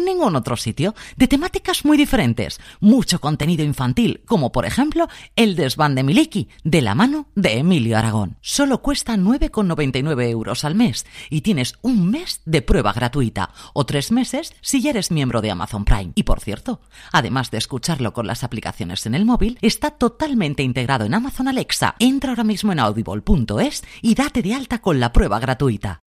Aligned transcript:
ningún 0.00 0.36
otro 0.36 0.56
sitio, 0.56 0.94
de 1.16 1.28
temáticas 1.28 1.84
muy 1.84 1.96
diferentes, 1.96 2.60
mucho 2.80 3.20
contenido 3.20 3.64
infantil, 3.64 4.22
como 4.26 4.52
por 4.52 4.66
ejemplo 4.66 5.08
El 5.36 5.56
desván 5.56 5.94
de 5.94 6.02
Miliki, 6.02 6.48
de 6.64 6.82
la 6.82 6.94
mano 6.94 7.28
de 7.34 7.58
Emilio 7.58 7.98
Aragón. 7.98 8.38
Solo 8.40 8.82
cuesta 8.82 9.16
9,99 9.16 10.28
euros 10.30 10.64
al 10.64 10.74
mes 10.74 11.06
y 11.30 11.42
tienes 11.42 11.74
un 11.82 12.10
mes 12.10 12.40
de 12.44 12.62
prueba 12.62 12.92
gratuita 12.92 13.50
o 13.74 13.86
tres 13.86 14.12
meses 14.12 14.54
si 14.60 14.80
ya 14.80 14.90
eres 14.90 15.10
miembro 15.10 15.40
de 15.40 15.50
Amazon 15.50 15.84
Prime. 15.84 16.12
Y 16.14 16.22
por 16.22 16.40
cierto, 16.40 16.80
además 17.12 17.50
de 17.50 17.58
escucharlo 17.58 18.12
con 18.12 18.26
las 18.26 18.44
aplicaciones 18.44 19.06
en 19.06 19.14
el 19.14 19.24
móvil, 19.24 19.58
está 19.62 19.90
totalmente 19.90 20.62
integrado 20.62 21.04
en 21.04 21.14
Amazon 21.14 21.48
Alexa. 21.48 21.94
Entra 21.98 22.30
ahora 22.30 22.44
mismo 22.44 22.72
en 22.72 22.80
audible.es 22.80 23.84
y 24.02 24.14
date 24.14 24.42
de 24.42 24.54
alta 24.54 24.80
con 24.80 25.00
la 25.00 25.12
prueba 25.12 25.38
gratuita. 25.38 26.02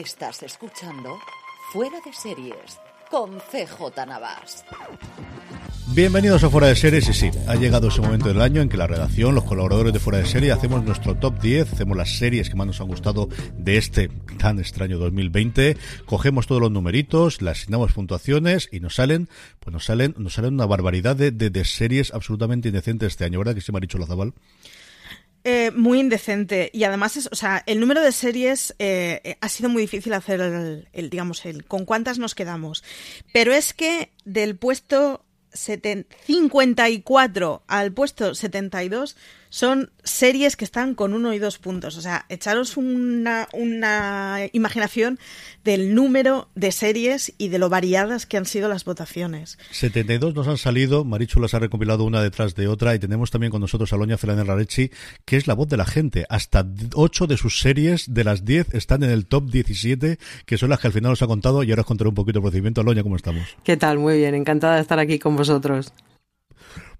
Estás 0.00 0.42
escuchando 0.42 1.18
Fuera 1.74 1.98
de 2.02 2.10
Series 2.14 2.78
con 3.10 3.38
CJ 3.38 4.06
Navas. 4.06 4.64
Bienvenidos 5.88 6.42
a 6.42 6.48
Fuera 6.48 6.68
de 6.68 6.76
Series 6.76 7.06
y 7.10 7.12
sí, 7.12 7.30
ha 7.46 7.54
llegado 7.56 7.88
ese 7.88 8.00
momento 8.00 8.28
del 8.28 8.40
año 8.40 8.62
en 8.62 8.70
que 8.70 8.78
la 8.78 8.86
redacción, 8.86 9.34
los 9.34 9.44
colaboradores 9.44 9.92
de 9.92 9.98
Fuera 9.98 10.20
de 10.20 10.24
Serie 10.24 10.52
hacemos 10.52 10.82
nuestro 10.84 11.16
top 11.16 11.38
10, 11.42 11.74
hacemos 11.74 11.98
las 11.98 12.16
series 12.16 12.48
que 12.48 12.56
más 12.56 12.66
nos 12.66 12.80
han 12.80 12.88
gustado 12.88 13.28
de 13.58 13.76
este 13.76 14.08
tan 14.38 14.58
extraño 14.58 14.96
2020, 14.96 15.76
cogemos 16.06 16.46
todos 16.46 16.62
los 16.62 16.70
numeritos, 16.70 17.42
le 17.42 17.50
asignamos 17.50 17.92
puntuaciones 17.92 18.70
y 18.72 18.80
nos 18.80 18.94
salen, 18.94 19.28
pues 19.58 19.70
nos 19.74 19.84
salen, 19.84 20.14
nos 20.16 20.32
salen 20.32 20.54
una 20.54 20.64
barbaridad 20.64 21.14
de, 21.14 21.30
de, 21.30 21.50
de 21.50 21.64
series 21.66 22.14
absolutamente 22.14 22.68
indecentes 22.68 23.08
este 23.08 23.26
año, 23.26 23.38
¿verdad 23.38 23.54
que 23.54 23.60
sí 23.60 23.70
me 23.70 23.76
ha 23.76 23.80
dicho 23.82 23.98
Lazabal? 23.98 24.32
Eh, 25.42 25.70
muy 25.74 26.00
indecente 26.00 26.68
y 26.74 26.84
además 26.84 27.16
es, 27.16 27.26
o 27.32 27.34
sea, 27.34 27.62
el 27.66 27.80
número 27.80 28.02
de 28.02 28.12
series 28.12 28.74
eh, 28.78 29.38
ha 29.40 29.48
sido 29.48 29.70
muy 29.70 29.80
difícil 29.80 30.12
hacer 30.12 30.38
el, 30.38 30.86
el, 30.92 31.08
digamos, 31.08 31.46
el 31.46 31.64
con 31.64 31.86
cuántas 31.86 32.18
nos 32.18 32.34
quedamos. 32.34 32.84
Pero 33.32 33.54
es 33.54 33.72
que 33.72 34.12
del 34.26 34.58
puesto 34.58 35.24
54 35.52 37.62
al 37.66 37.92
puesto 37.92 38.34
72 38.34 39.16
son 39.50 39.90
series 40.04 40.56
que 40.56 40.64
están 40.64 40.94
con 40.94 41.12
uno 41.12 41.34
y 41.34 41.38
dos 41.38 41.58
puntos. 41.58 41.96
O 41.96 42.00
sea, 42.00 42.24
echaros 42.28 42.76
una, 42.76 43.48
una 43.52 44.38
imaginación 44.52 45.18
del 45.64 45.94
número 45.94 46.48
de 46.54 46.72
series 46.72 47.34
y 47.36 47.48
de 47.48 47.58
lo 47.58 47.68
variadas 47.68 48.26
que 48.26 48.36
han 48.36 48.46
sido 48.46 48.68
las 48.68 48.84
votaciones. 48.84 49.58
72 49.72 50.34
nos 50.34 50.48
han 50.48 50.56
salido, 50.56 51.04
Marichu 51.04 51.40
las 51.40 51.52
ha 51.54 51.58
recopilado 51.58 52.04
una 52.04 52.22
detrás 52.22 52.54
de 52.54 52.68
otra 52.68 52.94
y 52.94 52.98
tenemos 52.98 53.30
también 53.30 53.50
con 53.50 53.60
nosotros 53.60 53.92
a 53.92 53.96
Loña 53.96 54.16
Fernández 54.16 54.46
Rarechi, 54.46 54.90
que 55.24 55.36
es 55.36 55.46
la 55.46 55.54
voz 55.54 55.68
de 55.68 55.76
la 55.76 55.84
gente. 55.84 56.24
Hasta 56.28 56.64
8 56.94 57.26
de 57.26 57.36
sus 57.36 57.60
series 57.60 58.14
de 58.14 58.24
las 58.24 58.44
10 58.44 58.74
están 58.74 59.02
en 59.02 59.10
el 59.10 59.26
top 59.26 59.50
17, 59.50 60.18
que 60.46 60.58
son 60.58 60.70
las 60.70 60.78
que 60.78 60.86
al 60.86 60.92
final 60.92 61.12
os 61.12 61.22
ha 61.22 61.26
contado 61.26 61.62
y 61.62 61.70
ahora 61.70 61.82
os 61.82 61.86
contaré 61.86 62.08
un 62.08 62.14
poquito 62.14 62.38
el 62.38 62.42
procedimiento. 62.42 62.82
Loña, 62.82 63.02
¿cómo 63.02 63.16
estamos? 63.16 63.44
¿Qué 63.64 63.76
tal? 63.76 63.98
Muy 63.98 64.18
bien, 64.18 64.34
encantada 64.34 64.76
de 64.76 64.82
estar 64.82 64.98
aquí 64.98 65.18
con 65.18 65.36
vosotros. 65.36 65.92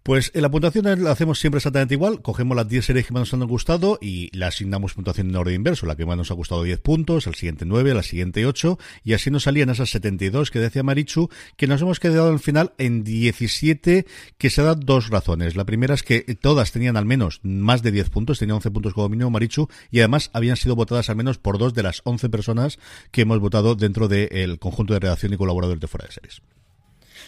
Pues 0.02 0.30
en 0.32 0.40
la 0.40 0.50
puntuación 0.50 1.04
la 1.04 1.10
hacemos 1.10 1.38
siempre 1.38 1.58
exactamente 1.58 1.92
igual. 1.92 2.22
Cogemos 2.22 2.56
las 2.56 2.66
10 2.66 2.86
series 2.86 3.06
que 3.06 3.12
más 3.12 3.20
nos 3.20 3.34
han 3.34 3.46
gustado 3.46 3.98
y 4.00 4.34
le 4.34 4.46
asignamos 4.46 4.94
puntuación 4.94 5.28
en 5.28 5.36
orden 5.36 5.56
inverso. 5.56 5.84
La 5.84 5.94
que 5.94 6.06
más 6.06 6.16
nos 6.16 6.30
ha 6.30 6.34
gustado 6.34 6.62
10 6.62 6.80
puntos, 6.80 7.26
el 7.26 7.34
siguiente 7.34 7.66
9, 7.66 7.92
la 7.92 8.02
siguiente 8.02 8.46
8. 8.46 8.78
Y 9.04 9.12
así 9.12 9.30
nos 9.30 9.42
salían 9.42 9.68
esas 9.68 9.90
72 9.90 10.50
que 10.50 10.58
decía 10.58 10.82
Marichu, 10.82 11.28
que 11.58 11.66
nos 11.66 11.82
hemos 11.82 12.00
quedado 12.00 12.30
al 12.30 12.40
final 12.40 12.72
en 12.78 13.04
17, 13.04 14.06
que 14.38 14.50
se 14.50 14.62
dan 14.62 14.80
dos 14.80 15.10
razones. 15.10 15.54
La 15.54 15.66
primera 15.66 15.92
es 15.92 16.02
que 16.02 16.22
todas 16.40 16.72
tenían 16.72 16.96
al 16.96 17.04
menos 17.04 17.40
más 17.42 17.82
de 17.82 17.92
10 17.92 18.08
puntos, 18.08 18.38
tenían 18.38 18.56
11 18.56 18.70
puntos 18.70 18.94
como 18.94 19.10
mínimo 19.10 19.28
Marichu, 19.28 19.68
y 19.90 19.98
además 19.98 20.30
habían 20.32 20.56
sido 20.56 20.76
votadas 20.76 21.10
al 21.10 21.16
menos 21.16 21.36
por 21.36 21.58
dos 21.58 21.74
de 21.74 21.82
las 21.82 22.00
11 22.04 22.30
personas 22.30 22.78
que 23.10 23.22
hemos 23.22 23.38
votado 23.38 23.74
dentro 23.74 24.08
del 24.08 24.58
conjunto 24.58 24.94
de 24.94 25.00
redacción 25.00 25.34
y 25.34 25.36
colaboradores 25.36 25.80
de 25.80 25.88
fuera 25.88 26.06
de 26.06 26.12
series. 26.12 26.40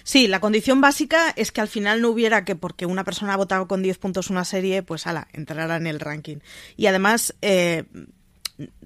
Sí, 0.05 0.29
la 0.29 0.41
condición 0.41 0.81
básica 0.81 1.33
es 1.37 1.53
que 1.53 1.61
al 1.61 1.69
final 1.69 2.01
no 2.01 2.11
hubiera 2.11 2.45
que 2.45 2.57
porque 2.57 2.87
una 2.87 3.05
persona 3.05 3.35
ha 3.35 3.37
votado 3.37 3.69
con 3.69 3.83
10 3.83 3.99
puntos 3.99 4.31
una 4.31 4.45
serie, 4.45 4.83
pues 4.83 5.07
ala, 5.07 5.29
entrara 5.33 5.77
en 5.77 5.87
el 5.87 6.01
ranking. 6.01 6.39
Y 6.77 6.87
además, 6.87 7.35
eh, 7.43 7.85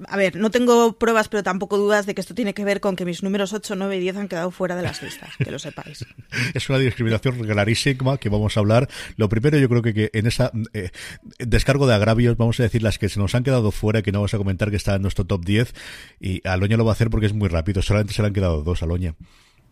a 0.09 0.17
ver, 0.17 0.37
no 0.37 0.51
tengo 0.51 0.99
pruebas, 0.99 1.29
pero 1.29 1.43
tampoco 1.43 1.77
dudas 1.77 2.07
de 2.07 2.15
que 2.15 2.21
esto 2.21 2.35
tiene 2.35 2.55
que 2.55 2.65
ver 2.65 2.81
con 2.81 2.97
que 2.97 3.05
mis 3.05 3.23
números 3.23 3.53
8, 3.53 3.75
9 3.77 3.97
y 3.97 4.01
10 4.01 4.17
han 4.17 4.29
quedado 4.29 4.51
fuera 4.51 4.77
de 4.77 4.83
las 4.83 5.03
listas, 5.03 5.31
que 5.39 5.51
lo 5.51 5.59
sepáis. 5.59 6.05
es 6.55 6.69
una 6.69 6.79
discriminación 6.79 7.39
clarísima 7.39 8.19
que 8.19 8.29
vamos 8.29 8.57
a 8.57 8.61
hablar. 8.61 8.89
Lo 9.17 9.29
primero, 9.29 9.59
yo 9.59 9.69
creo 9.69 9.83
que, 9.83 10.11
en 10.13 10.27
esa 10.27 10.53
eh, 10.73 10.91
descargo 11.39 11.87
de 11.87 11.95
agravios, 11.95 12.37
vamos 12.37 12.59
a 12.61 12.63
decir 12.63 12.83
las 12.83 12.99
que 12.99 13.09
se 13.09 13.19
nos 13.19 13.35
han 13.35 13.45
quedado 13.45 13.71
fuera, 13.71 14.03
que 14.03 14.13
no 14.13 14.21
vamos 14.21 14.35
a 14.35 14.39
comentar 14.39 14.71
que 14.71 14.77
está 14.77 14.95
en 14.97 15.03
nuestro 15.03 15.25
top 15.25 15.45
10, 15.45 15.75
y 16.21 16.47
Aloña 16.47 16.77
lo 16.77 16.85
va 16.85 16.93
a 16.93 16.95
hacer 16.95 17.11
porque 17.11 17.27
es 17.27 17.35
muy 17.35 17.49
rápido, 17.49 17.83
solamente 17.83 18.15
se 18.15 18.23
le 18.23 18.29
han 18.29 18.35
quedado 18.35 18.63
dos, 18.63 18.83
Aloña. 18.83 19.15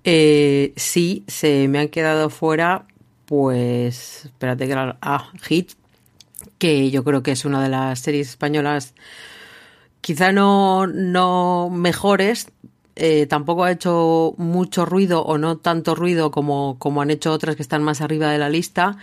Eh, 0.05 0.73
sí, 0.77 1.25
se 1.27 1.67
me 1.69 1.79
han 1.79 1.89
quedado 1.89 2.31
fuera, 2.31 2.87
pues, 3.27 4.27
espérate 4.27 4.67
que 4.67 4.73
era, 4.73 4.99
ah, 5.01 5.31
Hit, 5.43 5.73
que 6.59 6.91
yo 6.91 7.05
creo 7.05 7.23
que 7.23 7.33
es 7.33 7.45
una 7.45 7.63
de 7.63 7.71
las 7.71 8.01
series 8.01 8.29
españolas 8.29 8.95
quizá 10.05 10.33
no, 10.33 10.87
no 10.87 11.71
mejores, 11.71 12.49
eh, 12.95 13.25
tampoco 13.27 13.65
ha 13.65 13.73
hecho 13.73 14.35
mucho 14.37 14.85
ruido 14.85 15.25
o 15.25 15.39
no 15.39 15.57
tanto 15.57 15.95
ruido 15.95 16.31
como, 16.31 16.77
como 16.79 17.01
han 17.01 17.11
hecho 17.11 17.33
otras 17.33 17.57
que 17.57 17.63
están 17.63 17.83
más 17.83 18.03
arriba 18.03 18.31
de 18.31 18.37
la 18.37 18.51
lista, 18.51 18.99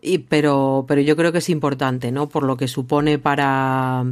y, 0.00 0.18
pero, 0.18 0.84
pero 0.86 1.00
yo 1.00 1.16
creo 1.16 1.32
que 1.32 1.38
es 1.38 1.50
importante, 1.50 2.12
¿no? 2.12 2.28
Por 2.28 2.44
lo 2.44 2.56
que 2.56 2.68
supone 2.68 3.18
para, 3.18 4.04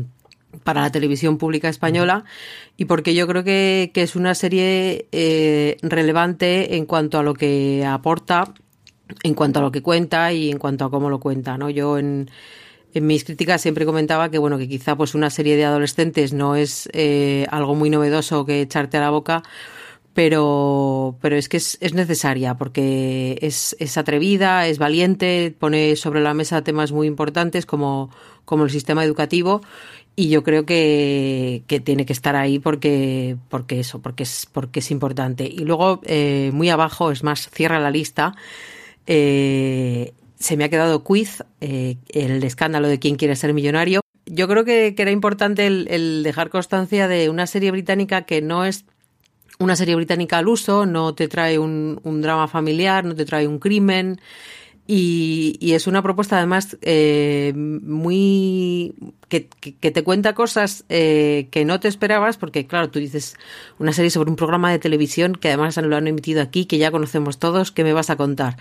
para 0.64 0.80
la 0.80 0.90
televisión 0.90 1.38
pública 1.38 1.68
española 1.68 2.24
y 2.76 2.86
porque 2.86 3.14
yo 3.14 3.26
creo 3.26 3.44
que, 3.44 3.90
que 3.92 4.02
es 4.02 4.16
una 4.16 4.34
serie 4.34 5.06
eh, 5.12 5.76
relevante 5.82 6.76
en 6.76 6.86
cuanto 6.86 7.18
a 7.18 7.22
lo 7.22 7.34
que 7.34 7.84
aporta, 7.86 8.54
en 9.22 9.34
cuanto 9.34 9.60
a 9.60 9.62
lo 9.62 9.72
que 9.72 9.82
cuenta 9.82 10.32
y 10.32 10.50
en 10.50 10.58
cuanto 10.58 10.84
a 10.84 10.90
cómo 10.90 11.10
lo 11.10 11.20
cuenta, 11.20 11.58
¿no? 11.58 11.70
Yo 11.70 11.98
en 11.98 12.30
en 12.94 13.06
mis 13.06 13.24
críticas 13.24 13.60
siempre 13.60 13.84
comentaba 13.84 14.30
que 14.30 14.38
bueno 14.38 14.58
que 14.58 14.68
quizá 14.68 14.96
pues 14.96 15.14
una 15.14 15.30
serie 15.30 15.56
de 15.56 15.64
adolescentes 15.64 16.32
no 16.32 16.56
es 16.56 16.88
eh, 16.92 17.46
algo 17.50 17.74
muy 17.74 17.90
novedoso 17.90 18.44
que 18.44 18.62
echarte 18.62 18.96
a 18.96 19.00
la 19.00 19.10
boca 19.10 19.42
pero 20.14 21.16
pero 21.20 21.36
es 21.36 21.48
que 21.48 21.58
es, 21.58 21.94
necesaria 21.94 22.54
porque 22.56 23.38
es, 23.42 23.76
es, 23.78 23.98
atrevida 23.98 24.66
es 24.66 24.78
valiente 24.78 25.54
pone 25.58 25.96
sobre 25.96 26.20
la 26.20 26.34
mesa 26.34 26.64
temas 26.64 26.92
muy 26.92 27.06
importantes 27.06 27.66
como 27.66 28.10
como 28.44 28.64
el 28.64 28.70
sistema 28.70 29.04
educativo 29.04 29.60
y 30.18 30.30
yo 30.30 30.42
creo 30.42 30.66
que, 30.66 31.62
que 31.68 31.78
tiene 31.78 32.04
que 32.04 32.12
estar 32.12 32.34
ahí 32.34 32.58
porque 32.58 33.36
porque 33.48 33.78
eso 33.78 34.02
porque 34.02 34.24
es 34.24 34.46
porque 34.52 34.80
es 34.80 34.90
importante 34.90 35.44
y 35.44 35.60
luego 35.60 36.00
eh, 36.06 36.50
muy 36.52 36.70
abajo 36.70 37.12
es 37.12 37.22
más 37.22 37.48
cierra 37.50 37.78
la 37.78 37.92
lista 37.92 38.34
eh, 39.06 40.12
se 40.38 40.56
me 40.56 40.64
ha 40.64 40.68
quedado 40.68 41.02
quiz, 41.02 41.42
eh, 41.60 41.96
el 42.10 42.42
escándalo 42.44 42.88
de 42.88 42.98
quién 42.98 43.16
quiere 43.16 43.36
ser 43.36 43.54
millonario. 43.54 44.00
Yo 44.26 44.46
creo 44.46 44.64
que, 44.64 44.94
era 44.96 45.10
importante 45.10 45.66
el, 45.66 46.22
dejar 46.22 46.50
constancia 46.50 47.08
de 47.08 47.30
una 47.30 47.46
serie 47.46 47.70
británica 47.70 48.22
que 48.22 48.42
no 48.42 48.64
es 48.64 48.84
una 49.58 49.74
serie 49.74 49.96
británica 49.96 50.38
al 50.38 50.46
uso, 50.46 50.86
no 50.86 51.14
te 51.14 51.26
trae 51.26 51.58
un, 51.58 52.00
drama 52.20 52.46
familiar, 52.46 53.04
no 53.04 53.14
te 53.14 53.24
trae 53.24 53.48
un 53.48 53.58
crimen. 53.58 54.20
Y, 54.90 55.74
es 55.74 55.86
una 55.86 56.02
propuesta 56.02 56.38
además 56.38 56.78
eh, 56.80 57.52
muy 57.54 58.94
que, 59.28 59.40
te 59.42 60.02
cuenta 60.02 60.34
cosas 60.34 60.86
eh, 60.88 61.48
que 61.50 61.66
no 61.66 61.78
te 61.78 61.88
esperabas 61.88 62.38
porque 62.38 62.66
claro 62.66 62.88
tú 62.88 62.98
dices 62.98 63.36
una 63.78 63.92
serie 63.92 64.10
sobre 64.10 64.30
un 64.30 64.36
programa 64.36 64.72
de 64.72 64.78
televisión 64.78 65.34
que 65.34 65.48
además 65.48 65.76
lo 65.76 65.94
han 65.94 66.06
emitido 66.06 66.40
aquí 66.40 66.64
que 66.64 66.78
ya 66.78 66.90
conocemos 66.90 67.38
todos 67.38 67.70
¿qué 67.70 67.84
me 67.84 67.92
vas 67.92 68.08
a 68.08 68.16
contar 68.16 68.56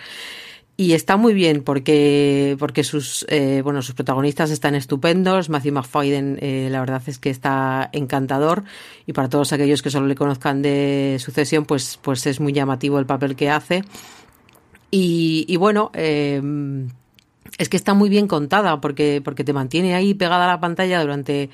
y 0.79 0.93
está 0.93 1.17
muy 1.17 1.33
bien 1.33 1.63
porque, 1.63 2.55
porque 2.59 2.83
sus, 2.83 3.25
eh, 3.29 3.61
bueno, 3.63 3.81
sus 3.81 3.95
protagonistas 3.95 4.51
están 4.51 4.75
estupendos. 4.75 5.49
Matthew 5.49 5.73
McFadden, 5.73 6.37
eh, 6.39 6.67
la 6.69 6.79
verdad 6.81 7.01
es 7.07 7.17
que 7.17 7.31
está 7.31 7.89
encantador. 7.93 8.63
Y 9.07 9.13
para 9.13 9.27
todos 9.27 9.53
aquellos 9.53 9.81
que 9.81 9.89
solo 9.89 10.05
le 10.05 10.13
conozcan 10.13 10.61
de 10.61 11.17
sucesión, 11.19 11.65
pues, 11.65 11.97
pues 12.03 12.27
es 12.27 12.39
muy 12.39 12.53
llamativo 12.53 12.99
el 12.99 13.07
papel 13.07 13.35
que 13.35 13.49
hace. 13.49 13.83
Y, 14.91 15.45
y 15.47 15.57
bueno, 15.57 15.91
eh, 15.93 16.41
es 17.57 17.69
que 17.69 17.77
está 17.77 17.93
muy 17.93 18.09
bien 18.09 18.27
contada 18.27 18.79
porque, 18.81 19.21
porque 19.23 19.43
te 19.43 19.53
mantiene 19.53 19.95
ahí 19.95 20.13
pegada 20.13 20.45
a 20.45 20.47
la 20.47 20.59
pantalla 20.59 21.01
durante 21.01 21.49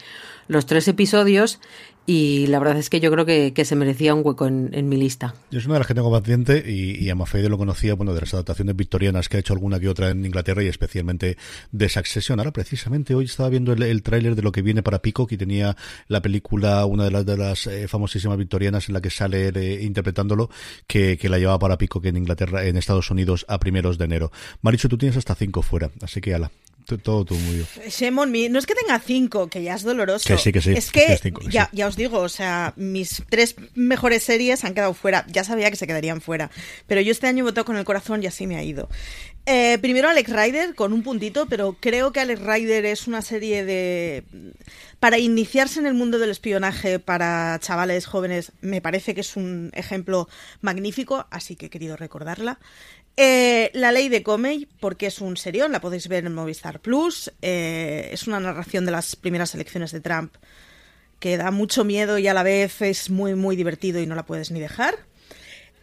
los 0.48 0.66
tres 0.66 0.88
episodios 0.88 1.60
y 2.06 2.48
la 2.48 2.60
verdad 2.60 2.78
es 2.78 2.90
que 2.90 3.00
yo 3.00 3.12
creo 3.12 3.26
que, 3.26 3.54
se 3.64 3.76
merecía 3.78 4.14
un 4.14 4.22
hueco 4.26 4.46
en, 4.46 4.90
mi 4.90 4.98
lista. 4.98 5.36
Yo 5.52 5.62
soy 5.62 5.68
una 5.68 5.76
de 5.76 5.80
las 5.80 5.88
que 5.88 5.94
tengo 5.94 6.12
paciente 6.12 6.64
y, 6.66 7.02
y 7.02 7.10
a 7.10 7.16
Mafeide 7.16 7.48
lo 7.48 7.58
conocía 7.58 7.94
bueno, 7.94 8.14
de 8.14 8.20
las 8.20 8.34
adaptaciones 8.34 8.76
victorianas 8.76 9.30
que 9.30 9.38
ha 9.38 9.40
hecho 9.40 9.54
alguna 9.54 9.80
que 9.80 9.88
otra 9.88 10.10
en 10.10 10.26
Inglaterra 10.26 10.64
y 10.64 10.68
especialmente 10.68 11.38
de 11.72 11.90
Succession. 11.90 12.40
Ahora, 12.40 12.52
precisamente, 12.52 13.16
hoy 13.16 13.26
estaba 13.26 13.48
viendo 13.50 13.72
el, 13.72 14.04
tráiler 14.04 14.36
de 14.36 14.42
lo 14.42 14.52
que 14.52 14.62
viene 14.62 14.84
para 14.84 15.00
Peacock 15.00 15.32
y 15.32 15.38
tenía 15.38 15.78
la 16.08 16.22
película, 16.22 16.86
una 16.86 17.06
de 17.06 17.12
las, 17.12 17.26
de 17.26 17.38
las 17.38 17.68
eh, 17.68 17.88
famosísimas 17.88 18.38
victorianas 18.38 18.90
en 18.90 18.94
la 18.96 19.02
que 19.02 19.10
sale 19.10 19.50
eh, 19.50 19.84
interpretándolo, 19.84 20.50
que, 20.88 21.18
que, 21.18 21.30
la 21.30 21.40
llevaba 21.40 21.60
para 21.60 21.78
Peacock 21.78 22.06
en 22.06 22.18
Inglaterra, 22.18 22.66
en 22.66 22.76
Estados 22.76 23.10
Unidos, 23.12 23.46
a 23.48 23.60
primeros 23.60 23.98
de 23.98 24.06
enero. 24.06 24.32
Maricho, 24.62 24.90
tú 24.90 24.98
tienes 24.98 25.18
hasta 25.18 25.36
cinco 25.36 25.62
fuera, 25.62 25.90
así 26.02 26.20
que 26.20 26.34
ala. 26.34 26.52
Todo 26.86 27.26
tú 27.26 27.36
muy 27.36 27.56
bien. 27.56 28.52
no 28.52 28.60
es 28.60 28.66
que 28.66 28.76
tenga 28.76 29.00
cinco, 29.00 29.48
que 29.48 29.64
ya 29.64 29.76
es 29.76 29.84
doloroso. 29.84 30.28
Que 30.28 30.38
sí, 30.38 30.52
que 30.52 30.62
sí. 30.62 30.74
Es 30.74 30.92
que, 30.92 31.20
ya, 31.50 31.70
ya 31.72 31.88
os 31.88 31.96
digo, 31.96 32.20
o 32.20 32.30
sea, 32.30 32.74
mis 32.76 33.24
tres 33.30 33.56
mejores 33.74 34.24
series 34.24 34.64
han 34.64 34.74
quedado 34.74 34.94
fuera. 34.94 35.26
Ya 35.30 35.44
sabía 35.44 35.70
que 35.70 35.76
se 35.78 35.88
quedarían 35.88 36.22
fuera. 36.22 36.52
Pero 36.88 37.02
yo 37.02 37.12
este 37.12 37.28
año 37.28 37.40
he 37.40 37.44
votado 37.44 37.66
con 37.66 37.78
el 37.78 37.86
corazón 37.86 38.24
y 38.24 38.28
así 38.28 38.48
me 38.48 38.58
ha 38.58 38.64
ido. 38.64 38.90
Eh, 39.46 39.78
primero 39.82 40.08
Alex 40.08 40.30
Rider, 40.30 40.74
con 40.74 40.94
un 40.94 41.04
puntito, 41.04 41.48
pero 41.48 41.76
creo 41.78 42.14
que 42.14 42.22
Alex 42.22 42.42
Rider 42.42 42.86
es 42.86 43.08
una 43.08 43.22
serie 43.22 43.66
de... 43.66 44.24
Para 45.02 45.18
iniciarse 45.18 45.82
en 45.82 45.86
el 45.86 45.96
mundo 45.96 46.18
del 46.18 46.30
espionaje 46.30 46.98
para 47.00 47.60
chavales 47.60 48.06
jóvenes, 48.06 48.54
me 48.62 48.80
parece 48.80 49.14
que 49.14 49.20
es 49.20 49.36
un 49.36 49.70
ejemplo 49.74 50.30
magnífico, 50.62 51.28
así 51.30 51.58
que 51.58 51.66
he 51.66 51.70
querido 51.70 51.98
recordarla. 51.98 52.60
Eh, 53.16 53.70
la 53.74 53.92
ley 53.92 54.10
de 54.10 54.24
Comey, 54.24 54.68
porque 54.80 55.06
es 55.06 55.22
un 55.22 55.38
serión, 55.38 55.72
la 55.72 55.82
podéis 55.82 56.08
ver 56.08 56.26
en 56.26 56.34
Movistar 56.34 56.80
Plus. 56.80 57.32
Eh, 57.42 58.10
es 58.12 58.28
una 58.28 58.40
narración 58.40 58.86
de 58.86 58.92
las 58.92 59.16
primeras 59.16 59.54
elecciones 59.54 59.92
de 59.92 60.02
Trump 60.02 60.34
que 61.20 61.38
da 61.38 61.52
mucho 61.52 61.84
miedo 61.84 62.18
y 62.18 62.28
a 62.28 62.34
la 62.34 62.44
vez 62.44 62.82
es 62.82 63.10
muy, 63.10 63.36
muy 63.36 63.56
divertido 63.56 64.02
y 64.02 64.08
no 64.08 64.16
la 64.16 64.26
puedes 64.26 64.50
ni 64.52 64.60
dejar. 64.60 64.98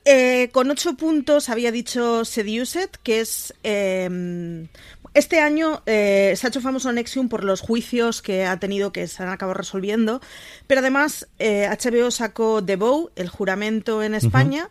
Eh, 0.05 0.49
con 0.53 0.71
ocho 0.71 0.95
puntos 0.95 1.49
había 1.49 1.71
dicho 1.71 2.25
Seduced, 2.25 2.91
que 3.03 3.21
es. 3.21 3.55
Em, 3.63 4.67
este 5.13 5.41
año 5.41 5.83
se 5.87 6.39
ha 6.41 6.49
hecho 6.49 6.61
famoso 6.61 6.93
Nexium 6.93 7.29
por 7.29 7.43
los 7.43 7.61
juicios 7.61 8.23
que 8.23 8.45
ha 8.45 8.59
tenido 8.61 8.93
que 8.93 9.09
se 9.09 9.23
han 9.23 9.29
acabado 9.29 9.55
resolviendo, 9.55 10.21
pero 10.69 10.81
además 10.81 11.27
HBO 11.41 12.13
sacó 12.13 12.65
The 12.65 12.77
Bow, 12.77 13.11
el 13.17 13.29
juramento 13.29 14.05
en 14.05 14.15
España 14.15 14.71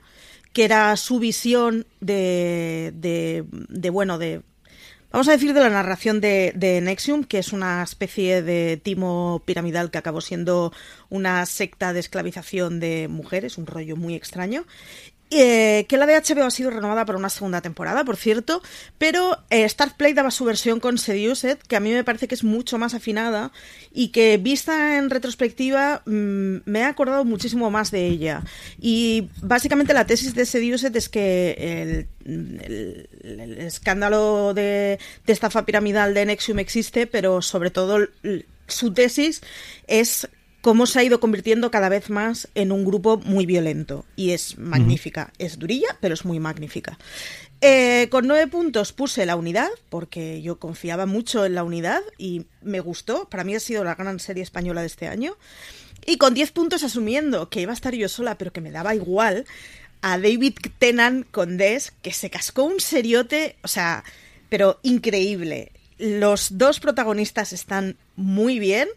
que 0.54 0.66
era 0.66 0.96
su 0.98 1.20
visión 1.20 1.86
de, 2.00 2.92
de, 2.96 3.90
bueno, 3.90 4.18
de, 4.18 4.42
vamos 5.12 5.28
a 5.28 5.32
decir, 5.32 5.54
de 5.54 5.60
la 5.60 5.70
narración 5.70 6.22
de, 6.22 6.54
de, 6.56 6.82
Nexium, 6.82 7.24
que 7.24 7.40
es 7.40 7.54
una 7.54 7.84
especie 7.84 8.42
de 8.42 8.78
timo 8.78 9.42
piramidal 9.46 9.92
que 9.92 9.98
acabó 9.98 10.22
siendo 10.22 10.74
una 11.10 11.46
secta 11.46 11.94
de 11.94 12.00
esclavización 12.00 12.80
de 12.80 13.08
mujeres, 13.08 13.58
un 13.58 13.68
rollo 13.68 13.96
muy 13.96 14.16
extraño. 14.16 14.66
Eh, 15.32 15.86
que 15.88 15.98
la 15.98 16.08
de 16.08 16.16
HBO 16.16 16.46
ha 16.46 16.52
sido 16.52 16.72
renovada 16.72 17.06
para 17.06 17.20
una 17.20 17.30
segunda 17.30 17.62
temporada, 17.62 18.04
por 18.04 18.18
cierto, 18.18 18.64
pero 18.98 19.38
eh, 19.52 19.70
Starplay 19.70 20.14
daba 20.14 20.32
su 20.32 20.44
versión 20.44 20.80
con 20.80 20.98
Seduced, 20.98 21.60
que 21.60 21.76
a 21.76 21.80
mí 21.80 21.92
me 21.92 22.04
parece 22.04 22.28
que 22.28 22.34
es 22.34 22.44
mucho 22.44 22.80
más 22.80 22.96
afinada 22.96 23.52
y 23.94 24.08
que 24.08 24.38
vista 24.38 24.98
en 24.98 25.12
retrospectiva 25.12 26.02
mm, 26.08 26.58
me 26.66 26.84
ha 26.84 26.88
acordado 26.88 27.26
muchísimo 27.26 27.70
más 27.70 27.92
de 27.92 28.08
ella. 28.08 28.42
Y 28.82 29.30
básicamente 29.44 29.94
la 29.94 30.08
tesis 30.08 30.34
de 30.34 30.48
Seduced 30.48 30.96
es 30.96 31.10
que 31.10 32.08
el, 32.26 33.58
escándalo 33.60 34.56
de, 34.56 34.98
de 35.28 35.34
estafa 35.34 35.64
piramidal 35.64 36.16
de 36.16 36.26
Nexium 36.26 36.58
existe, 36.58 37.06
pero 37.06 37.44
sobre 37.44 37.70
todo 37.70 38.00
su 38.68 38.94
tesis 38.94 39.42
es 39.88 40.28
cómo 40.62 40.86
se 40.86 41.00
ha 41.00 41.04
ido 41.04 41.20
convirtiendo 41.20 41.72
cada 41.72 41.90
vez 41.90 42.10
más 42.10 42.48
en 42.56 42.72
un 42.72 42.86
grupo 42.86 43.18
muy 43.18 43.46
violento. 43.46 44.06
Y 44.16 44.32
es 44.32 44.58
magnífica. 44.58 45.32
Es 45.38 45.60
durilla, 45.60 45.98
pero 46.02 46.14
es 46.14 46.26
muy 46.26 46.40
magnífica. 46.40 46.98
Eh, 47.62 48.08
con 48.10 48.28
nueve 48.28 48.48
puntos 48.48 48.94
puse 48.94 49.26
la 49.26 49.36
unidad, 49.36 49.70
porque 49.90 50.42
yo 50.42 50.60
confiaba 50.60 51.06
mucho 51.06 51.46
en 51.46 51.56
la 51.56 51.64
unidad 51.64 52.02
y 52.18 52.46
me 52.62 52.80
gustó. 52.80 53.30
Para 53.30 53.44
mí 53.44 53.56
ha 53.56 53.60
sido 53.60 53.84
la 53.84 53.96
gran 53.96 54.20
serie 54.20 54.44
española 54.44 54.82
de 54.82 54.88
este 54.88 55.08
año. 55.08 55.38
Y 56.06 56.18
con 56.18 56.34
diez 56.34 56.52
puntos 56.52 56.84
asumiendo 56.84 57.50
que 57.50 57.62
iba 57.62 57.72
a 57.72 57.76
estar 57.76 57.94
yo 57.94 58.08
sola, 58.10 58.38
pero 58.38 58.54
que 58.54 58.62
me 58.62 58.72
daba 58.72 58.96
igual, 58.96 59.46
a 60.02 60.18
David 60.18 60.56
Tennant 60.78 61.30
con 61.30 61.58
Des, 61.58 61.92
que 62.02 62.14
se 62.14 62.30
cascó 62.30 62.64
un 62.64 62.80
seriote, 62.80 63.58
o 63.64 63.68
sea, 63.68 64.04
pero 64.48 64.80
increíble. 64.84 65.72
Los 65.98 66.58
dos 66.58 66.80
protagonistas 66.80 67.52
están 67.52 67.98
muy 68.16 68.60
bien. 68.60 68.88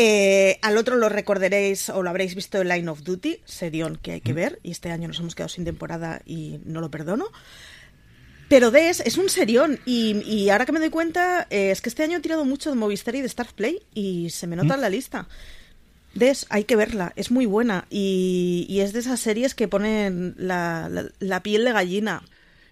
Eh, 0.00 0.60
al 0.62 0.76
otro 0.76 0.94
lo 0.94 1.08
recordaréis 1.08 1.88
o 1.88 2.04
lo 2.04 2.10
habréis 2.10 2.36
visto 2.36 2.60
en 2.60 2.68
Line 2.68 2.88
of 2.88 3.02
Duty, 3.02 3.40
serión 3.44 3.98
que 4.00 4.12
hay 4.12 4.20
que 4.20 4.32
ver, 4.32 4.60
y 4.62 4.70
este 4.70 4.92
año 4.92 5.08
nos 5.08 5.18
hemos 5.18 5.34
quedado 5.34 5.48
sin 5.48 5.64
temporada 5.64 6.22
y 6.24 6.60
no 6.64 6.80
lo 6.80 6.88
perdono. 6.88 7.26
Pero 8.48 8.70
Des 8.70 9.00
es 9.00 9.18
un 9.18 9.28
serión, 9.28 9.80
y, 9.84 10.48
ahora 10.50 10.66
que 10.66 10.70
me 10.70 10.78
doy 10.78 10.90
cuenta, 10.90 11.48
eh, 11.50 11.72
es 11.72 11.80
que 11.80 11.88
este 11.88 12.04
año 12.04 12.18
he 12.18 12.20
tirado 12.20 12.44
mucho 12.44 12.70
de 12.70 12.76
Movistar 12.76 13.16
y 13.16 13.22
de 13.22 13.26
Star 13.26 13.48
Play, 13.52 13.82
y 13.92 14.30
se 14.30 14.46
me 14.46 14.54
nota 14.54 14.76
en 14.76 14.82
la 14.82 14.88
lista. 14.88 15.26
Des, 16.14 16.46
hay 16.48 16.62
que 16.62 16.76
verla, 16.76 17.12
es 17.16 17.32
muy 17.32 17.46
buena 17.46 17.86
y, 17.90 18.66
y 18.68 18.80
es 18.82 18.92
de 18.92 19.00
esas 19.00 19.18
series 19.18 19.56
que 19.56 19.66
ponen 19.66 20.36
la, 20.38 20.88
la, 20.88 21.08
la 21.18 21.42
piel 21.42 21.64
de 21.64 21.72
gallina. 21.72 22.22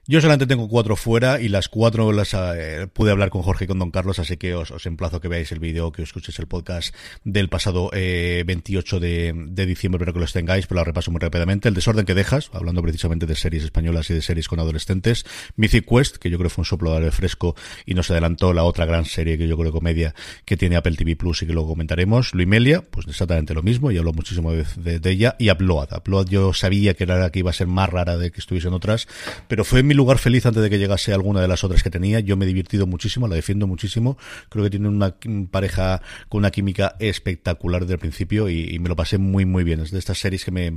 Yo 0.08 0.20
solamente 0.20 0.46
tengo 0.46 0.68
cuatro 0.68 0.94
fuera 0.94 1.40
y 1.40 1.48
las 1.48 1.68
cuatro 1.68 2.12
las 2.12 2.32
eh, 2.32 2.86
pude 2.92 3.10
hablar 3.10 3.28
con 3.28 3.42
Jorge 3.42 3.64
y 3.64 3.66
con 3.66 3.80
Don 3.80 3.90
Carlos, 3.90 4.20
así 4.20 4.36
que 4.36 4.54
os, 4.54 4.70
os 4.70 4.86
emplazo 4.86 5.20
que 5.20 5.26
veáis 5.26 5.50
el 5.50 5.58
vídeo, 5.58 5.90
que 5.90 6.04
escuchéis 6.04 6.38
el 6.38 6.46
podcast 6.46 6.94
del 7.24 7.48
pasado 7.48 7.90
eh, 7.92 8.44
28 8.46 9.00
de, 9.00 9.66
diciembre 9.66 9.98
para 9.98 10.12
que 10.12 10.20
los 10.20 10.32
tengáis, 10.32 10.68
pero 10.68 10.78
lo 10.78 10.84
repaso 10.84 11.10
muy 11.10 11.18
rápidamente. 11.18 11.68
El 11.68 11.74
desorden 11.74 12.06
que 12.06 12.14
dejas, 12.14 12.50
hablando 12.52 12.82
precisamente 12.82 13.26
de 13.26 13.34
series 13.34 13.64
españolas 13.64 14.08
y 14.10 14.14
de 14.14 14.22
series 14.22 14.46
con 14.46 14.60
adolescentes. 14.60 15.26
Mythic 15.56 15.88
Quest, 15.88 16.18
que 16.18 16.30
yo 16.30 16.38
creo 16.38 16.50
fue 16.50 16.62
un 16.62 16.66
soplo 16.66 16.92
de 16.92 16.98
aire 16.98 17.10
fresco 17.10 17.56
y 17.84 17.94
nos 17.94 18.08
adelantó 18.08 18.52
la 18.52 18.62
otra 18.62 18.86
gran 18.86 19.06
serie 19.06 19.36
que 19.36 19.48
yo 19.48 19.58
creo 19.58 19.72
comedia 19.72 20.14
que 20.44 20.56
tiene 20.56 20.76
Apple 20.76 20.94
TV 20.94 21.16
Plus 21.16 21.42
y 21.42 21.46
que 21.48 21.52
luego 21.52 21.70
comentaremos. 21.70 22.32
Luimelia, 22.32 22.82
pues 22.82 23.08
exactamente 23.08 23.54
lo 23.54 23.64
mismo, 23.64 23.90
y 23.90 23.98
hablo 23.98 24.12
muchísimo 24.12 24.52
de 24.52 25.00
ella. 25.10 25.34
Y 25.40 25.50
Upload. 25.50 25.88
Upload 25.96 26.28
yo 26.28 26.52
sabía 26.52 26.94
que 26.94 27.02
era 27.02 27.18
la 27.18 27.32
que 27.32 27.40
iba 27.40 27.50
a 27.50 27.54
ser 27.54 27.66
más 27.66 27.90
rara 27.90 28.16
de 28.16 28.30
que 28.30 28.38
estuviesen 28.38 28.72
otras, 28.72 29.08
pero 29.48 29.64
fue 29.64 29.82
mi 29.82 29.95
lugar 29.96 30.18
feliz 30.18 30.46
antes 30.46 30.62
de 30.62 30.70
que 30.70 30.78
llegase 30.78 31.12
alguna 31.12 31.40
de 31.40 31.48
las 31.48 31.64
otras 31.64 31.82
que 31.82 31.90
tenía. 31.90 32.20
Yo 32.20 32.36
me 32.36 32.44
he 32.44 32.48
divertido 32.48 32.86
muchísimo, 32.86 33.28
la 33.28 33.34
defiendo 33.34 33.66
muchísimo. 33.66 34.16
Creo 34.48 34.64
que 34.64 34.70
tiene 34.70 34.88
una 34.88 35.16
pareja 35.50 36.02
con 36.28 36.38
una 36.38 36.50
química 36.50 36.96
espectacular 36.98 37.82
desde 37.82 37.94
el 37.94 38.00
principio 38.00 38.48
y, 38.48 38.74
y 38.74 38.78
me 38.78 38.88
lo 38.88 38.96
pasé 38.96 39.18
muy, 39.18 39.44
muy 39.44 39.64
bien. 39.64 39.80
Es 39.80 39.90
de 39.90 39.98
estas 39.98 40.18
series 40.18 40.44
que 40.44 40.50
me, 40.50 40.70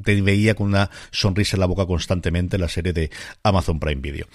te 0.00 0.20
veía 0.22 0.54
con 0.54 0.68
una 0.68 0.90
sonrisa 1.10 1.56
en 1.56 1.60
la 1.60 1.66
boca 1.66 1.86
constantemente, 1.86 2.58
la 2.58 2.68
serie 2.68 2.92
de 2.92 3.10
Amazon 3.42 3.78
Prime 3.78 4.00
Video. 4.00 4.26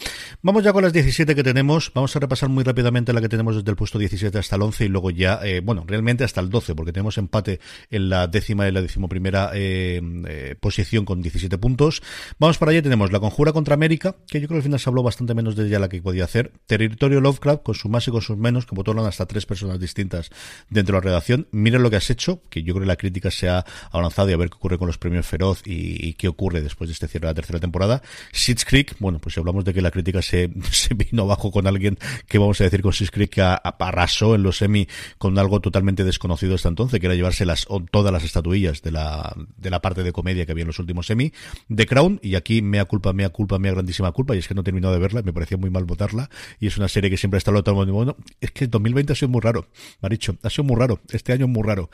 Vamos 0.42 0.64
ya 0.64 0.74
con 0.74 0.84
las 0.84 0.94
17 0.94 1.36
que 1.36 1.44
tenemos. 1.44 1.92
Vamos 1.94 2.16
a 2.16 2.20
repasar 2.20 2.50
muy 2.50 2.64
rápidamente 2.64 3.14
la 3.14 3.22
que 3.22 3.30
tenemos 3.30 3.56
desde 3.56 3.70
el 3.70 3.76
puesto 3.76 4.00
17 4.00 4.38
hasta 4.38 4.56
el 4.56 4.62
11 4.62 4.86
y 4.86 4.88
luego 4.88 5.12
ya, 5.12 5.40
eh, 5.44 5.62
bueno, 5.62 5.84
realmente 5.88 6.24
hasta 6.24 6.42
el 6.42 6.50
12, 6.50 6.76
porque 6.76 6.92
tenemos 6.92 7.18
empate 7.18 7.60
en 7.90 8.10
la 8.10 8.28
décima 8.28 8.68
y 8.68 8.72
la 8.72 8.82
decimoprimera 8.82 9.52
eh, 9.54 10.02
eh, 10.28 10.56
posición 10.60 11.06
con 11.06 11.22
17 11.22 11.58
puntos. 11.58 12.02
Vamos 12.40 12.58
para 12.58 12.72
allá, 12.72 12.82
tenemos 12.82 13.12
La 13.12 13.20
Conjura 13.20 13.54
contra 13.54 13.74
América, 13.74 14.16
que 14.28 14.40
yo 14.40 14.48
creo 14.48 14.56
que 14.56 14.60
al 14.60 14.64
final 14.64 14.80
se 14.80 14.90
habló 14.90 15.04
bastante 15.04 15.34
menos 15.34 15.56
de 15.56 15.68
ella 15.68 15.80
la 15.80 15.90
que 15.90 16.02
podía 16.02 16.24
hacer. 16.24 16.52
Territorio 16.66 17.22
Lovecraft, 17.22 17.64
con 17.64 17.76
sus 17.76 17.90
más 17.90 18.08
y 18.08 18.12
con 18.12 18.22
sus 18.22 18.38
menos, 18.38 18.66
que 18.66 18.76
votaron 18.76 19.06
hasta 19.06 19.26
tres 19.26 19.46
personas 19.46 19.80
distintas 19.80 20.30
dentro 20.70 20.96
de 20.96 21.02
la 21.02 21.06
redacción. 21.06 21.48
Miren 21.52 21.84
lo 21.84 21.90
que 21.90 21.96
has 21.96 22.10
hecho, 22.10 22.42
que 22.50 22.64
yo 22.64 22.74
creo 22.74 22.84
que 22.84 22.88
la 22.88 22.96
crítica 22.96 23.32
se 23.32 23.50
ha 23.50 23.66
avanzado 23.92 24.30
y 24.30 24.34
a 24.34 24.38
ver 24.38 24.50
qué 24.50 24.56
ocurre 24.56 24.78
con 24.78 24.88
los 24.88 24.98
premios 24.98 25.26
Feroz 25.26 25.62
y, 25.66 26.14
qué 26.14 26.28
ocurre 26.28 26.62
después 26.62 26.90
de 26.90 26.94
este 26.94 27.08
cierre 27.08 27.28
de 27.28 27.32
la 27.32 27.36
tercera 27.36 27.60
temporada. 27.60 28.02
Schitt's 28.34 28.66
Creek, 28.66 28.96
bueno, 29.00 29.20
pues 29.20 29.34
si 29.34 29.40
hablamos 29.40 29.64
de 29.66 29.74
que 29.74 29.82
la 29.82 29.92
crítica 29.92 30.22
se, 30.22 30.48
vino 30.96 31.24
abajo 31.24 31.52
con 31.52 31.68
alguien 31.68 31.98
que 32.28 32.38
vamos 32.38 32.60
a 32.62 32.64
decir 32.66 32.82
con 32.82 32.94
Schitt's 32.94 33.12
Creek 33.12 33.30
que 33.30 33.42
arrasó 33.42 34.36
en 34.36 34.44
los 34.44 34.58
semi 34.58 34.88
con 35.18 35.38
algo 35.38 35.60
totalmente 35.60 36.04
desconocido 36.04 36.56
hasta 36.56 36.70
entonces, 36.70 37.00
que 37.00 37.06
era 37.06 37.16
llevarse 37.16 37.46
las, 37.46 37.68
todas 37.92 38.12
las 38.12 38.24
estatuillas 38.24 38.82
de 38.82 38.92
la, 38.92 39.36
de 39.58 39.70
la 39.70 39.82
parte 39.82 40.04
de 40.04 40.12
comedia 40.12 40.46
que 40.46 40.52
había 40.52 40.64
en 40.64 40.68
los 40.68 40.80
últimos 40.80 41.08
semi. 41.08 41.32
The 41.74 41.86
Crown, 41.86 42.20
y 42.22 42.36
aquí 42.36 42.62
mea 42.62 42.86
culpa, 42.86 43.14
mea 43.14 43.30
culpa, 43.30 43.60
mea 43.60 43.72
grandísima 43.72 44.09
culpa, 44.12 44.36
y 44.36 44.40
es 44.40 44.48
que 44.48 44.54
no 44.54 44.62
he 44.62 44.64
terminado 44.64 44.94
de 44.94 45.00
verla, 45.00 45.22
me 45.24 45.34
parecía 45.34 45.58
muy 45.58 45.70
mal 45.70 45.86
votarla, 45.86 46.30
y 46.60 46.68
es 46.68 46.78
una 46.78 46.88
serie 46.88 47.10
que 47.10 47.18
siempre 47.18 47.40
todo 47.52 47.72
el 47.72 47.76
mundo, 47.76 47.94
bueno, 47.94 48.18
es 48.42 48.52
que 48.52 48.66
el 48.66 48.70
2020 48.70 49.14
ha 49.14 49.16
sido 49.16 49.30
muy 49.30 49.42
raro, 49.42 49.68
Maricho, 50.02 50.38
ha 50.44 50.50
sido 50.50 50.64
muy 50.64 50.78
raro, 50.78 51.00
este 51.12 51.34
año 51.34 51.48
muy 51.48 51.64
raro. 51.64 51.90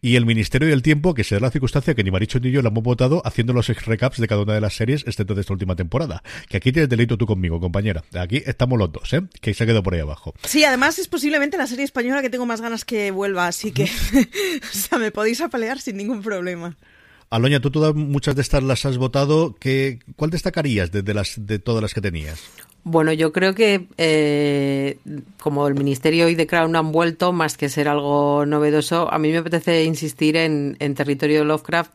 Y 0.00 0.16
el 0.16 0.26
Ministerio 0.26 0.68
del 0.68 0.82
Tiempo, 0.82 1.14
que 1.14 1.24
se 1.24 1.34
da 1.34 1.40
la 1.40 1.50
circunstancia 1.50 1.94
que 1.94 2.04
ni 2.04 2.10
Maricho 2.10 2.38
ni 2.40 2.50
yo 2.50 2.62
la 2.62 2.68
hemos 2.68 2.82
votado 2.82 3.22
haciendo 3.24 3.52
los 3.52 3.68
recaps 3.68 4.18
de 4.18 4.28
cada 4.28 4.42
una 4.42 4.54
de 4.54 4.60
las 4.60 4.74
series, 4.74 5.06
excepto 5.06 5.34
de 5.34 5.40
esta 5.42 5.52
última 5.52 5.76
temporada. 5.76 6.22
Que 6.48 6.56
aquí 6.58 6.72
tienes 6.72 6.88
delito 6.88 7.16
tú 7.16 7.26
conmigo, 7.26 7.60
compañera. 7.60 8.04
Aquí 8.14 8.42
estamos 8.46 8.78
los 8.78 8.92
dos, 8.92 9.12
¿eh? 9.12 9.22
Que 9.40 9.54
se 9.54 9.64
ha 9.64 9.66
quedado 9.66 9.82
por 9.82 9.94
ahí 9.94 10.00
abajo. 10.00 10.34
Sí, 10.44 10.64
además 10.64 10.98
es 10.98 11.08
posiblemente 11.08 11.56
la 11.56 11.66
serie 11.66 11.84
española 11.84 12.22
que 12.22 12.30
tengo 12.30 12.46
más 12.46 12.60
ganas 12.60 12.84
que 12.84 13.10
vuelva, 13.10 13.46
así 13.46 13.72
que, 13.72 13.90
me 14.98 15.10
podéis 15.10 15.40
apalear 15.40 15.80
sin 15.80 15.96
ningún 15.96 16.22
problema. 16.22 16.76
Aloña, 17.30 17.60
tú 17.60 17.70
todas 17.70 17.94
muchas 17.94 18.34
de 18.34 18.42
estas 18.42 18.64
las 18.64 18.84
has 18.84 18.98
votado. 18.98 19.54
¿Qué, 19.60 20.00
¿Cuál 20.16 20.30
destacarías 20.30 20.90
de, 20.90 21.14
las, 21.14 21.34
de 21.36 21.60
todas 21.60 21.80
las 21.80 21.94
que 21.94 22.00
tenías? 22.00 22.42
Bueno, 22.82 23.12
yo 23.12 23.32
creo 23.32 23.54
que 23.54 23.86
eh, 23.98 24.98
como 25.38 25.68
el 25.68 25.74
Ministerio 25.74 26.28
y 26.28 26.34
The 26.34 26.48
Crown 26.48 26.74
han 26.74 26.90
vuelto, 26.90 27.32
más 27.32 27.56
que 27.56 27.68
ser 27.68 27.88
algo 27.88 28.46
novedoso, 28.46 29.12
a 29.12 29.18
mí 29.20 29.30
me 29.30 29.38
apetece 29.38 29.84
insistir 29.84 30.36
en, 30.36 30.76
en 30.80 30.94
territorio 30.96 31.44
Lovecraft. 31.44 31.92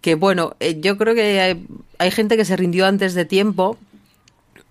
Que 0.00 0.14
bueno, 0.14 0.54
eh, 0.60 0.78
yo 0.80 0.96
creo 0.96 1.16
que 1.16 1.58
hay, 1.98 2.10
gente 2.12 2.36
que 2.36 2.44
se 2.44 2.56
rindió 2.56 2.86
antes 2.86 3.14
de 3.14 3.24
tiempo. 3.24 3.76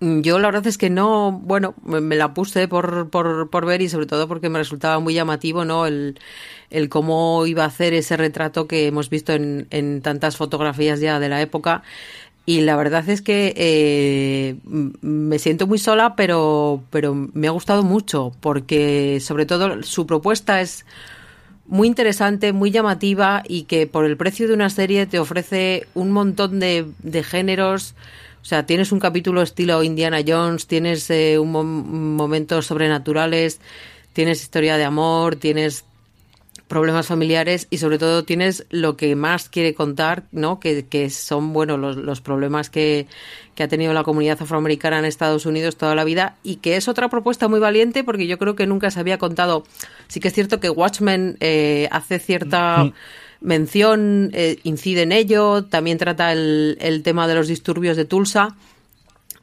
Yo 0.00 0.38
la 0.38 0.48
verdad 0.48 0.66
es 0.66 0.76
que 0.76 0.90
no, 0.90 1.32
bueno, 1.32 1.74
me, 1.82 2.02
me 2.02 2.16
la 2.16 2.34
puse 2.34 2.68
por, 2.68 3.08
por, 3.08 3.48
por, 3.48 3.64
ver 3.64 3.80
y 3.80 3.88
sobre 3.88 4.04
todo 4.06 4.28
porque 4.28 4.50
me 4.50 4.58
resultaba 4.58 4.98
muy 5.00 5.14
llamativo, 5.14 5.64
¿no? 5.64 5.86
El, 5.86 6.20
el 6.68 6.90
cómo 6.90 7.46
iba 7.46 7.64
a 7.64 7.68
hacer 7.68 7.94
ese 7.94 8.16
retrato 8.18 8.66
que 8.68 8.86
hemos 8.86 9.08
visto 9.08 9.32
en, 9.32 9.66
en 9.70 10.02
tantas 10.02 10.36
fotografías 10.36 11.00
ya 11.00 11.18
de 11.18 11.30
la 11.30 11.40
época. 11.40 11.82
Y 12.44 12.60
la 12.60 12.76
verdad 12.76 13.08
es 13.08 13.22
que 13.22 13.54
eh, 13.56 14.56
me 15.00 15.38
siento 15.38 15.66
muy 15.66 15.78
sola, 15.78 16.14
pero, 16.14 16.82
pero 16.90 17.14
me 17.14 17.48
ha 17.48 17.50
gustado 17.50 17.82
mucho, 17.82 18.32
porque 18.40 19.18
sobre 19.20 19.46
todo 19.46 19.82
su 19.82 20.06
propuesta 20.06 20.60
es 20.60 20.86
muy 21.66 21.88
interesante, 21.88 22.52
muy 22.52 22.70
llamativa 22.70 23.42
y 23.48 23.62
que 23.64 23.86
por 23.86 24.04
el 24.04 24.16
precio 24.16 24.46
de 24.46 24.54
una 24.54 24.70
serie 24.70 25.06
te 25.06 25.18
ofrece 25.18 25.88
un 25.94 26.12
montón 26.12 26.60
de, 26.60 26.86
de 27.02 27.22
géneros. 27.24 27.94
O 28.46 28.48
sea, 28.48 28.64
tienes 28.64 28.92
un 28.92 29.00
capítulo 29.00 29.42
estilo 29.42 29.82
Indiana 29.82 30.20
Jones, 30.24 30.68
tienes 30.68 31.10
eh, 31.10 31.36
un 31.36 31.50
mo 31.50 31.64
momentos 31.64 32.66
sobrenaturales, 32.66 33.58
tienes 34.12 34.40
historia 34.40 34.76
de 34.76 34.84
amor, 34.84 35.34
tienes 35.34 35.84
problemas 36.68 37.08
familiares 37.08 37.66
y 37.70 37.78
sobre 37.78 37.98
todo 37.98 38.22
tienes 38.22 38.64
lo 38.70 38.96
que 38.96 39.16
más 39.16 39.48
quiere 39.48 39.74
contar, 39.74 40.22
¿no? 40.30 40.60
Que, 40.60 40.86
que 40.86 41.10
son, 41.10 41.52
bueno, 41.52 41.76
los, 41.76 41.96
los 41.96 42.20
problemas 42.20 42.70
que, 42.70 43.08
que, 43.56 43.64
ha 43.64 43.68
tenido 43.68 43.92
la 43.92 44.04
comunidad 44.04 44.40
afroamericana 44.40 45.00
en 45.00 45.06
Estados 45.06 45.44
Unidos 45.44 45.76
toda 45.76 45.96
la 45.96 46.04
vida 46.04 46.36
y 46.44 46.56
que 46.56 46.76
es 46.76 46.86
otra 46.86 47.08
propuesta 47.08 47.48
muy 47.48 47.58
valiente 47.58 48.04
porque 48.04 48.28
yo 48.28 48.38
creo 48.38 48.54
que 48.54 48.68
nunca 48.68 48.92
se 48.92 49.00
había 49.00 49.18
contado. 49.18 49.64
Sí 50.06 50.20
que 50.20 50.28
es 50.28 50.34
cierto 50.34 50.60
que 50.60 50.70
Watchmen 50.70 51.36
eh, 51.40 51.88
hace 51.90 52.20
cierta... 52.20 52.84
Mm. 52.84 52.92
Mención, 53.40 54.30
eh, 54.32 54.58
incide 54.62 55.02
en 55.02 55.12
ello, 55.12 55.64
también 55.64 55.98
trata 55.98 56.32
el, 56.32 56.78
el, 56.80 57.02
tema 57.02 57.28
de 57.28 57.34
los 57.34 57.48
disturbios 57.48 57.96
de 57.96 58.04
Tulsa, 58.04 58.56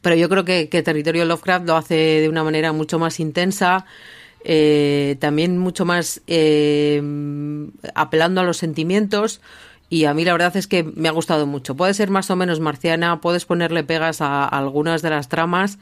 pero 0.02 0.16
yo 0.16 0.28
creo 0.30 0.44
que, 0.46 0.70
que 0.70 0.84
Territorio 0.84 1.26
Lovecraft 1.26 1.66
lo 1.66 1.78
hace 1.78 1.96
de 1.96 2.30
una 2.30 2.44
manera 2.44 2.74
mucho 2.74 3.00
más 3.00 3.20
intensa, 3.20 3.86
eh, 4.44 5.16
también 5.20 5.58
mucho 5.58 5.86
más 5.86 6.22
eh, 6.28 7.02
apelando 7.96 8.42
a 8.42 8.44
los 8.44 8.58
sentimientos. 8.58 9.42
Y 9.90 10.06
a 10.06 10.14
mí 10.14 10.26
la 10.26 10.32
verdad 10.32 10.58
es 10.58 10.68
que 10.68 10.84
me 10.84 11.08
ha 11.08 11.12
gustado 11.12 11.46
mucho. 11.46 11.76
Puede 11.76 11.94
ser 11.94 12.10
más 12.10 12.30
o 12.32 12.36
menos 12.36 12.60
marciana, 12.60 13.22
puedes 13.22 13.46
ponerle 13.46 13.84
pegas 13.84 14.22
a, 14.22 14.44
a 14.44 14.48
algunas 14.48 15.02
de 15.02 15.12
las 15.12 15.30
tramas, 15.30 15.78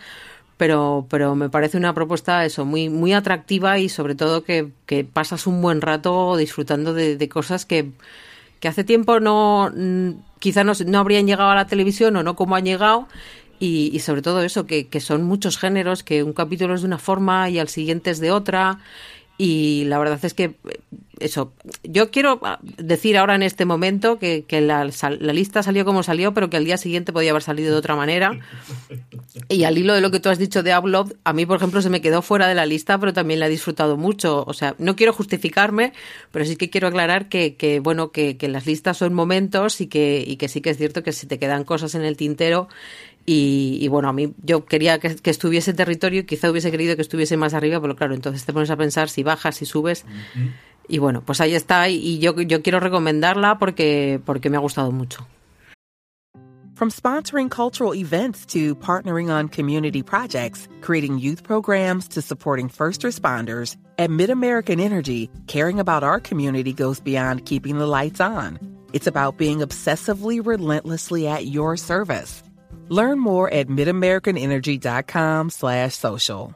pero, 0.61 1.07
pero 1.09 1.33
me 1.33 1.49
parece 1.49 1.75
una 1.75 1.95
propuesta 1.95 2.45
eso, 2.45 2.65
muy, 2.65 2.87
muy 2.87 3.13
atractiva 3.13 3.79
y 3.79 3.89
sobre 3.89 4.13
todo 4.13 4.43
que, 4.43 4.67
que 4.85 5.03
pasas 5.03 5.47
un 5.47 5.59
buen 5.59 5.81
rato 5.81 6.37
disfrutando 6.37 6.93
de, 6.93 7.17
de 7.17 7.29
cosas 7.29 7.65
que, 7.65 7.89
que, 8.59 8.67
hace 8.67 8.83
tiempo 8.83 9.19
no 9.19 9.71
quizá 10.37 10.63
no, 10.63 10.73
no 10.85 10.99
habrían 10.99 11.25
llegado 11.25 11.49
a 11.49 11.55
la 11.55 11.65
televisión 11.65 12.15
o 12.15 12.21
no 12.21 12.35
como 12.35 12.55
han 12.55 12.65
llegado 12.65 13.07
y, 13.59 13.89
y, 13.91 14.01
sobre 14.01 14.21
todo 14.21 14.43
eso, 14.43 14.67
que, 14.67 14.87
que, 14.87 14.99
son 14.99 15.23
muchos 15.23 15.57
géneros, 15.57 16.03
que 16.03 16.21
un 16.21 16.33
capítulo 16.33 16.75
es 16.75 16.81
de 16.81 16.87
una 16.87 16.99
forma 16.99 17.49
y 17.49 17.57
al 17.57 17.67
siguiente 17.67 18.11
es 18.11 18.19
de 18.19 18.29
otra. 18.29 18.77
Y 19.39 19.85
la 19.85 19.97
verdad 19.97 20.19
es 20.23 20.35
que 20.35 20.57
eso, 21.21 21.53
yo 21.83 22.11
quiero 22.11 22.41
decir 22.77 23.17
ahora 23.17 23.35
en 23.35 23.43
este 23.43 23.65
momento 23.65 24.19
que, 24.19 24.43
que 24.47 24.61
la, 24.61 24.89
la, 25.19 25.33
lista 25.33 25.63
salió 25.63 25.85
como 25.85 26.03
salió, 26.03 26.33
pero 26.33 26.49
que 26.49 26.57
al 26.57 26.65
día 26.65 26.77
siguiente 26.77 27.13
podía 27.13 27.31
haber 27.31 27.43
salido 27.43 27.71
de 27.71 27.77
otra 27.77 27.95
manera. 27.95 28.39
Y 29.47 29.63
al 29.63 29.77
hilo 29.77 29.93
de 29.93 30.01
lo 30.01 30.11
que 30.11 30.19
tú 30.19 30.29
has 30.29 30.39
dicho 30.39 30.63
de 30.63 30.77
Upload, 30.77 31.13
a 31.23 31.33
mí, 31.33 31.45
por 31.45 31.57
ejemplo, 31.57 31.81
se 31.81 31.89
me 31.89 32.01
quedó 32.01 32.21
fuera 32.21 32.47
de 32.47 32.55
la 32.55 32.65
lista, 32.65 32.97
pero 32.97 33.13
también 33.13 33.39
la 33.39 33.47
he 33.47 33.49
disfrutado 33.49 33.97
mucho. 33.97 34.43
O 34.45 34.53
sea, 34.53 34.75
no 34.77 34.95
quiero 34.95 35.13
justificarme, 35.13 35.93
pero 36.31 36.45
sí 36.45 36.55
que 36.55 36.69
quiero 36.69 36.87
aclarar 36.87 37.27
que, 37.27 37.55
que 37.55 37.79
bueno, 37.79 38.11
que, 38.11 38.37
que 38.37 38.47
las 38.47 38.65
listas 38.65 38.97
son 38.97 39.13
momentos 39.13 39.81
y 39.81 39.87
que, 39.87 40.23
y 40.25 40.37
que 40.37 40.47
sí 40.47 40.61
que 40.61 40.69
es 40.69 40.77
cierto 40.77 41.03
que 41.03 41.11
si 41.11 41.27
te 41.27 41.39
quedan 41.39 41.63
cosas 41.63 41.95
en 41.95 42.03
el 42.03 42.17
tintero 42.17 42.67
y, 43.25 43.77
y, 43.79 43.87
bueno, 43.87 44.09
a 44.09 44.13
mí 44.13 44.33
yo 44.43 44.65
quería 44.65 44.99
que, 44.99 45.15
que, 45.15 45.29
estuviese 45.29 45.73
territorio, 45.73 46.25
quizá 46.25 46.49
hubiese 46.49 46.71
querido 46.71 46.95
que 46.95 47.03
estuviese 47.03 47.37
más 47.37 47.53
arriba, 47.53 47.79
pero 47.79 47.95
claro, 47.95 48.15
entonces 48.15 48.45
te 48.45 48.53
pones 48.53 48.71
a 48.71 48.77
pensar 48.77 49.09
si 49.09 49.21
bajas, 49.21 49.57
si 49.57 49.65
subes. 49.65 50.05
Uh 50.05 50.39
-huh. 50.39 50.51
Y 50.87 50.99
bueno, 50.99 51.21
pues 51.21 51.41
ahí 51.41 51.55
está. 51.55 51.89
Y 51.89 52.19
yo, 52.19 52.39
yo 52.41 52.61
quiero 52.61 52.79
recomendarla 52.79 53.57
porque, 53.57 54.21
porque 54.25 54.49
me 54.49 54.57
ha 54.57 54.61
gustado 54.61 54.91
mucho. 54.91 55.25
From 56.81 56.89
sponsoring 56.89 57.49
cultural 57.51 57.93
events 57.93 58.43
to 58.47 58.73
partnering 58.73 59.29
on 59.29 59.49
community 59.49 60.01
projects, 60.01 60.67
creating 60.81 61.19
youth 61.19 61.43
programs 61.43 62.07
to 62.07 62.23
supporting 62.23 62.69
first 62.69 63.03
responders, 63.03 63.77
at 63.99 64.09
MidAmerican 64.09 64.81
Energy, 64.81 65.29
caring 65.45 65.79
about 65.79 66.03
our 66.03 66.19
community 66.19 66.73
goes 66.73 66.99
beyond 66.99 67.45
keeping 67.45 67.77
the 67.77 67.85
lights 67.85 68.19
on. 68.19 68.57
It's 68.93 69.05
about 69.05 69.37
being 69.37 69.59
obsessively 69.59 70.43
relentlessly 70.43 71.27
at 71.27 71.45
your 71.45 71.77
service. 71.77 72.41
Learn 72.89 73.19
more 73.19 73.47
at 73.53 73.67
midamericanenergy.com 73.67 75.51
slash 75.51 75.93
social. 75.93 76.55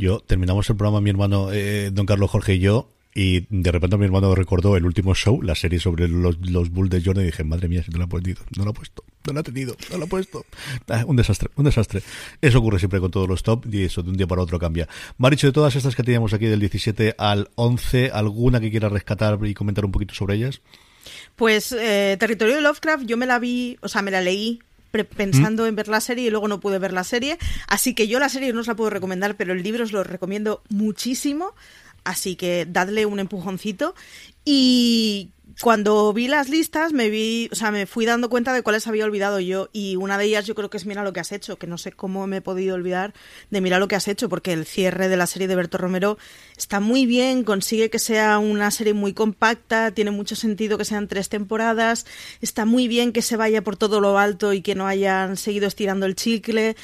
Yo 0.00 0.20
terminamos 0.20 0.70
el 0.70 0.76
programa, 0.76 1.02
mi 1.02 1.10
hermano 1.10 1.52
eh, 1.52 1.90
Don 1.92 2.06
Carlos 2.06 2.30
Jorge 2.30 2.54
y 2.54 2.58
yo, 2.58 2.88
y 3.14 3.44
de 3.50 3.70
repente 3.70 3.98
mi 3.98 4.06
hermano 4.06 4.34
recordó 4.34 4.74
el 4.78 4.86
último 4.86 5.14
show, 5.14 5.42
la 5.42 5.54
serie 5.54 5.78
sobre 5.78 6.08
los, 6.08 6.38
los 6.40 6.70
Bulls 6.70 6.88
de 6.88 7.02
Jordan, 7.04 7.24
y 7.24 7.26
dije, 7.26 7.44
madre 7.44 7.68
mía, 7.68 7.82
si 7.84 7.90
no 7.90 7.98
lo 7.98 8.04
ha 8.04 8.06
puesto, 8.06 8.42
no 8.56 8.64
lo 8.64 8.70
ha 8.70 8.72
puesto, 8.72 9.04
no 9.26 9.34
lo 9.34 9.40
ha 9.40 9.42
tenido, 9.42 9.76
no 9.90 9.98
lo 9.98 10.04
ha 10.04 10.08
puesto. 10.08 10.46
Ah, 10.88 11.04
un 11.06 11.16
desastre, 11.16 11.50
un 11.54 11.66
desastre. 11.66 12.00
Eso 12.40 12.60
ocurre 12.60 12.78
siempre 12.78 12.98
con 12.98 13.10
todos 13.10 13.28
los 13.28 13.42
top, 13.42 13.66
y 13.70 13.84
eso 13.84 14.02
de 14.02 14.08
un 14.08 14.16
día 14.16 14.26
para 14.26 14.40
otro 14.40 14.58
cambia. 14.58 14.88
Maricho, 15.18 15.48
de 15.48 15.52
todas 15.52 15.76
estas 15.76 15.94
que 15.94 16.02
teníamos 16.02 16.32
aquí 16.32 16.46
del 16.46 16.60
17 16.60 17.16
al 17.18 17.50
11, 17.56 18.10
¿alguna 18.14 18.58
que 18.58 18.70
quiera 18.70 18.88
rescatar 18.88 19.38
y 19.44 19.52
comentar 19.52 19.84
un 19.84 19.92
poquito 19.92 20.14
sobre 20.14 20.36
ellas? 20.36 20.62
Pues 21.36 21.72
eh, 21.72 22.16
Territorio 22.18 22.54
de 22.54 22.62
Lovecraft, 22.62 23.04
yo 23.04 23.18
me 23.18 23.26
la 23.26 23.38
vi, 23.38 23.76
o 23.82 23.88
sea, 23.88 24.00
me 24.00 24.10
la 24.10 24.22
leí 24.22 24.60
pensando 24.90 25.66
en 25.66 25.76
ver 25.76 25.88
la 25.88 26.00
serie 26.00 26.26
y 26.26 26.30
luego 26.30 26.48
no 26.48 26.60
pude 26.60 26.78
ver 26.78 26.92
la 26.92 27.04
serie. 27.04 27.38
Así 27.66 27.94
que 27.94 28.08
yo 28.08 28.18
la 28.18 28.28
serie 28.28 28.52
no 28.52 28.60
os 28.60 28.66
la 28.66 28.76
puedo 28.76 28.90
recomendar, 28.90 29.36
pero 29.36 29.52
el 29.52 29.62
libro 29.62 29.84
os 29.84 29.92
lo 29.92 30.04
recomiendo 30.04 30.62
muchísimo. 30.68 31.54
Así 32.04 32.36
que 32.36 32.66
dadle 32.68 33.06
un 33.06 33.20
empujoncito. 33.20 33.94
Y 34.44 35.30
cuando 35.62 36.12
vi 36.12 36.26
las 36.26 36.48
listas 36.48 36.92
me 36.92 37.10
vi, 37.10 37.48
o 37.52 37.54
sea, 37.54 37.70
me 37.70 37.86
fui 37.86 38.06
dando 38.06 38.30
cuenta 38.30 38.52
de 38.52 38.62
cuáles 38.62 38.86
había 38.86 39.04
olvidado 39.04 39.40
yo. 39.40 39.68
Y 39.72 39.96
una 39.96 40.16
de 40.16 40.24
ellas 40.24 40.46
yo 40.46 40.54
creo 40.54 40.70
que 40.70 40.76
es 40.76 40.86
Mira 40.86 41.04
lo 41.04 41.12
que 41.12 41.20
has 41.20 41.32
hecho, 41.32 41.56
que 41.56 41.66
no 41.66 41.76
sé 41.76 41.92
cómo 41.92 42.26
me 42.26 42.38
he 42.38 42.40
podido 42.40 42.74
olvidar 42.74 43.12
de 43.50 43.60
Mira 43.60 43.78
lo 43.78 43.86
que 43.86 43.96
has 43.96 44.08
hecho 44.08 44.28
porque 44.28 44.52
el 44.52 44.64
cierre 44.64 45.08
de 45.08 45.16
la 45.16 45.26
serie 45.26 45.48
de 45.48 45.56
Berto 45.56 45.78
Romero 45.78 46.18
está 46.56 46.80
muy 46.80 47.04
bien, 47.04 47.44
consigue 47.44 47.90
que 47.90 47.98
sea 47.98 48.38
una 48.38 48.70
serie 48.70 48.94
muy 48.94 49.12
compacta, 49.12 49.90
tiene 49.90 50.10
mucho 50.10 50.34
sentido 50.34 50.78
que 50.78 50.84
sean 50.84 51.08
tres 51.08 51.28
temporadas, 51.28 52.06
está 52.40 52.64
muy 52.64 52.88
bien 52.88 53.12
que 53.12 53.22
se 53.22 53.36
vaya 53.36 53.62
por 53.62 53.76
todo 53.76 54.00
lo 54.00 54.18
alto 54.18 54.52
y 54.52 54.62
que 54.62 54.74
no 54.74 54.86
hayan 54.86 55.36
seguido 55.36 55.66
estirando 55.66 56.06
el 56.06 56.16
chicle, 56.16 56.76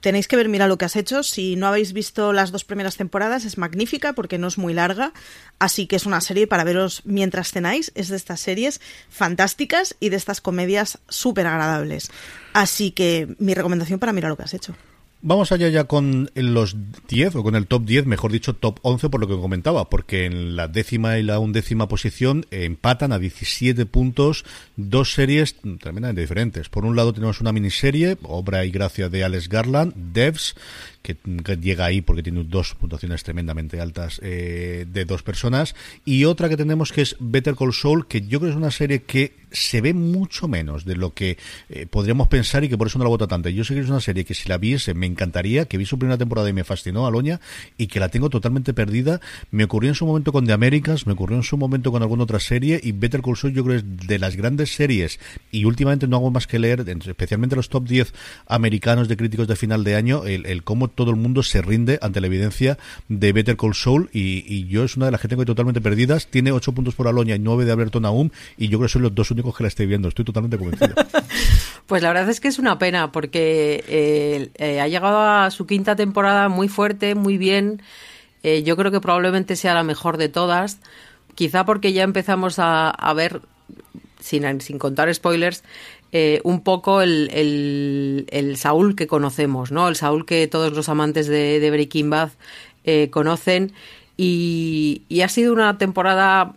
tenéis 0.00 0.28
que 0.28 0.36
ver 0.36 0.48
Mira 0.48 0.66
lo 0.66 0.78
que 0.78 0.84
has 0.84 0.96
hecho. 0.96 1.22
Si 1.22 1.56
no 1.56 1.66
habéis 1.66 1.92
visto 1.92 2.32
las 2.32 2.52
dos 2.52 2.64
primeras 2.64 2.96
temporadas, 2.96 3.44
es 3.44 3.58
magnífica 3.58 4.12
porque 4.12 4.38
no 4.38 4.48
es 4.48 4.58
muy 4.58 4.74
larga. 4.74 5.12
Así 5.58 5.86
que 5.86 5.96
es 5.96 6.06
una 6.06 6.20
serie 6.20 6.46
para 6.46 6.64
veros 6.64 7.02
mientras 7.04 7.52
cenáis. 7.52 7.92
Es 7.94 8.08
de 8.08 8.16
estas 8.16 8.40
series 8.40 8.80
fantásticas 9.08 9.96
y 10.00 10.08
de 10.10 10.16
estas 10.16 10.40
comedias 10.40 10.98
súper 11.08 11.46
agradables. 11.46 12.10
Así 12.52 12.90
que 12.90 13.34
mi 13.38 13.54
recomendación 13.54 13.98
para 13.98 14.12
Mira 14.12 14.28
lo 14.28 14.36
que 14.36 14.44
has 14.44 14.54
hecho. 14.54 14.74
Vamos 15.20 15.50
allá 15.50 15.68
ya 15.68 15.84
con 15.84 16.30
los 16.36 16.76
10, 17.08 17.34
o 17.34 17.42
con 17.42 17.56
el 17.56 17.66
top 17.66 17.84
10, 17.84 18.06
mejor 18.06 18.30
dicho, 18.30 18.54
top 18.54 18.78
11, 18.82 19.08
por 19.10 19.20
lo 19.20 19.26
que 19.26 19.34
comentaba, 19.34 19.90
porque 19.90 20.26
en 20.26 20.54
la 20.54 20.68
décima 20.68 21.18
y 21.18 21.24
la 21.24 21.40
undécima 21.40 21.88
posición 21.88 22.46
empatan 22.52 23.10
a 23.10 23.18
17 23.18 23.84
puntos 23.86 24.44
dos 24.76 25.12
series 25.14 25.56
tremendamente 25.80 26.20
diferentes. 26.20 26.68
Por 26.68 26.84
un 26.84 26.94
lado 26.94 27.12
tenemos 27.12 27.40
una 27.40 27.52
miniserie, 27.52 28.16
obra 28.22 28.64
y 28.64 28.70
gracia 28.70 29.08
de 29.08 29.24
Alex 29.24 29.48
Garland, 29.48 29.92
Devs, 30.12 30.54
que, 31.02 31.16
llega 31.56 31.86
ahí 31.86 32.00
porque 32.00 32.22
tiene 32.22 32.44
dos 32.44 32.74
puntuaciones 32.74 33.22
tremendamente 33.22 33.80
altas 33.80 34.20
eh, 34.22 34.86
de 34.90 35.04
dos 35.04 35.22
personas, 35.22 35.74
y 36.04 36.24
otra 36.24 36.48
que 36.48 36.56
tenemos 36.56 36.92
que 36.92 37.02
es 37.02 37.16
Better 37.18 37.54
Call 37.54 37.72
Saul, 37.72 38.06
que 38.06 38.22
yo 38.22 38.40
creo 38.40 38.50
que 38.50 38.50
es 38.50 38.56
una 38.56 38.70
serie 38.70 39.02
que 39.02 39.48
se 39.50 39.80
ve 39.80 39.94
mucho 39.94 40.48
menos 40.48 40.84
de 40.84 40.96
lo 40.96 41.14
que 41.14 41.38
eh, 41.68 41.86
podríamos 41.86 42.28
pensar 42.28 42.64
y 42.64 42.68
que 42.68 42.76
por 42.76 42.88
eso 42.88 42.98
no 42.98 43.04
la 43.04 43.10
vota 43.10 43.26
tanto. 43.26 43.48
Yo 43.48 43.64
sé 43.64 43.74
que 43.74 43.80
es 43.80 43.88
una 43.88 44.00
serie 44.00 44.24
que 44.24 44.34
si 44.34 44.48
la 44.48 44.58
viese 44.58 44.94
me 44.94 45.06
encantaría, 45.06 45.64
que 45.64 45.78
vi 45.78 45.86
su 45.86 45.98
primera 45.98 46.18
temporada 46.18 46.48
y 46.48 46.52
me 46.52 46.64
fascinó 46.64 47.06
a 47.06 47.10
Loña 47.10 47.40
y 47.76 47.86
que 47.86 48.00
la 48.00 48.08
tengo 48.08 48.30
totalmente 48.30 48.74
perdida. 48.74 49.20
Me 49.50 49.64
ocurrió 49.64 49.90
en 49.90 49.94
su 49.94 50.06
momento 50.06 50.32
con 50.32 50.46
The 50.46 50.52
Americans, 50.52 51.06
me 51.06 51.14
ocurrió 51.14 51.36
en 51.36 51.42
su 51.42 51.56
momento 51.56 51.90
con 51.92 52.02
alguna 52.02 52.24
otra 52.24 52.40
serie 52.40 52.80
y 52.82 52.92
Better 52.92 53.22
Call 53.22 53.36
Saul 53.36 53.54
yo 53.54 53.64
creo 53.64 53.76
es 53.76 53.84
de 54.06 54.18
las 54.18 54.36
grandes 54.36 54.74
series 54.74 55.18
y 55.50 55.64
últimamente 55.64 56.06
no 56.06 56.16
hago 56.16 56.30
más 56.30 56.46
que 56.46 56.58
leer, 56.58 56.84
especialmente 57.06 57.56
los 57.56 57.68
top 57.68 57.86
10 57.86 58.12
americanos 58.46 59.08
de 59.08 59.16
críticos 59.16 59.48
de 59.48 59.56
final 59.56 59.84
de 59.84 59.94
año, 59.94 60.24
el 60.26 60.62
cómo 60.64 60.87
todo 60.88 61.10
el 61.10 61.16
mundo 61.16 61.42
se 61.42 61.62
rinde 61.62 61.98
ante 62.02 62.20
la 62.20 62.26
evidencia 62.26 62.78
de 63.08 63.32
Better 63.32 63.56
Call 63.56 63.74
Saul 63.74 64.10
y, 64.12 64.66
yo 64.68 64.84
es 64.84 64.96
una 64.96 65.06
de 65.06 65.12
las 65.12 65.20
que 65.20 65.28
tengo 65.28 65.44
totalmente 65.44 65.80
perdidas. 65.80 66.26
Tiene 66.26 66.52
8 66.52 66.72
puntos 66.72 66.94
por 66.94 67.08
Aloña 67.08 67.36
y 67.36 67.38
9 67.38 67.64
de 67.64 67.72
Alberto 67.72 68.00
Naum 68.00 68.30
y 68.56 68.68
yo 68.68 68.78
creo 68.78 68.88
que 68.88 68.92
son 68.92 69.02
los 69.02 69.14
dos 69.14 69.30
únicos 69.30 69.56
que 69.56 69.62
la 69.62 69.68
estoy 69.68 69.86
viendo. 69.86 70.08
Estoy 70.08 70.24
totalmente 70.24 70.58
convencido. 70.58 70.94
pues 71.86 72.02
la 72.02 72.08
verdad 72.08 72.28
es 72.28 72.40
que 72.40 72.48
es 72.48 72.58
una 72.58 72.78
pena 72.78 73.12
porque 73.12 73.84
eh, 73.88 74.50
eh, 74.56 74.80
ha 74.80 74.88
llegado 74.88 75.20
a 75.20 75.50
su 75.50 75.66
quinta 75.66 75.96
temporada 75.96 76.48
muy 76.48 76.68
fuerte, 76.68 77.14
muy 77.14 77.38
bien. 77.38 77.82
Eh, 78.42 78.62
yo 78.62 78.76
creo 78.76 78.90
que 78.90 79.00
probablemente 79.00 79.56
sea 79.56 79.74
la 79.74 79.82
mejor 79.82 80.16
de 80.16 80.28
todas. 80.28 80.78
Quizá 81.34 81.64
porque 81.64 81.92
ya 81.92 82.02
empezamos 82.02 82.58
a, 82.58 82.90
a 82.90 83.14
ver, 83.14 83.42
sin, 84.20 84.60
sin 84.60 84.78
contar 84.78 85.12
spoilers, 85.14 85.62
eh, 86.12 86.40
un 86.44 86.62
poco 86.62 87.02
el, 87.02 88.26
el, 88.30 88.56
Saúl 88.56 88.96
que 88.96 89.06
conocemos, 89.06 89.70
¿no? 89.72 89.88
El 89.88 89.96
Saúl 89.96 90.24
que 90.24 90.48
todos 90.48 90.72
los 90.72 90.88
amantes 90.88 91.26
de, 91.26 91.60
de 91.60 91.70
Breaking 91.70 92.10
Bad 92.10 92.30
eh, 92.84 93.10
conocen. 93.10 93.72
Y, 94.16 95.02
y, 95.08 95.20
ha 95.20 95.28
sido 95.28 95.52
una 95.52 95.78
temporada, 95.78 96.54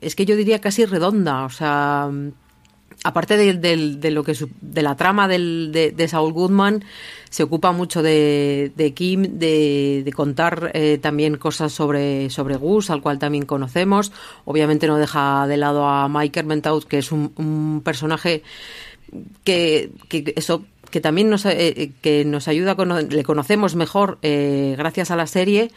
es 0.00 0.14
que 0.14 0.24
yo 0.24 0.36
diría 0.36 0.60
casi 0.60 0.86
redonda, 0.86 1.44
o 1.44 1.50
sea, 1.50 2.10
aparte 3.04 3.36
de, 3.36 3.54
de, 3.54 4.10
lo 4.10 4.24
que 4.24 4.34
de 4.60 4.82
la 4.82 4.96
trama 4.96 5.28
del, 5.28 5.70
de, 5.72 6.08
Saul 6.08 6.32
Goodman, 6.32 6.84
se 7.28 7.42
ocupa 7.42 7.70
mucho 7.70 8.02
de, 8.02 8.92
Kim, 8.96 9.38
de, 9.38 10.12
contar 10.16 10.70
eh, 10.74 10.98
también 11.00 11.36
cosas 11.36 11.72
sobre, 11.72 12.30
sobre 12.30 12.56
Gus, 12.56 12.90
al 12.90 13.02
cual 13.02 13.18
también 13.18 13.44
conocemos. 13.44 14.10
Obviamente 14.46 14.86
no 14.86 14.96
deja 14.96 15.46
de 15.46 15.58
lado 15.58 15.86
a 15.86 16.08
Mike 16.08 16.40
Ermentaut, 16.40 16.84
que 16.84 16.98
es 16.98 17.12
un, 17.12 17.32
un 17.36 17.82
personaje 17.84 18.42
que, 19.44 19.90
que 20.08 20.32
eso 20.36 20.64
que 20.90 21.00
también 21.00 21.28
nos, 21.28 21.44
eh, 21.44 21.90
que 22.02 22.24
nos 22.24 22.46
ayuda, 22.46 22.76
le 23.10 23.24
conocemos 23.24 23.74
mejor 23.74 24.18
eh, 24.22 24.76
gracias 24.78 25.10
a 25.10 25.16
la 25.16 25.26
serie 25.26 25.72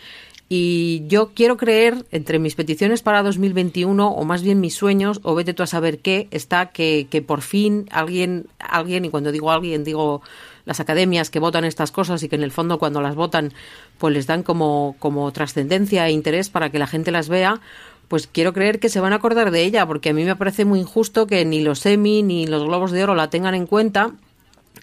y 0.50 1.04
yo 1.08 1.32
quiero 1.34 1.58
creer, 1.58 2.06
entre 2.12 2.40
mis 2.40 2.56
peticiones 2.56 3.02
para 3.02 3.22
2021, 3.24 4.10
o 4.10 4.24
más 4.24 4.44
bien 4.44 4.62
mis 4.62 4.76
sueños, 4.76 5.20
o 5.24 5.36
vete 5.36 5.54
tú 5.54 5.64
a 5.64 5.68
saber 5.68 6.00
qué, 6.00 6.28
está 6.32 6.68
que, 6.68 7.08
que 7.10 7.22
por 7.22 7.42
fin 7.42 7.88
alguien, 7.92 8.48
alguien, 8.60 9.04
y 9.04 9.10
cuando 9.10 9.32
digo 9.32 9.52
alguien, 9.52 9.84
digo 9.84 10.22
las 10.64 10.80
academias 10.80 11.30
que 11.30 11.40
votan 11.40 11.64
estas 11.66 11.92
cosas 11.92 12.24
y 12.24 12.30
que 12.30 12.36
en 12.36 12.44
el 12.44 12.52
fondo 12.52 12.78
cuando 12.78 13.02
las 13.02 13.16
votan, 13.16 13.54
pues 13.98 14.14
les 14.14 14.28
dan 14.28 14.44
como, 14.44 14.96
como 15.00 15.32
trascendencia 15.32 16.08
e 16.08 16.12
interés 16.12 16.50
para 16.50 16.70
que 16.70 16.80
la 16.80 16.88
gente 16.88 17.12
las 17.12 17.30
vea, 17.30 17.60
pues 18.08 18.28
quiero 18.28 18.54
creer 18.54 18.80
que 18.80 18.90
se 18.90 19.00
van 19.00 19.14
a 19.14 19.18
acordar 19.18 19.52
de 19.52 19.64
ella, 19.64 19.86
porque 19.86 20.10
a 20.10 20.14
mí 20.14 20.24
me 20.24 20.36
parece 20.36 20.66
muy 20.66 20.80
injusto 20.80 21.28
que 21.28 21.44
ni 21.46 21.62
los 21.62 21.86
Emmy 21.86 22.24
ni 22.24 22.48
los 22.48 22.64
Globos 22.64 22.92
de 22.92 23.04
Oro 23.04 23.16
la 23.16 23.30
tengan 23.30 23.56
en 23.56 23.66
cuenta. 23.66 24.12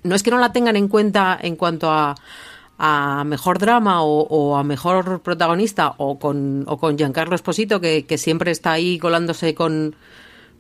No 0.03 0.15
es 0.15 0.23
que 0.23 0.31
no 0.31 0.39
la 0.39 0.53
tengan 0.53 0.77
en 0.77 0.89
cuenta 0.89 1.39
en 1.41 1.57
cuanto 1.57 1.91
a 1.91 2.17
a 2.79 3.25
mejor 3.25 3.59
drama 3.59 4.03
o, 4.03 4.57
a 4.57 4.65
mejor 4.65 5.21
protagonista 5.23 5.95
o 5.99 6.19
con, 6.19 6.65
o 6.67 6.79
con 6.79 6.97
Giancarlo 6.99 7.35
Esposito, 7.35 7.81
que, 7.81 8.05
que 8.05 8.19
siempre 8.19 8.51
está 8.51 8.73
ahí 8.73 8.99
colándose 8.99 9.55
con, 9.55 9.95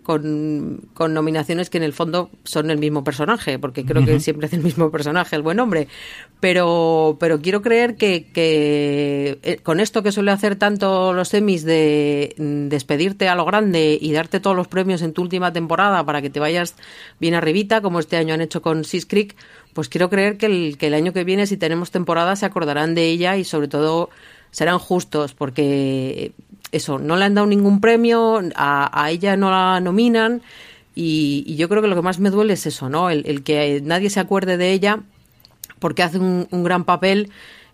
con, 0.04 0.82
con, 0.92 1.14
nominaciones 1.14 1.70
que 1.70 1.78
en 1.78 1.82
el 1.82 1.94
fondo 1.94 2.30
son 2.44 2.70
el 2.70 2.78
mismo 2.78 3.02
personaje, 3.02 3.58
porque 3.58 3.86
creo 3.86 4.04
que 4.04 4.20
siempre 4.20 4.46
es 4.46 4.52
el 4.52 4.60
mismo 4.60 4.90
personaje, 4.90 5.34
el 5.34 5.42
buen 5.42 5.58
hombre. 5.58 5.88
Pero, 6.40 7.16
pero 7.18 7.40
quiero 7.40 7.62
creer 7.62 7.96
que, 7.96 8.30
que 8.32 9.38
eh, 9.42 9.56
con 9.62 9.80
esto 9.80 10.02
que 10.02 10.12
suele 10.12 10.30
hacer 10.30 10.56
tanto 10.56 11.14
los 11.14 11.28
semis 11.28 11.64
de 11.64 12.34
mm, 12.36 12.68
despedirte 12.68 13.28
a 13.28 13.34
lo 13.34 13.46
grande 13.46 13.98
y 13.98 14.12
darte 14.12 14.40
todos 14.40 14.54
los 14.54 14.68
premios 14.68 15.00
en 15.00 15.14
tu 15.14 15.22
última 15.22 15.54
temporada 15.54 16.04
para 16.04 16.20
que 16.20 16.28
te 16.28 16.38
vayas 16.38 16.76
bien 17.18 17.34
arribita, 17.34 17.80
como 17.80 17.98
este 17.98 18.18
año 18.18 18.34
han 18.34 18.42
hecho 18.42 18.60
con 18.60 18.84
Sis 18.84 19.06
Creek, 19.06 19.34
pues 19.74 19.88
quiero 19.88 20.08
creer 20.08 20.38
que 20.38 20.46
el, 20.46 20.78
que 20.78 20.86
el 20.86 20.94
año 20.94 21.12
que 21.12 21.24
viene, 21.24 21.46
si 21.46 21.56
tenemos 21.56 21.90
temporada, 21.90 22.36
se 22.36 22.46
acordarán 22.46 22.94
de 22.94 23.06
ella 23.06 23.36
y 23.36 23.44
sobre 23.44 23.68
todo 23.68 24.08
serán 24.50 24.78
justos, 24.78 25.34
porque 25.34 26.32
eso, 26.70 26.98
no 26.98 27.16
le 27.16 27.24
han 27.24 27.34
dado 27.34 27.46
ningún 27.46 27.80
premio, 27.80 28.40
a, 28.54 29.10
ella 29.10 29.36
no 29.36 29.50
la 29.50 29.80
nominan 29.80 30.42
y, 30.94 31.56
yo 31.56 31.68
creo 31.68 31.82
que 31.82 31.88
lo 31.88 31.96
que 31.96 32.02
más 32.02 32.20
me 32.20 32.30
duele 32.30 32.54
es 32.54 32.66
eso, 32.66 32.88
¿no? 32.88 33.10
El, 33.10 33.42
que 33.42 33.80
nadie 33.84 34.10
se 34.10 34.20
acuerde 34.20 34.56
de 34.56 34.72
ella 34.72 35.00
porque 35.80 36.04
hace 36.04 36.18
un, 36.18 36.46
gran 36.50 36.84
papel 36.84 37.30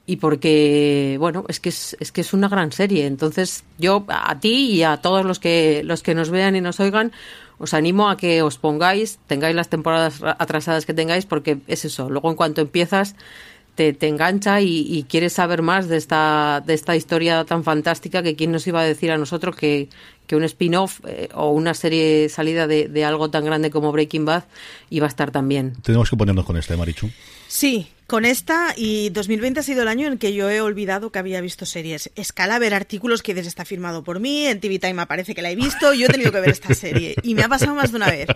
y 0.06 0.16
porque 0.16 1.16
bueno 1.20 1.44
es 1.48 1.60
que 1.60 1.68
es, 1.68 1.96
es, 2.00 2.10
que 2.12 2.22
es 2.22 2.32
una 2.32 2.48
gran 2.48 2.72
serie 2.72 3.06
entonces 3.06 3.62
yo 3.78 4.04
a 4.08 4.40
ti 4.40 4.72
y 4.72 4.82
a 4.82 4.96
todos 4.96 5.24
los 5.24 5.38
que 5.38 5.82
los 5.84 6.02
que 6.02 6.14
nos 6.14 6.30
vean 6.30 6.56
y 6.56 6.60
nos 6.60 6.80
oigan 6.80 7.12
os 7.61 7.75
animo 7.75 8.09
a 8.09 8.16
que 8.16 8.42
os 8.42 8.59
pongáis 8.59 9.20
tengáis 9.29 9.55
las 9.55 9.68
temporadas 9.68 10.18
atrasadas 10.25 10.87
que 10.87 10.94
tengáis 10.94 11.27
porque 11.27 11.59
es 11.68 11.85
eso 11.85 12.09
luego 12.09 12.31
en 12.31 12.37
cuanto 12.37 12.61
empiezas 12.61 13.14
te, 13.75 13.92
te 13.92 14.09
engancha 14.09 14.61
y, 14.61 15.07
quieres 15.09 15.33
saber 15.33 15.62
más 15.62 15.88
de 15.88 15.96
esta, 15.96 16.62
de 16.66 16.75
esta 16.75 16.96
historia 16.96 17.44
tan 17.44 17.64
fantástica 17.64 18.23
que 18.23 18.37
quién 18.37 18.53
nos 18.53 18.66
iba 18.66 18.81
a 18.81 18.85
decir 18.85 19.11
a 19.11 19.16
nosotros 19.16 19.57
que, 19.57 19.88
que 20.27 20.37
un 20.37 20.44
spin-off 20.44 21.01
eh, 21.07 21.29
o 21.35 21.51
una 21.51 21.73
serie 21.73 22.29
salida 22.29 22.66
de, 22.66 22.88
de, 22.88 23.05
algo 23.05 23.31
tan 23.31 23.44
grande 23.44 23.70
como 23.70 23.90
Breaking 23.92 24.25
Bad 24.25 24.44
iba 24.90 25.07
a 25.07 25.09
estar 25.09 25.31
también. 25.31 25.75
Tenemos 25.83 26.11
que 26.11 26.16
ponernos 26.16 26.44
con 26.44 26.57
este, 26.57 26.77
Marichu. 26.77 27.09
Sí, 27.49 27.88
con 28.11 28.25
esta 28.25 28.75
y 28.77 29.11
2020 29.11 29.61
ha 29.61 29.62
sido 29.62 29.83
el 29.83 29.88
año 29.88 30.09
en 30.09 30.18
que 30.18 30.35
yo 30.35 30.51
he 30.51 30.61
olvidado 30.61 31.12
que 31.12 31.20
había 31.20 31.40
visto 31.40 31.64
series. 31.64 32.11
Escala 32.16 32.59
ver 32.59 32.75
artículos 32.75 33.23
que 33.23 33.38
está 33.38 33.64
firmado 33.64 34.03
por 34.03 34.18
mí, 34.18 34.49
en 34.49 34.59
TV 34.59 34.81
Time 34.81 35.01
aparece 35.01 35.33
que 35.33 35.42
la 35.42 35.51
he 35.53 35.55
visto, 35.55 35.94
yo 35.94 36.07
he 36.07 36.09
tenido 36.09 36.33
que 36.33 36.40
ver 36.40 36.51
esta 36.51 36.75
serie 36.75 37.14
y 37.23 37.37
me 37.37 37.44
ha 37.44 37.49
pasado 37.49 37.77
más 37.77 37.92
de 37.92 37.99
una 37.99 38.11
vez. 38.11 38.27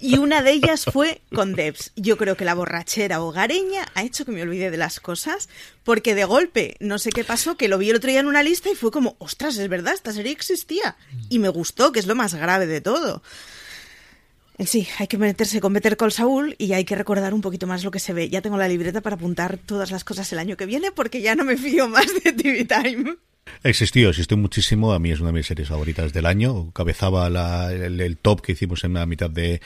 Y 0.00 0.18
una 0.18 0.42
de 0.42 0.50
ellas 0.50 0.84
fue 0.92 1.22
con 1.32 1.54
Debs. 1.54 1.92
Yo 1.94 2.16
creo 2.16 2.36
que 2.36 2.44
la 2.44 2.54
borrachera 2.54 3.22
hogareña 3.22 3.86
ha 3.94 4.02
hecho 4.02 4.24
que 4.24 4.32
me 4.32 4.42
olvide 4.42 4.72
de 4.72 4.76
las 4.76 4.98
cosas 4.98 5.48
porque 5.84 6.16
de 6.16 6.24
golpe, 6.24 6.76
no 6.80 6.98
sé 6.98 7.10
qué 7.10 7.22
pasó, 7.22 7.56
que 7.56 7.68
lo 7.68 7.78
vi 7.78 7.90
el 7.90 7.96
otro 7.96 8.10
día 8.10 8.18
en 8.18 8.26
una 8.26 8.42
lista 8.42 8.70
y 8.70 8.74
fue 8.74 8.90
como, 8.90 9.14
ostras, 9.20 9.56
es 9.56 9.68
verdad, 9.68 9.94
esta 9.94 10.12
serie 10.12 10.32
existía. 10.32 10.96
Y 11.28 11.38
me 11.38 11.48
gustó, 11.48 11.92
que 11.92 12.00
es 12.00 12.06
lo 12.06 12.16
más 12.16 12.34
grave 12.34 12.66
de 12.66 12.80
todo. 12.80 13.22
Sí, 14.66 14.86
hay 14.98 15.06
que 15.06 15.18
meterse 15.18 15.60
con 15.60 15.72
Better 15.72 15.96
Call 15.96 16.12
Saul 16.12 16.54
y 16.58 16.72
hay 16.72 16.84
que 16.84 16.94
recordar 16.94 17.34
un 17.34 17.40
poquito 17.40 17.66
más 17.66 17.84
lo 17.84 17.90
que 17.90 17.98
se 17.98 18.12
ve. 18.12 18.28
Ya 18.28 18.42
tengo 18.42 18.56
la 18.56 18.68
libreta 18.68 19.00
para 19.00 19.16
apuntar 19.16 19.58
todas 19.58 19.90
las 19.90 20.04
cosas 20.04 20.32
el 20.32 20.38
año 20.38 20.56
que 20.56 20.66
viene 20.66 20.92
porque 20.92 21.20
ya 21.20 21.34
no 21.34 21.44
me 21.44 21.56
fío 21.56 21.88
más 21.88 22.06
de 22.22 22.32
TV 22.32 22.64
Time. 22.64 23.16
Existió, 23.64 24.08
existió 24.08 24.36
muchísimo. 24.36 24.92
A 24.92 24.98
mí 24.98 25.12
es 25.12 25.20
una 25.20 25.28
de 25.28 25.34
mis 25.34 25.46
series 25.46 25.68
favoritas 25.68 26.12
del 26.12 26.26
año. 26.26 26.72
Cabezaba 26.72 27.28
el, 27.70 28.16
top 28.20 28.40
que 28.40 28.52
hicimos 28.52 28.82
en 28.82 28.94
la 28.94 29.06
mitad 29.06 29.30
de, 29.30 29.60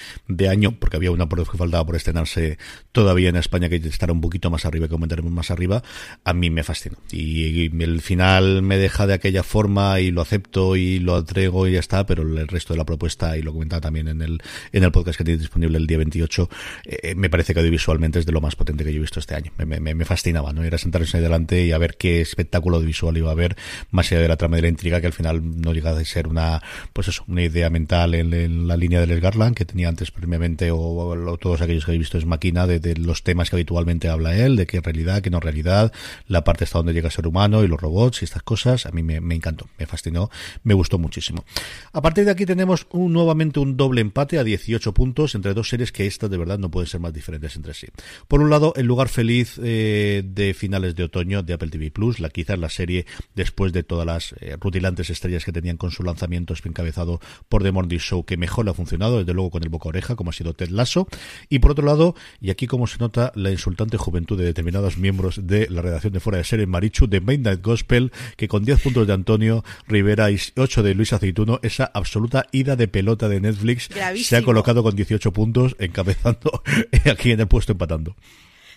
año, 0.49 0.73
porque 0.73 0.97
había 0.97 1.11
una 1.11 1.29
por 1.29 1.51
que 1.51 1.57
faltaba 1.57 1.85
por 1.87 1.97
estrenarse 1.97 2.59
todavía 2.93 3.31
en 3.31 3.37
España 3.37 3.69
que 3.69 3.77
estará 3.77 4.13
un 4.13 4.21
poquito 4.21 4.51
más 4.51 4.67
arriba, 4.67 4.87
que 4.87 4.93
comentaremos 4.93 5.33
más 5.33 5.51
arriba. 5.51 5.83
A 6.25 6.35
mí 6.35 6.51
me 6.51 6.63
fascinó. 6.63 6.99
Y, 7.11 7.67
el 7.83 8.01
final 8.03 8.63
me 8.63 8.77
deja 8.77 9.07
de 9.07 9.15
aquella 9.15 9.43
forma 9.43 10.01
y 10.01 10.11
lo 10.11 10.21
acepto 10.21 10.77
y 10.77 10.99
lo 10.99 11.15
atrego 11.15 11.67
y 11.67 11.73
ya 11.73 11.81
está, 11.81 12.05
pero 12.05 12.23
el 12.23 12.49
resto 12.49 12.75
de 12.75 12.79
la 12.79 12.85
propuesta, 12.85 13.39
y 13.39 13.43
lo 13.43 13.53
comentaba 13.53 13.81
también 13.81 14.09
en 14.09 14.21
el, 14.21 14.43
en 14.73 14.85
el 14.85 14.93
podcast 14.93 15.17
que 15.19 15.25
tiene 15.25 15.39
disponible 15.39 15.79
el 15.79 15.87
día 15.87 15.99
28, 15.99 16.51
eh, 16.85 17.15
me 17.15 17.31
parece 17.31 17.55
que 17.55 17.61
audiovisualmente 17.61 18.19
es 18.19 18.27
de 18.27 18.33
lo 18.33 18.41
más 18.41 18.57
potente 18.57 18.85
que 18.85 18.93
yo 18.93 18.99
he 18.99 19.01
visto 19.01 19.21
este 19.21 19.35
año. 19.35 19.53
Me, 19.57 19.81
me, 19.81 19.95
me 19.95 20.05
fascinaba, 20.05 20.53
¿no? 20.53 20.65
Era 20.65 20.77
sentarse 20.77 21.17
ahí 21.17 21.23
delante 21.23 21.65
y 21.65 21.73
a 21.73 21.79
ver 21.79 21.97
qué 21.97 22.21
espectáculo 22.21 22.81
visual 22.81 23.17
iba 23.17 23.31
a 23.31 23.33
haber 23.33 23.57
más 23.91 24.11
allá 24.11 24.21
de 24.21 24.29
la 24.29 24.37
trama 24.37 24.57
de 24.57 24.63
la 24.63 24.69
intriga, 24.69 25.01
que 25.01 25.07
al 25.07 25.13
final 25.13 25.61
no 25.61 25.73
llega 25.73 25.91
a 25.91 26.05
ser 26.05 26.29
una, 26.29 26.63
pues 26.93 27.09
eso, 27.09 27.25
una 27.29 27.43
idea 27.43 27.71
mental 27.71 28.15
en, 28.15 28.69
la 28.69 28.77
línea 28.77 29.05
del 29.05 29.21
Garland 29.21 29.57
que 29.57 29.65
tenía 29.65 29.89
antes 29.89 30.11
previamente, 30.11 30.71
o, 30.71 31.37
todos 31.41 31.61
aquellos 31.61 31.85
que 31.85 31.93
he 31.93 31.99
visto 31.99 32.19
es 32.19 32.27
máquina, 32.27 32.67
de, 32.67 32.97
los 32.97 33.23
temas 33.23 33.51
que 33.51 33.57
habitualmente 33.57 34.09
habla 34.09 34.37
él, 34.37 34.57
de 34.57 34.67
qué 34.67 34.81
realidad, 34.81 35.23
qué 35.23 35.31
no 35.31 35.41
realidad, 35.41 35.93
la 36.29 36.45
parte 36.45 36.65
hasta 36.65 36.79
donde 36.79 36.93
llega 36.93 37.09
el 37.09 37.13
ser 37.13 37.27
humano 37.27 37.63
y 37.63 37.69
los 37.69 37.81
robots 37.81 38.23
y 38.23 38.25
estas 38.25 38.43
cosas, 38.43 38.87
a 38.87 38.91
mí 38.91 39.03
me, 39.03 39.35
encantó, 39.35 39.69
me 39.79 39.87
fascinó, 39.87 40.31
me 40.65 40.75
gustó 40.75 40.99
muchísimo. 40.99 41.45
A 41.93 42.03
partir 42.03 42.25
de 42.25 42.31
aquí 42.31 42.47
tenemos 42.47 42.87
un, 42.91 43.13
nuevamente 43.13 43.61
un 43.61 43.77
doble 43.77 44.01
empate 44.01 44.39
a 44.39 44.45
18 44.45 44.93
puntos 44.93 45.35
entre 45.35 45.55
dos 45.55 45.69
series 45.69 45.93
que 45.93 46.07
estas 46.07 46.31
de 46.31 46.37
verdad 46.37 46.59
no 46.59 46.71
pueden 46.71 46.89
ser 46.89 47.01
más 47.01 47.13
diferentes 47.13 47.57
entre 47.57 47.75
sí. 47.75 47.89
Por 48.29 48.41
un 48.41 48.51
lado, 48.51 48.73
El 48.77 48.87
lugar 48.87 49.09
feliz 49.09 49.59
eh, 49.63 50.23
de 50.25 50.55
finales 50.55 50.95
de 50.95 51.05
otoño 51.05 51.43
de 51.43 51.55
Apple 51.55 51.69
TV 51.69 51.91
Plus, 51.91 52.21
la 52.21 52.31
quizás 52.31 52.59
la 52.59 52.69
serie 52.69 53.07
después 53.35 53.56
de 53.57 53.83
todas 53.83 54.07
las 54.07 54.35
eh, 54.41 54.57
rutilantes 54.61 55.11
estrellas 55.11 55.45
que 55.45 55.53
tenían 55.53 55.77
con 55.77 55.91
su 55.91 56.03
lanzamiento 56.03 56.55
encabezado 56.65 57.21
por 57.49 57.63
The 57.63 57.73
Morning 57.73 57.99
Show, 57.99 58.25
que 58.25 58.37
mejor 58.37 58.65
le 58.65 58.71
ha 58.71 58.75
funcionado, 58.75 59.19
desde 59.19 59.33
luego 59.33 59.51
con 59.51 59.63
el 59.63 59.69
boca 59.69 59.89
oreja, 59.89 60.15
como 60.15 60.31
ha 60.31 60.33
sido 60.33 60.55
Ted 60.55 60.69
Lasso. 60.69 61.09
Y 61.49 61.59
por 61.61 61.73
otro 61.73 61.87
lado, 61.87 62.15
y 62.41 62.51
aquí 62.51 62.67
como 62.67 62.87
se 62.87 62.99
nota 62.99 63.33
la 63.35 63.51
insultante 63.51 63.97
juventud 63.97 64.39
de 64.39 64.45
determinados 64.45 64.99
miembros 64.99 65.47
de 65.47 65.69
la 65.71 65.83
redacción 65.83 66.13
de 66.13 66.21
Fuera 66.21 66.39
de 66.39 66.45
Serie 66.45 66.67
Marichu, 66.67 67.07
de 67.07 67.21
Midnight 67.21 67.63
Gospel, 67.63 68.13
que 68.37 68.49
con 68.49 68.65
10 68.65 68.81
puntos 68.81 69.07
de 69.07 69.13
Antonio 69.13 69.65
Rivera 69.89 70.31
y 70.31 70.39
8 70.57 70.83
de 70.83 70.95
Luis 70.95 71.13
Aceituno, 71.13 71.59
esa 71.63 71.91
absoluta 71.95 72.47
ida 72.53 72.77
de 72.77 72.89
pelota 72.89 73.29
de 73.29 73.41
Netflix 73.41 73.89
se 74.23 74.37
ha 74.37 74.43
colocado 74.43 74.83
con 74.83 74.95
18 74.95 75.33
puntos, 75.33 75.77
encabezando 75.79 76.63
aquí 77.11 77.33
en 77.33 77.41
el 77.41 77.49
puesto 77.49 77.73
empatando 77.73 78.15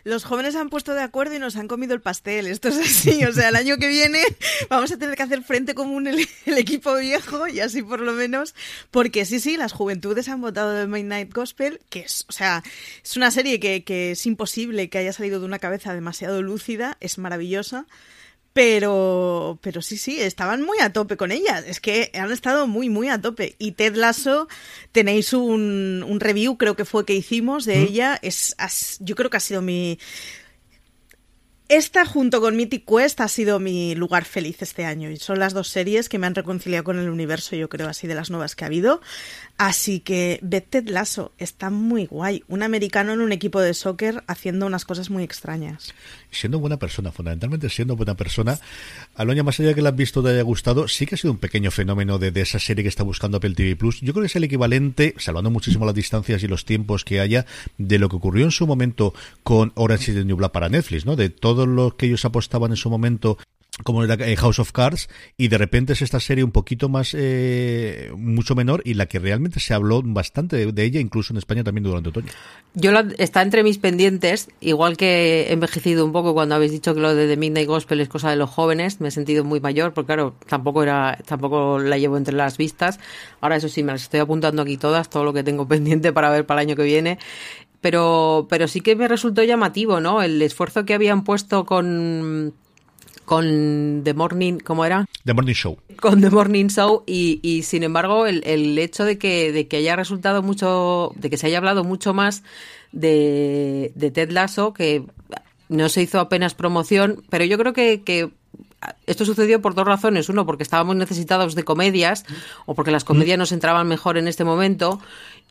los 0.03 0.23
jóvenes 0.23 0.55
han 0.55 0.69
puesto 0.69 0.93
de 0.93 1.01
acuerdo 1.01 1.35
y 1.35 1.39
nos 1.39 1.55
han 1.55 1.67
comido 1.67 1.93
el 1.93 2.01
pastel. 2.01 2.47
Esto 2.47 2.69
es 2.69 2.77
así. 2.77 3.23
O 3.23 3.31
sea, 3.33 3.49
el 3.49 3.55
año 3.55 3.77
que 3.77 3.87
viene 3.87 4.21
vamos 4.69 4.91
a 4.91 4.97
tener 4.97 5.15
que 5.15 5.23
hacer 5.23 5.43
frente 5.43 5.73
común 5.75 6.07
el, 6.07 6.27
equipo 6.45 6.95
viejo 6.95 7.47
y 7.47 7.59
así 7.59 7.81
por 7.81 7.99
lo 8.01 8.13
menos. 8.13 8.55
Porque 8.91 9.25
sí, 9.25 9.39
sí, 9.39 9.57
las 9.57 9.73
juventudes 9.73 10.29
han 10.29 10.41
votado 10.41 10.71
de 10.73 10.87
Midnight 10.87 11.33
Gospel, 11.33 11.79
que 11.89 12.01
es, 12.01 12.25
o 12.29 12.31
sea, 12.31 12.63
es 13.03 13.17
una 13.17 13.31
serie 13.31 13.59
que, 13.59 13.83
que 13.83 14.11
es 14.11 14.25
imposible 14.25 14.89
que 14.89 14.97
haya 14.97 15.13
salido 15.13 15.39
de 15.39 15.45
una 15.45 15.59
cabeza 15.59 15.93
demasiado 15.93 16.41
lúcida, 16.41 16.97
es 16.99 17.17
maravillosa. 17.17 17.85
Pero, 18.53 19.59
pero 19.61 19.81
sí, 19.81 19.97
sí, 19.97 20.19
estaban 20.19 20.63
muy 20.63 20.79
a 20.79 20.91
tope 20.91 21.17
con 21.17 21.31
ella. 21.31 21.59
Es 21.59 21.79
que 21.79 22.11
han 22.13 22.31
estado 22.31 22.67
muy, 22.67 22.89
muy 22.89 23.07
a 23.09 23.21
tope. 23.21 23.55
Y 23.59 23.73
Ted 23.73 23.95
Lasso, 23.95 24.47
tenéis 24.91 25.33
un, 25.33 26.03
un 26.07 26.19
review, 26.19 26.57
creo 26.57 26.75
que 26.75 26.85
fue 26.85 27.05
que 27.05 27.13
hicimos 27.13 27.65
de 27.65 27.81
ella. 27.81 28.19
Es, 28.21 28.55
yo 28.99 29.15
creo 29.15 29.29
que 29.29 29.37
ha 29.37 29.41
sido 29.41 29.61
mi, 29.61 29.99
esta 31.69 32.03
junto 32.03 32.41
con 32.41 32.55
Mythic 32.55 32.83
Quest 32.83 33.21
ha 33.21 33.27
sido 33.27 33.59
mi 33.59 33.93
lugar 33.93 34.25
feliz 34.25 34.61
este 34.63 34.85
año 34.85 35.11
y 35.11 35.17
son 35.17 35.37
las 35.37 35.53
dos 35.53 35.67
series 35.67 36.09
que 36.09 36.17
me 36.17 36.25
han 36.25 36.33
reconciliado 36.33 36.83
con 36.83 36.97
el 36.97 37.09
universo, 37.09 37.55
yo 37.55 37.69
creo, 37.69 37.87
así 37.87 38.07
de 38.07 38.15
las 38.15 38.31
nuevas 38.31 38.55
que 38.55 38.65
ha 38.65 38.67
habido. 38.67 39.01
Así 39.59 39.99
que 39.99 40.39
Ted 40.69 40.87
Lasso 40.87 41.33
está 41.37 41.69
muy 41.69 42.05
guay. 42.05 42.43
Un 42.47 42.63
americano 42.63 43.13
en 43.13 43.21
un 43.21 43.33
equipo 43.33 43.59
de 43.59 43.73
soccer 43.73 44.23
haciendo 44.25 44.65
unas 44.65 44.85
cosas 44.85 45.09
muy 45.09 45.21
extrañas. 45.21 45.93
Siendo 46.31 46.59
buena 46.59 46.77
persona, 46.77 47.11
fundamentalmente 47.11 47.69
siendo 47.69 47.95
buena 47.95 48.15
persona. 48.15 48.57
Aloña, 49.15 49.43
más 49.43 49.59
allá 49.59 49.69
de 49.69 49.75
que 49.75 49.81
la 49.81 49.89
has 49.89 49.95
visto 49.95 50.23
te 50.23 50.29
haya 50.29 50.43
gustado, 50.43 50.87
sí 50.87 51.05
que 51.05 51.15
ha 51.15 51.17
sido 51.17 51.33
un 51.33 51.39
pequeño 51.39 51.71
fenómeno 51.71 52.17
de, 52.17 52.31
esa 52.41 52.57
serie 52.57 52.83
que 52.83 52.89
está 52.89 53.03
buscando 53.03 53.37
Apple 53.37 53.53
TV 53.53 53.75
Plus. 53.75 53.99
Yo 54.01 54.13
creo 54.13 54.23
que 54.23 54.27
es 54.27 54.35
el 54.37 54.45
equivalente, 54.45 55.13
salvando 55.17 55.51
muchísimo 55.51 55.85
las 55.85 55.93
distancias 55.93 56.41
y 56.41 56.47
los 56.47 56.65
tiempos 56.65 57.03
que 57.03 57.19
haya, 57.19 57.45
de 57.77 57.99
lo 57.99 58.09
que 58.09 58.15
ocurrió 58.15 58.45
en 58.45 58.51
su 58.51 58.65
momento 58.65 59.13
con 59.43 59.73
Orange 59.75 60.11
is 60.11 60.17
the 60.17 60.23
New 60.25 60.37
Black 60.37 60.53
para 60.53 60.69
Netflix, 60.69 61.05
¿no? 61.05 61.17
De 61.17 61.29
todo 61.29 61.58
lo 61.65 61.95
que 61.95 62.07
ellos 62.07 62.25
apostaban 62.25 62.71
en 62.71 62.77
su 62.77 62.89
momento 62.89 63.37
como 63.83 64.03
era 64.03 64.15
eh, 64.15 64.35
House 64.35 64.59
of 64.59 64.71
Cards 64.71 65.09
y 65.37 65.47
de 65.47 65.57
repente 65.57 65.93
es 65.93 66.01
esta 66.01 66.19
serie 66.19 66.43
un 66.43 66.51
poquito 66.51 66.89
más 66.89 67.15
eh, 67.17 68.11
mucho 68.17 68.55
menor 68.55 68.81
y 68.83 68.95
la 68.95 69.05
que 69.05 69.19
realmente 69.19 69.59
se 69.59 69.73
habló 69.73 70.01
bastante 70.03 70.71
de, 70.71 70.83
ella 70.83 70.99
incluso 70.99 71.33
en 71.33 71.37
España 71.37 71.63
también 71.63 71.83
durante 71.83 72.09
otoño. 72.09 72.27
Yo 72.73 72.91
está 73.17 73.41
entre 73.41 73.63
mis 73.63 73.77
pendientes 73.77 74.49
igual 74.59 74.97
que 74.97 75.47
he 75.49 75.53
envejecido 75.53 76.05
un 76.05 76.11
poco 76.11 76.33
cuando 76.33 76.55
habéis 76.55 76.71
dicho 76.71 76.93
que 76.93 76.99
lo 76.99 77.15
de 77.15 77.27
The 77.27 77.37
Midnight 77.37 77.67
Gospel 77.67 78.01
es 78.01 78.09
cosa 78.09 78.29
de 78.29 78.35
los 78.35 78.49
jóvenes 78.49 78.99
me 78.99 79.09
he 79.09 79.11
sentido 79.11 79.43
muy 79.43 79.59
mayor 79.59 79.93
porque 79.93 80.07
claro 80.07 80.35
tampoco 80.47 80.83
era 80.83 81.17
tampoco 81.25 81.79
la 81.79 81.97
llevo 81.97 82.17
entre 82.17 82.35
las 82.35 82.57
vistas. 82.57 82.99
Ahora 83.41 83.55
eso 83.55 83.69
sí 83.69 83.83
me 83.83 83.93
las 83.93 84.03
estoy 84.03 84.19
apuntando 84.19 84.61
aquí 84.61 84.77
todas 84.77 85.09
todo 85.09 85.23
lo 85.23 85.33
que 85.33 85.43
tengo 85.43 85.67
pendiente 85.67 86.11
para 86.11 86.29
ver 86.29 86.45
para 86.45 86.61
el 86.61 86.69
año 86.69 86.75
que 86.75 86.83
viene 86.83 87.17
pero 87.81 88.47
pero 88.49 88.67
sí 88.67 88.81
que 88.81 88.95
me 88.95 89.07
resultó 89.07 89.43
llamativo 89.43 89.99
no 89.99 90.21
el 90.21 90.41
esfuerzo 90.41 90.85
que 90.85 90.93
habían 90.93 91.23
puesto 91.23 91.65
con 91.65 92.53
con 93.29 94.01
The 94.03 94.15
Morning, 94.15 94.57
¿cómo 94.57 94.85
era? 94.85 95.05
The 95.23 95.35
Morning 95.35 95.53
Show. 95.53 95.77
Con 96.01 96.19
The 96.19 96.31
Morning 96.31 96.65
Show 96.65 97.03
y, 97.05 97.39
y 97.43 97.61
sin 97.61 97.83
embargo 97.83 98.25
el, 98.25 98.41
el, 98.43 98.75
hecho 98.79 99.05
de 99.05 99.19
que, 99.19 99.51
de 99.51 99.67
que 99.67 99.77
haya 99.77 99.95
resultado 99.95 100.41
mucho, 100.41 101.11
de 101.15 101.29
que 101.29 101.37
se 101.37 101.45
haya 101.45 101.59
hablado 101.59 101.83
mucho 101.83 102.15
más 102.15 102.41
de, 102.91 103.91
de 103.93 104.09
Ted 104.09 104.31
Lasso, 104.31 104.73
que 104.73 105.03
no 105.67 105.89
se 105.89 106.01
hizo 106.01 106.19
apenas 106.19 106.55
promoción, 106.55 107.21
pero 107.29 107.45
yo 107.45 107.59
creo 107.59 107.71
que, 107.71 108.01
que 108.01 108.31
esto 109.05 109.25
sucedió 109.25 109.61
por 109.61 109.75
dos 109.75 109.85
razones. 109.85 110.29
Uno, 110.29 110.45
porque 110.45 110.63
estábamos 110.63 110.95
necesitados 110.95 111.55
de 111.55 111.63
comedias 111.63 112.25
o 112.65 112.75
porque 112.75 112.91
las 112.91 113.03
comedias 113.03 113.37
nos 113.37 113.51
entraban 113.51 113.87
mejor 113.87 114.17
en 114.17 114.27
este 114.27 114.43
momento. 114.43 114.99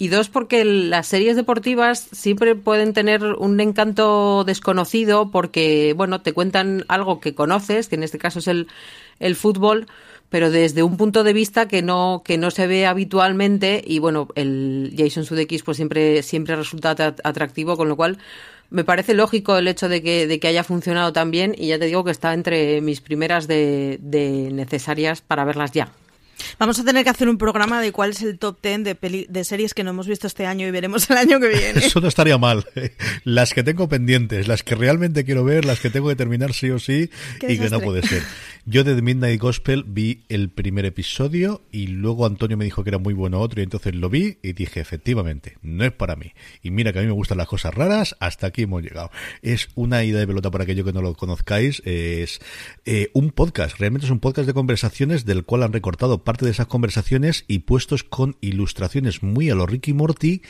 Y 0.01 0.09
dos, 0.09 0.29
porque 0.29 0.65
las 0.65 1.09
series 1.09 1.35
deportivas 1.35 2.09
siempre 2.13 2.55
pueden 2.55 2.93
tener 2.93 3.25
un 3.25 3.59
encanto 3.59 4.45
desconocido 4.45 5.33
porque, 5.33 5.93
bueno, 5.97 6.21
te 6.23 6.33
cuentan 6.33 6.85
algo 6.87 7.19
que 7.19 7.35
conoces, 7.35 7.89
que 7.89 7.97
en 7.97 8.05
este 8.05 8.19
caso 8.19 8.39
es 8.39 8.47
el, 8.47 8.69
el 9.19 9.35
fútbol, 9.35 9.89
pero 10.29 10.53
desde 10.53 10.85
un 10.85 10.97
punto 10.97 11.25
de 11.25 11.33
vista 11.33 11.67
que 11.67 11.83
no 11.83 12.23
que 12.25 12.39
no 12.39 12.51
se 12.53 12.67
ve 12.67 12.87
habitualmente 12.87 13.83
y 13.85 13.99
bueno 13.99 14.29
el 14.35 14.95
Jason 14.97 15.25
Sudeikis 15.25 15.63
pues 15.63 15.79
siempre 15.79 16.23
siempre 16.23 16.55
resulta 16.55 16.91
atractivo 17.25 17.79
con 17.79 17.89
lo 17.89 17.97
cual 17.97 18.19
me 18.71 18.85
parece 18.85 19.15
lógico 19.15 19.57
el 19.57 19.69
hecho 19.69 19.89
de 19.89 20.03
que, 20.03 20.27
de 20.27 20.39
que 20.39 20.49
haya 20.49 20.65
funcionado 20.65 21.13
tan 21.13 21.31
bien 21.31 21.55
y 21.57 21.69
ya 21.69 21.79
te 21.79 21.87
digo 21.87 22.05
que 22.05 22.11
está 22.11 22.35
entre 22.35 22.81
mis 22.83 23.01
primeras 23.01 23.49
de, 23.49 23.99
de 24.03 24.51
necesarias 24.53 25.23
para 25.23 25.45
verlas 25.45 25.73
ya. 25.73 25.91
Vamos 26.59 26.79
a 26.79 26.85
tener 26.85 27.05
que 27.05 27.11
hacer 27.11 27.29
un 27.29 27.39
programa 27.39 27.81
de 27.81 27.93
cuál 27.93 28.11
es 28.11 28.23
el 28.23 28.39
top 28.39 28.59
10 28.63 28.85
de, 28.85 29.27
de 29.29 29.45
series 29.45 29.75
que 29.75 29.85
no 29.85 29.91
hemos 29.91 30.07
visto 30.07 30.27
este 30.27 30.47
año 30.47 30.67
y 30.67 30.71
veremos 30.71 31.09
el 31.11 31.17
año 31.17 31.41
que 31.41 31.49
viene. 31.49 31.87
Eso 31.87 32.01
no 32.01 32.09
estaría 32.09 32.39
mal. 32.39 32.67
Las 33.25 33.55
que 33.55 33.63
tengo 33.63 33.89
pendientes, 33.89 34.49
las 34.49 34.63
que 34.63 34.75
realmente 34.75 35.25
quiero 35.25 35.45
ver, 35.45 35.65
las 35.65 35.81
que 35.81 35.91
tengo 35.91 36.09
que 36.09 36.17
terminar 36.17 36.53
sí 36.53 36.71
o 36.71 36.79
sí 36.79 37.11
y 37.43 37.59
que 37.59 37.71
no 37.71 37.81
puede 37.81 38.03
ser. 38.03 38.23
Yo 38.71 38.85
de 38.85 38.95
The 38.95 39.01
Midnight 39.01 39.41
Gospel 39.41 39.83
vi 39.83 40.25
el 40.29 40.51
primer 40.51 40.85
episodio 40.85 41.63
y 41.73 41.87
luego 41.87 42.27
Antonio 42.27 42.59
me 42.59 42.67
dijo 42.67 42.85
que 42.85 42.91
era 42.91 42.99
muy 42.99 43.15
bueno 43.15 43.41
otro 43.41 43.63
y 43.63 43.65
entonces 43.65 43.95
lo 43.95 44.11
vi 44.11 44.37
y 44.43 44.53
dije, 44.53 44.79
efectivamente, 44.81 45.57
no 45.63 45.87
es 45.87 45.93
para 45.93 46.17
mí. 46.17 46.35
Y 46.63 46.71
mira 46.71 46.93
que 46.93 46.99
a 46.99 47.01
mí 47.01 47.09
me 47.09 47.15
gustan 47.15 47.39
las 47.39 47.47
cosas 47.47 47.73
raras, 47.73 48.15
hasta 48.21 48.49
aquí 48.49 48.65
hemos 48.65 48.83
llegado. 48.83 49.11
Es 49.41 49.71
una 49.75 50.05
ida 50.05 50.19
de 50.19 50.27
pelota 50.27 50.51
para 50.51 50.65
aquello 50.65 50.85
que 50.85 50.93
no 50.93 51.01
lo 51.01 51.15
conozcáis. 51.15 51.81
Es 51.87 52.43
eh, 52.85 53.09
un 53.15 53.31
podcast, 53.31 53.79
realmente 53.79 54.05
es 54.05 54.13
un 54.13 54.21
podcast 54.21 54.47
de 54.47 54.53
conversaciones 54.53 55.25
del 55.25 55.45
cual 55.45 55.63
han 55.63 55.73
recortado 55.73 56.23
parte 56.23 56.45
de 56.45 56.51
esas 56.51 56.67
conversaciones 56.67 57.47
y 57.49 57.61
puestos 57.61 58.05
con 58.05 58.37
ilustraciones 58.43 59.23
muy 59.23 59.49
a 59.49 59.55
lo 59.55 59.65
Ricky 59.65 59.95
Morty 59.95 60.43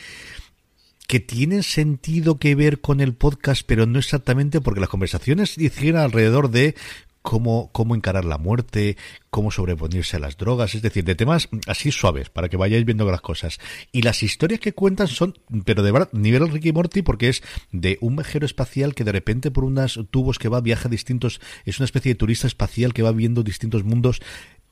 que 1.07 1.19
tienen 1.19 1.63
sentido 1.63 2.37
que 2.37 2.53
ver 2.53 2.81
con 2.81 2.99
el 2.99 3.13
podcast, 3.13 3.63
pero 3.65 3.87
no 3.87 3.97
exactamente 3.97 4.61
porque 4.61 4.79
las 4.79 4.89
conversaciones 4.89 5.57
hicieron 5.57 6.01
alrededor 6.01 6.51
de 6.51 6.75
cómo, 7.21 7.69
cómo 7.71 7.95
encarar 7.95 8.25
la 8.25 8.37
muerte, 8.37 8.97
cómo 9.29 9.51
sobreponerse 9.51 10.17
a 10.17 10.19
las 10.19 10.37
drogas, 10.37 10.75
es 10.75 10.81
decir, 10.81 11.03
de 11.03 11.15
temas 11.15 11.49
así 11.67 11.91
suaves, 11.91 12.29
para 12.29 12.49
que 12.49 12.57
vayáis 12.57 12.85
viendo 12.85 13.09
las 13.09 13.21
cosas. 13.21 13.59
Y 13.91 14.01
las 14.01 14.23
historias 14.23 14.59
que 14.59 14.73
cuentan 14.73 15.07
son, 15.07 15.37
pero 15.65 15.83
de 15.83 15.91
verdad, 15.91 16.09
nivel 16.11 16.49
Ricky 16.49 16.71
Morty, 16.71 17.01
porque 17.01 17.29
es 17.29 17.43
de 17.71 17.97
un 18.01 18.15
viajero 18.15 18.45
espacial 18.45 18.95
que 18.95 19.03
de 19.03 19.11
repente 19.11 19.51
por 19.51 19.63
unos 19.63 19.99
tubos 20.11 20.39
que 20.39 20.49
va, 20.49 20.61
viaja 20.61 20.87
a 20.87 20.91
distintos, 20.91 21.41
es 21.65 21.79
una 21.79 21.85
especie 21.85 22.11
de 22.11 22.15
turista 22.15 22.47
espacial 22.47 22.93
que 22.93 23.03
va 23.03 23.11
viendo 23.11 23.43
distintos 23.43 23.83
mundos 23.83 24.21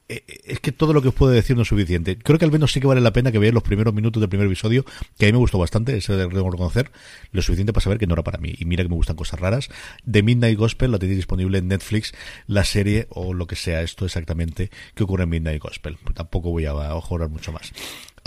es 0.08 0.60
que 0.60 0.72
todo 0.72 0.94
lo 0.94 1.02
que 1.02 1.10
os 1.10 1.14
puedo 1.14 1.32
decir 1.32 1.56
no 1.56 1.64
es 1.64 1.68
suficiente. 1.68 2.18
Creo 2.18 2.40
que 2.40 2.46
al 2.46 2.52
menos 2.52 2.72
sí 2.72 2.80
que 2.80 2.88
vale 2.88 3.02
la 3.02 3.12
pena 3.12 3.32
que 3.32 3.40
veáis 3.40 3.54
los 3.54 3.64
primeros 3.64 3.94
minutos 3.94 4.22
del 4.22 4.30
primer 4.30 4.48
episodio, 4.48 4.86
que 5.18 5.26
a 5.26 5.28
mí 5.28 5.34
me 5.34 5.40
gustó 5.40 5.60
bastante, 5.60 5.98
eso 5.98 6.16
debo 6.16 6.50
reconocer, 6.50 6.92
lo 7.32 7.42
suficiente 7.42 7.74
para 7.74 7.84
saber 7.84 7.98
que 7.98 8.08
no 8.08 8.14
era 8.14 8.24
para 8.24 8.38
mí. 8.38 8.54
Y 8.58 8.66
mira 8.66 8.84
que 8.84 8.90
me 8.90 8.96
gustan 8.96 9.16
cosas 9.16 9.40
raras. 9.40 9.70
The 10.10 10.24
Midnight 10.24 10.58
Gospel 10.58 10.92
la 10.92 11.00
tenéis 11.00 11.18
disponible 11.18 11.58
en 11.58 11.68
Netflix, 11.68 12.14
la 12.48 12.64
serie 12.64 13.08
o 13.10 13.34
lo 13.34 13.48
que 13.48 13.56
sea 13.56 13.82
esto 13.82 14.06
exactamente 14.06 14.72
que 14.96 15.04
ocurre 15.04 15.24
en 15.24 15.30
Midnight 15.30 15.62
Gospel. 15.62 15.98
Tampoco 16.14 16.52
voy 16.52 16.66
a 16.66 16.74
jugar 17.02 17.30
mucho 17.30 17.52
más. 17.52 17.74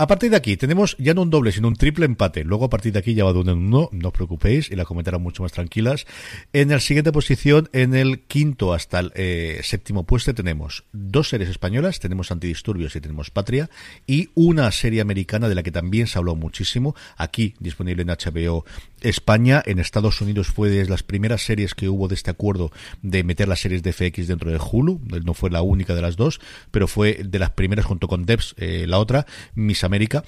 A 0.01 0.07
partir 0.07 0.31
de 0.31 0.37
aquí 0.37 0.57
tenemos 0.57 0.95
ya 0.97 1.13
no 1.13 1.21
un 1.21 1.29
doble, 1.29 1.51
sino 1.51 1.67
un 1.67 1.75
triple 1.75 2.05
empate. 2.05 2.43
Luego 2.43 2.65
a 2.65 2.69
partir 2.71 2.91
de 2.91 2.97
aquí 2.97 3.13
ya 3.13 3.23
va 3.23 3.33
de 3.33 3.39
uno 3.41 3.51
en 3.51 3.59
uno, 3.59 3.87
no 3.91 4.07
os 4.07 4.13
preocupéis 4.15 4.71
y 4.71 4.75
la 4.75 4.83
comentarán 4.83 5.21
mucho 5.21 5.43
más 5.43 5.51
tranquilas. 5.51 6.07
En 6.53 6.69
la 6.69 6.79
siguiente 6.79 7.11
posición, 7.11 7.69
en 7.71 7.93
el 7.93 8.21
quinto 8.21 8.73
hasta 8.73 8.99
el 8.99 9.11
eh, 9.13 9.61
séptimo 9.61 10.03
puesto, 10.07 10.33
tenemos 10.33 10.85
dos 10.91 11.29
series 11.29 11.51
españolas, 11.51 11.99
tenemos 11.99 12.31
Antidisturbios 12.31 12.95
y 12.95 12.99
tenemos 12.99 13.29
Patria, 13.29 13.69
y 14.07 14.31
una 14.33 14.71
serie 14.71 15.01
americana 15.01 15.47
de 15.47 15.53
la 15.53 15.61
que 15.61 15.69
también 15.69 16.07
se 16.07 16.17
habló 16.17 16.33
muchísimo, 16.33 16.95
aquí 17.15 17.53
disponible 17.59 18.01
en 18.01 18.07
HBO 18.07 18.65
España. 19.01 19.61
En 19.67 19.77
Estados 19.77 20.19
Unidos 20.19 20.47
fue 20.47 20.71
de 20.71 20.87
las 20.87 21.03
primeras 21.03 21.43
series 21.43 21.75
que 21.75 21.89
hubo 21.89 22.07
de 22.07 22.15
este 22.15 22.31
acuerdo 22.31 22.71
de 23.03 23.23
meter 23.23 23.47
las 23.47 23.59
series 23.59 23.83
de 23.83 23.93
FX 23.93 24.27
dentro 24.27 24.49
de 24.49 24.57
Hulu, 24.57 24.99
no 25.23 25.35
fue 25.35 25.51
la 25.51 25.61
única 25.61 25.93
de 25.93 26.01
las 26.01 26.15
dos, 26.15 26.41
pero 26.71 26.87
fue 26.87 27.21
de 27.23 27.37
las 27.37 27.51
primeras 27.51 27.85
junto 27.85 28.07
con 28.07 28.25
Debs, 28.25 28.55
eh, 28.57 28.85
la 28.87 28.97
otra, 28.97 29.27
Mis 29.53 29.83
América. 29.91 30.23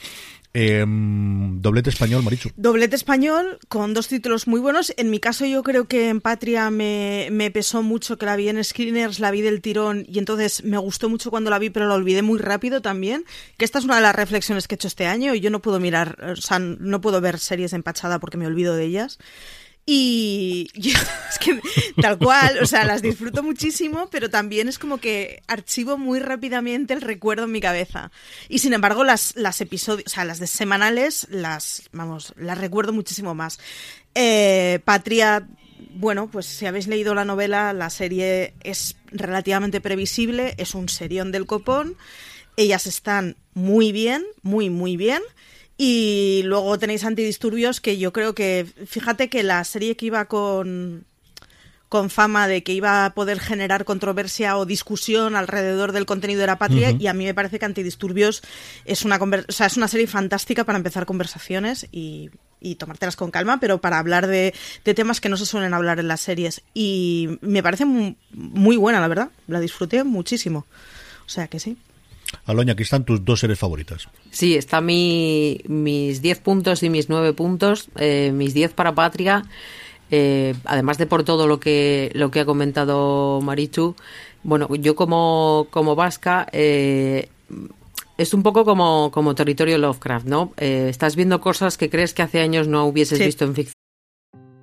Em, 0.56 1.60
doblete 1.62 1.90
español, 1.90 2.22
Marichu. 2.22 2.52
Doblete 2.56 2.96
español 2.96 3.58
con 3.70 3.96
dos 3.96 4.08
títulos 4.08 4.46
muy 4.46 4.60
buenos. 4.60 4.94
En 4.98 5.10
mi 5.10 5.20
caso, 5.20 5.48
yo 5.48 5.64
creo 5.64 5.88
que 5.88 6.10
en 6.10 6.22
Patria 6.22 6.70
me, 6.70 7.30
me, 7.32 7.50
pesó 7.50 7.82
mucho 7.82 8.20
que 8.20 8.28
la 8.28 8.36
vi 8.36 8.50
en 8.50 8.64
Screeners, 8.64 9.20
la 9.20 9.32
vi 9.32 9.42
del 9.42 9.62
tirón 9.62 10.06
y 10.08 10.20
entonces 10.20 10.64
me 10.64 10.78
gustó 10.78 11.10
mucho 11.10 11.32
cuando 11.32 11.50
la 11.50 11.58
vi, 11.58 11.72
pero 11.72 11.88
la 11.88 11.96
olvidé 11.96 12.22
muy 12.22 12.38
rápido 12.38 12.84
también. 12.84 13.26
Que 13.58 13.66
esta 13.66 13.80
es 13.80 13.86
una 13.86 13.96
de 13.96 14.04
las 14.04 14.16
reflexiones 14.16 14.68
que 14.68 14.76
he 14.76 14.78
hecho 14.78 14.88
este 14.88 15.08
año 15.08 15.34
y 15.34 15.40
yo 15.40 15.50
no 15.50 15.60
puedo 15.60 15.80
mirar, 15.80 16.20
o 16.22 16.36
sea, 16.36 16.60
no 16.60 17.02
puedo 17.02 17.20
ver 17.20 17.40
series 17.40 17.74
empachada 17.74 18.20
porque 18.20 18.38
me 18.38 18.46
olvido 18.46 18.76
de 18.76 18.86
ellas. 18.86 19.18
Y 19.86 20.70
es 20.76 21.40
que 21.40 21.60
tal 22.02 22.18
cual, 22.18 22.60
o 22.62 22.66
sea, 22.66 22.86
las 22.86 23.02
disfruto 23.02 23.44
muchísimo, 23.44 24.08
pero 24.10 24.30
también 24.30 24.70
es 24.70 24.80
como 24.80 24.98
que 24.98 25.44
archivo 25.48 25.98
muy 25.98 26.20
rápidamente 26.20 26.94
el 26.94 27.02
recuerdo 27.02 27.46
en 27.46 27.52
mi 27.52 27.62
cabeza. 27.62 28.12
Y 28.48 28.60
sin 28.60 28.74
embargo, 28.74 29.04
las, 29.04 29.36
las 29.36 29.60
episodios, 29.60 30.06
o 30.08 30.10
sea, 30.10 30.26
las 30.26 30.40
de 30.40 30.48
semanales, 30.48 31.28
las, 31.30 31.90
vamos, 31.92 32.34
las 32.38 32.58
recuerdo 32.58 32.94
muchísimo 32.94 33.36
más. 33.36 33.60
Eh, 34.16 34.80
Patria, 34.86 35.48
bueno, 35.96 36.30
pues 36.30 36.46
si 36.46 36.66
habéis 36.66 36.88
leído 36.88 37.14
la 37.14 37.26
novela, 37.26 37.74
la 37.74 37.90
serie 37.90 38.54
es 38.64 38.96
relativamente 39.12 39.82
previsible, 39.82 40.56
es 40.58 40.76
un 40.76 40.88
serión 40.88 41.32
del 41.32 41.46
copón. 41.46 41.98
Ellas 42.56 42.88
están 42.88 43.36
muy 43.54 43.92
bien, 43.92 44.24
muy, 44.44 44.70
muy 44.70 44.96
bien. 44.96 45.22
Y 45.86 46.44
luego 46.46 46.80
tenéis 46.80 47.04
Antidisturbios, 47.04 47.82
que 47.82 47.98
yo 47.98 48.14
creo 48.14 48.34
que, 48.34 48.66
fíjate 48.88 49.28
que 49.28 49.44
la 49.44 49.62
serie 49.66 49.98
que 49.98 50.06
iba 50.06 50.24
con, 50.30 51.04
con 51.90 52.10
fama 52.10 52.48
de 52.48 52.64
que 52.64 52.72
iba 52.72 53.04
a 53.04 53.14
poder 53.14 53.42
generar 53.42 53.84
controversia 53.84 54.56
o 54.58 54.66
discusión 54.66 55.36
alrededor 55.36 55.92
del 55.92 56.06
contenido 56.06 56.40
de 56.40 56.48
la 56.48 56.58
patria 56.58 56.92
y 56.92 57.08
a 57.08 57.14
mí 57.14 57.26
me 57.26 57.34
parece 57.34 57.60
que 57.60 57.66
Antidisturbios 57.66 58.44
es 58.86 59.04
una, 59.04 59.18
o 59.18 59.52
sea, 59.52 59.68
es 59.68 59.76
una 59.76 59.90
serie 59.90 60.08
fantástica 60.08 60.64
para 60.64 60.78
empezar 60.78 61.06
conversaciones 61.06 61.86
y, 61.92 62.30
y 62.62 62.76
tomártelas 62.76 63.18
con 63.18 63.30
calma, 63.30 63.60
pero 63.60 63.82
para 63.82 64.00
hablar 64.00 64.28
de, 64.28 64.54
de, 64.86 64.94
temas 64.94 65.20
que 65.20 65.28
no 65.28 65.36
se 65.36 65.46
suelen 65.46 65.74
hablar 65.74 66.00
en 66.00 66.08
las 66.08 66.22
series. 66.22 66.62
Y 66.74 67.40
me 67.42 67.62
parece 67.62 67.84
muy, 67.84 68.16
muy 68.32 68.78
buena, 68.78 69.02
la 69.02 69.10
verdad. 69.10 69.32
La 69.48 69.60
disfruté 69.60 70.06
muchísimo. 70.06 70.66
O 71.26 71.30
sea 71.30 71.50
que 71.50 71.60
sí. 71.60 71.76
Aloña, 72.46 72.74
aquí 72.74 72.84
están 72.84 73.06
tus 73.06 73.24
dos 73.24 73.40
series 73.40 73.60
favoritas. 73.60 74.08
Sí, 74.32 74.56
están 74.56 74.86
mi, 74.86 75.62
mis 75.68 76.22
10 76.22 76.40
puntos 76.40 76.84
y 76.84 76.90
mis 76.90 77.10
9 77.10 77.34
puntos. 77.34 77.90
Eh, 77.96 78.32
mis 78.34 78.54
10 78.54 78.74
para 78.74 78.94
Patria. 78.94 79.44
Eh, 80.12 80.54
además 80.66 80.98
de 80.98 81.08
por 81.08 81.24
todo 81.24 81.48
lo 81.48 81.60
que, 81.60 82.12
lo 82.14 82.30
que 82.30 82.42
ha 82.42 82.46
comentado 82.46 83.42
Marichu, 83.42 83.96
bueno, 84.44 84.68
yo 84.76 84.96
como, 84.96 85.68
como 85.72 85.96
vasca, 85.96 86.48
eh, 86.52 87.30
es 88.18 88.34
un 88.34 88.44
poco 88.44 88.64
como, 88.64 89.10
como 89.12 89.34
territorio 89.34 89.78
Lovecraft, 89.78 90.28
¿no? 90.28 90.54
Eh, 90.58 90.88
estás 90.90 91.16
viendo 91.16 91.42
cosas 91.42 91.78
que 91.78 91.90
crees 91.90 92.14
que 92.14 92.22
hace 92.22 92.42
años 92.42 92.68
no 92.68 92.86
hubieses 92.86 93.18
sí. 93.18 93.26
visto 93.26 93.46
en 93.46 93.56
ficción. 93.56 93.83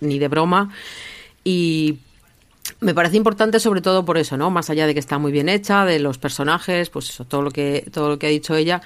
Ni 0.00 0.18
de 0.18 0.28
broma. 0.28 0.70
Y 1.44 1.98
me 2.80 2.94
parece 2.94 3.16
importante 3.16 3.60
sobre 3.60 3.80
todo 3.80 4.04
por 4.04 4.18
eso, 4.18 4.36
¿no? 4.36 4.50
Más 4.50 4.70
allá 4.70 4.86
de 4.86 4.94
que 4.94 5.00
está 5.00 5.18
muy 5.18 5.32
bien 5.32 5.48
hecha, 5.48 5.84
de 5.84 5.98
los 5.98 6.18
personajes, 6.18 6.90
pues 6.90 7.10
eso, 7.10 7.24
todo 7.24 7.42
lo 7.42 7.50
que, 7.50 7.86
todo 7.92 8.08
lo 8.08 8.18
que 8.18 8.26
ha 8.26 8.30
dicho 8.30 8.54
ella, 8.54 8.80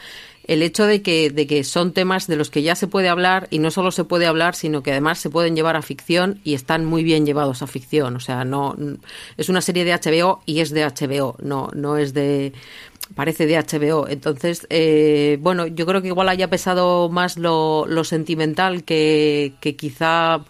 el 0.46 0.62
hecho 0.62 0.87
de 0.87 1.02
que, 1.02 1.30
de 1.30 1.46
que 1.46 1.64
son 1.64 1.92
temas 1.92 2.26
de 2.26 2.37
los 2.37 2.50
que 2.50 2.62
ya 2.62 2.74
se 2.74 2.87
puede 2.87 3.09
hablar 3.09 3.48
y 3.50 3.59
no 3.59 3.70
solo 3.70 3.90
se 3.90 4.04
puede 4.04 4.26
hablar, 4.26 4.54
sino 4.54 4.83
que 4.83 4.90
además 4.90 5.18
se 5.18 5.30
pueden 5.30 5.57
llevar 5.57 5.76
a 5.76 5.83
ficción 5.83 6.40
y 6.44 6.54
están 6.54 6.85
muy 6.85 7.02
bien 7.02 7.24
llevados 7.24 7.62
a 7.62 7.66
ficción. 7.66 8.16
O 8.16 8.20
sea, 8.20 8.44
no 8.44 8.76
es 9.37 9.48
una 9.48 9.61
serie 9.61 9.85
de 9.85 9.94
HBO 9.94 10.42
y 10.44 10.61
es 10.61 10.70
de 10.70 10.85
HBO, 10.85 11.37
no, 11.40 11.70
no 11.74 11.96
es 11.96 12.12
de 12.14 12.52
parece 13.14 13.46
de 13.46 13.58
HBO. 13.58 14.08
Entonces, 14.08 14.66
eh, 14.70 15.38
bueno, 15.40 15.66
yo 15.66 15.86
creo 15.86 16.02
que 16.02 16.08
igual 16.08 16.28
haya 16.28 16.48
pesado 16.48 17.08
más 17.08 17.36
lo, 17.36 17.86
lo 17.86 18.04
sentimental 18.04 18.84
que, 18.84 19.54
que 19.60 19.76
quizá 19.76 20.44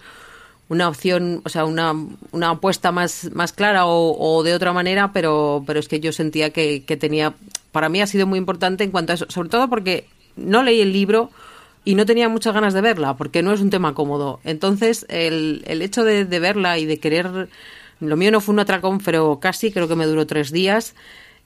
una 0.68 0.88
opción, 0.88 1.42
o 1.44 1.48
sea, 1.48 1.64
una, 1.64 1.94
una 2.32 2.50
apuesta 2.50 2.90
más, 2.90 3.30
más 3.32 3.52
clara 3.52 3.86
o, 3.86 4.42
de 4.42 4.54
otra 4.54 4.72
manera, 4.72 5.12
pero, 5.12 5.62
pero 5.66 5.78
es 5.78 5.88
que 5.88 6.00
yo 6.00 6.12
sentía 6.12 6.50
que, 6.50 6.84
que, 6.84 6.96
tenía, 6.96 7.34
para 7.70 7.88
mí 7.88 8.00
ha 8.00 8.06
sido 8.06 8.26
muy 8.26 8.38
importante 8.38 8.82
en 8.82 8.90
cuanto 8.90 9.12
a 9.12 9.14
eso, 9.16 9.26
sobre 9.28 9.50
todo 9.50 9.68
porque 9.68 10.06
no 10.36 10.62
leí 10.62 10.80
el 10.80 10.92
libro 10.92 11.30
y 11.84 11.96
no 11.96 12.06
tenía 12.06 12.30
muchas 12.30 12.54
ganas 12.54 12.72
de 12.72 12.80
verla, 12.80 13.16
porque 13.16 13.42
no 13.42 13.52
es 13.52 13.60
un 13.60 13.68
tema 13.68 13.94
cómodo. 13.94 14.40
Entonces, 14.44 15.04
el, 15.10 15.62
el 15.66 15.82
hecho 15.82 16.02
de, 16.02 16.24
de 16.24 16.40
verla 16.40 16.78
y 16.78 16.86
de 16.86 16.98
querer, 16.98 17.48
lo 18.00 18.16
mío 18.16 18.30
no 18.30 18.40
fue 18.40 18.54
un 18.54 18.60
atracón, 18.60 19.00
pero 19.00 19.38
casi, 19.40 19.70
creo 19.70 19.86
que 19.86 19.96
me 19.96 20.06
duró 20.06 20.26
tres 20.26 20.50
días, 20.50 20.94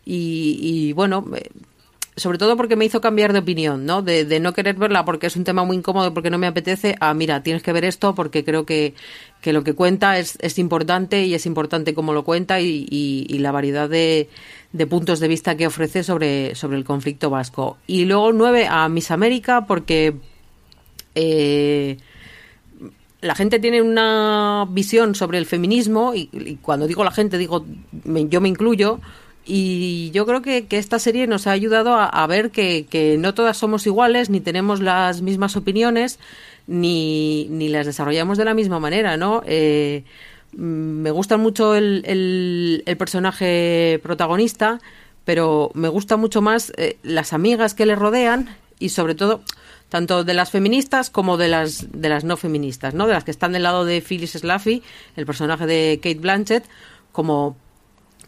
y, 0.08 0.58
y 0.62 0.92
bueno, 0.94 1.24
sobre 2.18 2.38
todo 2.38 2.56
porque 2.56 2.76
me 2.76 2.84
hizo 2.84 3.00
cambiar 3.00 3.32
de 3.32 3.38
opinión, 3.38 3.86
¿no? 3.86 4.02
De, 4.02 4.40
no 4.40 4.52
querer 4.52 4.76
verla 4.76 5.04
porque 5.04 5.28
es 5.28 5.36
un 5.36 5.44
tema 5.44 5.64
muy 5.64 5.76
incómodo, 5.76 6.12
porque 6.12 6.30
no 6.30 6.38
me 6.38 6.46
apetece, 6.46 6.96
a 7.00 7.14
mira, 7.14 7.42
tienes 7.42 7.62
que 7.62 7.72
ver 7.72 7.84
esto 7.84 8.14
porque 8.14 8.44
creo 8.44 8.66
que, 8.66 8.94
que 9.40 9.52
lo 9.52 9.64
que 9.64 9.74
cuenta 9.74 10.18
es, 10.18 10.36
es 10.40 10.58
importante 10.58 11.24
y 11.24 11.34
es 11.34 11.46
importante 11.46 11.94
cómo 11.94 12.12
lo 12.12 12.24
cuenta 12.24 12.60
y, 12.60 12.86
y, 12.90 13.38
la 13.38 13.52
variedad 13.52 13.88
de, 13.88 14.28
de, 14.72 14.86
puntos 14.86 15.20
de 15.20 15.28
vista 15.28 15.56
que 15.56 15.66
ofrece 15.66 16.02
sobre, 16.02 16.54
sobre 16.54 16.76
el 16.76 16.84
conflicto 16.84 17.30
vasco. 17.30 17.78
Y 17.86 18.04
luego 18.04 18.32
nueve 18.32 18.66
a 18.68 18.88
Miss 18.88 19.10
América 19.10 19.66
porque 19.66 20.16
eh, 21.14 21.98
la 23.20 23.34
gente 23.34 23.58
tiene 23.60 23.82
una 23.82 24.66
visión 24.68 25.14
sobre 25.14 25.38
el 25.38 25.46
feminismo 25.46 26.14
y, 26.14 26.58
cuando 26.62 26.86
digo 26.86 27.04
la 27.04 27.10
gente 27.10 27.38
digo 27.38 27.64
yo 28.04 28.40
me 28.40 28.48
incluyo 28.48 29.00
y 29.50 30.10
yo 30.10 30.26
creo 30.26 30.42
que, 30.42 30.66
esta 30.70 30.98
serie 30.98 31.26
nos 31.26 31.46
ha 31.46 31.52
ayudado 31.52 31.96
a, 31.98 32.26
ver 32.26 32.50
que, 32.50 33.16
no 33.18 33.32
todas 33.32 33.56
somos 33.56 33.86
iguales, 33.86 34.28
ni 34.28 34.40
tenemos 34.40 34.80
las 34.80 35.22
mismas 35.22 35.56
opiniones, 35.56 36.18
ni, 36.66 37.46
ni 37.48 37.70
las 37.70 37.86
desarrollamos 37.86 38.36
de 38.36 38.44
la 38.44 38.52
misma 38.52 38.78
manera, 38.78 39.16
¿no? 39.16 39.42
Eh, 39.46 40.04
mm, 40.52 40.58
me 40.58 41.10
gusta 41.10 41.38
mucho 41.38 41.74
el, 41.74 42.02
el, 42.84 42.96
personaje 42.98 43.98
protagonista, 44.02 44.80
pero 45.24 45.70
me 45.72 45.88
gusta 45.88 46.18
mucho 46.18 46.42
más 46.42 46.70
eh, 46.76 46.98
las 47.02 47.32
amigas 47.32 47.72
que 47.72 47.86
le 47.86 47.96
rodean 47.96 48.54
y 48.78 48.90
sobre 48.90 49.14
todo 49.14 49.40
tanto 49.88 50.24
de 50.24 50.34
las 50.34 50.50
feministas 50.50 51.08
como 51.08 51.38
de 51.38 51.48
las 51.48 51.86
de 51.90 52.10
las 52.10 52.22
no 52.22 52.36
feministas, 52.36 52.92
¿no? 52.92 53.06
De 53.06 53.14
las 53.14 53.24
que 53.24 53.30
están 53.30 53.52
del 53.52 53.62
lado 53.62 53.86
de 53.86 54.02
Phyllis 54.02 54.32
Slaffy, 54.32 54.82
el 55.16 55.24
personaje 55.24 55.66
de 55.66 56.00
Kate 56.02 56.18
Blanchett, 56.18 56.64
como 57.12 57.56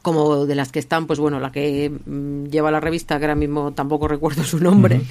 como 0.03 0.47
de 0.47 0.55
las 0.55 0.73
que 0.73 0.79
están, 0.79 1.07
pues 1.07 1.19
bueno, 1.19 1.41
la 1.41 1.53
que 1.53 1.91
mm, 1.91 2.47
lleva 2.47 2.71
la 2.71 2.81
revista, 2.81 3.19
que 3.19 3.25
ahora 3.25 3.35
mismo 3.35 3.73
tampoco 3.73 4.09
recuerdo 4.09 4.45
su 4.45 4.59
nombre, 4.61 5.03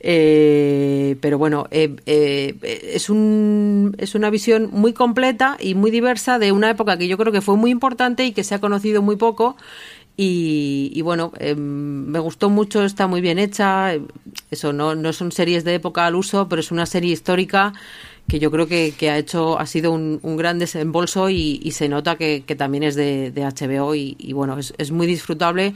eh, 0.00 1.16
pero 1.20 1.38
bueno, 1.38 1.66
eh, 1.70 1.96
eh, 2.06 2.56
es, 2.94 3.10
un, 3.10 3.94
es 3.98 4.14
una 4.14 4.30
visión 4.30 4.70
muy 4.72 4.92
completa 4.92 5.56
y 5.60 5.74
muy 5.74 5.90
diversa 5.90 6.38
de 6.38 6.52
una 6.52 6.70
época 6.70 6.96
que 6.96 7.08
yo 7.08 7.18
creo 7.18 7.32
que 7.32 7.40
fue 7.40 7.56
muy 7.56 7.70
importante 7.70 8.24
y 8.24 8.32
que 8.32 8.44
se 8.44 8.54
ha 8.54 8.60
conocido 8.60 9.02
muy 9.02 9.16
poco. 9.16 9.56
Y, 10.18 10.98
bueno, 11.02 11.30
me 11.56 12.18
gustó 12.20 12.48
mucho, 12.48 12.82
está 12.84 13.06
muy 13.06 13.20
bien 13.20 13.38
hecha. 13.38 13.92
Eso 14.50 14.72
no, 14.72 14.94
no 14.94 15.12
son 15.12 15.30
series 15.30 15.62
de 15.62 15.74
época 15.74 16.06
al 16.06 16.14
uso, 16.14 16.48
pero 16.48 16.60
es 16.60 16.70
una 16.70 16.86
serie 16.86 17.12
histórica 17.12 17.74
que 18.28 18.38
yo 18.38 18.50
creo 18.50 18.66
que, 18.66 18.92
que 18.96 19.10
ha 19.10 19.18
hecho 19.18 19.58
ha 19.58 19.66
sido 19.66 19.92
un, 19.92 20.20
gran 20.36 20.58
desembolso 20.58 21.30
y, 21.30 21.70
se 21.70 21.88
nota 21.88 22.16
que, 22.16 22.42
también 22.56 22.82
es 22.82 22.94
de, 22.94 23.32
HBO 23.34 23.94
y, 23.94 24.32
bueno 24.32 24.58
es, 24.58 24.90
muy 24.90 25.06
disfrutable. 25.06 25.74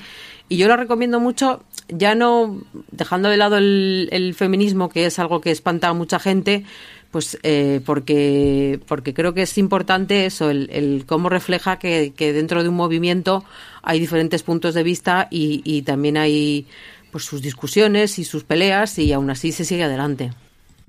Y 0.49 0.57
yo 0.57 0.67
la 0.67 0.77
recomiendo 0.77 1.21
mucho 1.21 1.63
ya 1.89 2.15
no 2.15 2.61
dejando 2.91 3.29
de 3.29 3.37
lado 3.37 3.57
el, 3.57 4.09
el 4.11 4.35
feminismo 4.35 4.89
que 4.89 5.07
es 5.07 5.19
algo 5.19 5.41
que 5.41 5.51
espanta 5.51 5.89
a 5.89 5.93
mucha 5.95 6.19
gente 6.19 6.65
pues 7.11 7.39
eh, 7.43 7.81
porque 7.85 8.81
porque 8.87 9.15
creo 9.15 9.35
que 9.35 9.43
es 9.43 9.59
importante 9.59 10.27
eso 10.27 10.51
el, 10.51 10.69
el 10.71 11.05
cómo 11.07 11.29
refleja 11.29 11.79
que, 11.79 12.13
que, 12.17 12.33
dentro 12.33 12.63
de 12.63 12.69
un 12.69 12.77
movimiento 12.77 13.45
hay 13.83 13.99
diferentes 13.99 14.43
puntos 14.43 14.75
de 14.75 14.83
vista 14.85 15.27
y, 15.31 15.63
y 15.65 15.83
también 15.83 16.17
hay 16.17 16.67
pues 17.11 17.25
sus 17.25 17.43
discusiones 17.43 18.19
y 18.19 18.25
sus 18.25 18.45
peleas 18.45 18.99
y 18.99 19.13
aún 19.13 19.31
así 19.31 19.51
se 19.51 19.65
sigue 19.65 19.85
adelante 19.85 20.31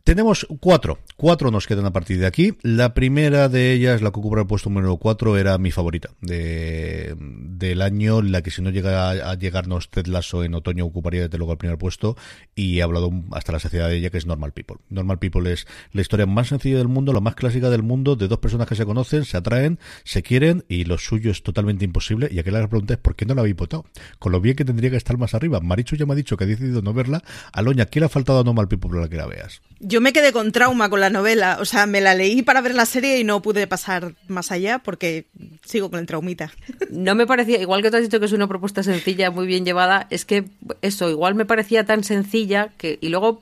tenemos 0.03 0.47
cuatro. 0.59 0.99
Cuatro 1.15 1.51
nos 1.51 1.67
quedan 1.67 1.85
a 1.85 1.93
partir 1.93 2.19
de 2.19 2.25
aquí. 2.25 2.57
La 2.61 2.93
primera 2.93 3.49
de 3.49 3.73
ellas, 3.73 4.01
la 4.01 4.11
que 4.11 4.19
ocupa 4.19 4.39
el 4.39 4.47
puesto 4.47 4.69
número 4.69 4.97
cuatro, 4.97 5.37
era 5.37 5.57
mi 5.57 5.71
favorita 5.71 6.09
de, 6.21 7.15
del 7.17 7.81
año. 7.81 8.21
La 8.21 8.41
que 8.41 8.51
si 8.51 8.61
no 8.61 8.69
llega 8.71 9.09
a, 9.09 9.35
llegarnos 9.35 9.89
Ted 9.89 10.07
Lasso 10.07 10.43
en 10.43 10.55
otoño 10.55 10.85
ocuparía 10.85 11.21
desde 11.21 11.37
luego 11.37 11.53
el 11.53 11.57
primer 11.57 11.77
puesto. 11.77 12.17
Y 12.55 12.79
he 12.79 12.83
hablado 12.83 13.11
hasta 13.31 13.51
la 13.51 13.59
saciedad 13.59 13.89
de 13.89 13.97
ella, 13.97 14.09
que 14.09 14.17
es 14.17 14.25
Normal 14.25 14.53
People. 14.53 14.77
Normal 14.89 15.19
People 15.19 15.51
es 15.51 15.67
la 15.91 16.01
historia 16.01 16.25
más 16.25 16.47
sencilla 16.47 16.77
del 16.77 16.87
mundo, 16.87 17.13
la 17.13 17.19
más 17.19 17.35
clásica 17.35 17.69
del 17.69 17.83
mundo, 17.83 18.15
de 18.15 18.27
dos 18.27 18.39
personas 18.39 18.67
que 18.67 18.75
se 18.75 18.85
conocen, 18.85 19.25
se 19.25 19.37
atraen, 19.37 19.79
se 20.03 20.23
quieren 20.23 20.65
y 20.67 20.85
lo 20.85 20.97
suyo 20.97 21.31
es 21.31 21.43
totalmente 21.43 21.85
imposible. 21.85 22.27
Y 22.31 22.39
aquí 22.39 22.49
la 22.49 22.67
pregunta 22.67 22.95
es 22.95 22.99
¿por 22.99 23.15
qué 23.15 23.25
no 23.25 23.35
la 23.35 23.41
habéis 23.41 23.55
votado? 23.55 23.85
Con 24.19 24.31
lo 24.31 24.41
bien 24.41 24.55
que 24.55 24.65
tendría 24.65 24.89
que 24.89 24.97
estar 24.97 25.17
más 25.17 25.33
arriba. 25.33 25.59
Marichu 25.59 25.95
ya 25.95 26.05
me 26.05 26.13
ha 26.13 26.15
dicho 26.15 26.37
que 26.37 26.45
ha 26.45 26.47
decidido 26.47 26.81
no 26.81 26.93
verla. 26.93 27.23
Aloña, 27.53 27.85
¿qué 27.85 27.99
le 27.99 28.07
ha 28.07 28.09
faltado 28.09 28.39
a 28.39 28.43
Normal 28.43 28.67
People 28.67 28.89
para 28.89 29.07
que 29.07 29.17
la 29.17 29.27
veas? 29.27 29.61
Yo 29.91 29.99
me 29.99 30.13
quedé 30.13 30.31
con 30.31 30.53
trauma 30.53 30.89
con 30.89 31.01
la 31.01 31.09
novela. 31.09 31.57
O 31.59 31.65
sea, 31.65 31.85
me 31.85 31.99
la 31.99 32.15
leí 32.15 32.43
para 32.43 32.61
ver 32.61 32.73
la 32.73 32.85
serie 32.85 33.19
y 33.19 33.25
no 33.25 33.41
pude 33.41 33.67
pasar 33.67 34.13
más 34.29 34.49
allá 34.49 34.79
porque 34.79 35.25
sigo 35.65 35.91
con 35.91 35.99
el 35.99 36.05
traumita. 36.05 36.49
No 36.89 37.13
me 37.13 37.27
parecía, 37.27 37.59
igual 37.59 37.81
que 37.81 37.91
tú 37.91 37.97
has 37.97 38.03
dicho 38.03 38.17
que 38.17 38.25
es 38.25 38.31
una 38.31 38.47
propuesta 38.47 38.83
sencilla, 38.83 39.31
muy 39.31 39.47
bien 39.47 39.65
llevada, 39.65 40.07
es 40.09 40.23
que 40.23 40.45
eso, 40.81 41.09
igual 41.09 41.35
me 41.35 41.45
parecía 41.45 41.85
tan 41.85 42.05
sencilla 42.05 42.69
que. 42.77 42.99
Y 43.01 43.09
luego 43.09 43.41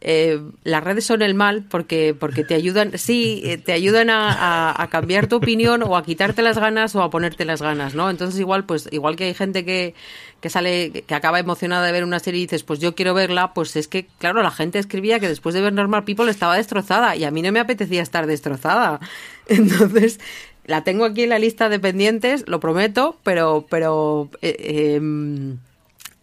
eh, 0.00 0.40
las 0.62 0.84
redes 0.84 1.04
son 1.04 1.22
el 1.22 1.34
mal 1.34 1.64
porque, 1.68 2.14
porque 2.18 2.44
te 2.44 2.54
ayudan, 2.54 2.96
sí, 2.96 3.42
eh, 3.44 3.58
te 3.58 3.72
ayudan 3.72 4.10
a, 4.10 4.88
cambiar 4.90 5.26
tu 5.26 5.36
opinión 5.36 5.82
o 5.82 5.96
a 5.96 6.04
quitarte 6.04 6.40
las 6.42 6.56
ganas 6.58 6.94
o 6.94 7.02
a 7.02 7.10
ponerte 7.10 7.44
las 7.44 7.60
ganas, 7.60 7.94
¿no? 7.94 8.08
Entonces 8.08 8.38
igual, 8.38 8.64
pues, 8.64 8.88
igual 8.92 9.16
que 9.16 9.24
hay 9.24 9.34
gente 9.34 9.64
que, 9.64 9.94
que 10.40 10.50
sale, 10.50 11.02
que 11.06 11.14
acaba 11.14 11.40
emocionada 11.40 11.84
de 11.84 11.92
ver 11.92 12.04
una 12.04 12.20
serie 12.20 12.40
y 12.40 12.44
dices, 12.44 12.62
pues 12.62 12.78
yo 12.78 12.94
quiero 12.94 13.12
verla, 13.12 13.52
pues 13.54 13.74
es 13.76 13.88
que, 13.88 14.06
claro, 14.18 14.42
la 14.42 14.52
gente 14.52 14.78
escribía 14.78 15.18
que 15.18 15.28
después 15.28 15.54
de 15.54 15.62
ver 15.62 15.72
Normal 15.72 16.04
People 16.04 16.30
estaba 16.30 16.56
destrozada 16.56 17.16
y 17.16 17.24
a 17.24 17.30
mí 17.30 17.42
no 17.42 17.50
me 17.50 17.60
apetecía 17.60 18.02
estar 18.02 18.26
destrozada. 18.26 19.00
Entonces, 19.48 20.20
la 20.64 20.84
tengo 20.84 21.06
aquí 21.06 21.24
en 21.24 21.30
la 21.30 21.38
lista 21.38 21.68
de 21.68 21.80
pendientes, 21.80 22.44
lo 22.46 22.60
prometo, 22.60 23.16
pero, 23.24 23.66
pero 23.68 24.30
eh, 24.42 24.94
em, 24.96 25.58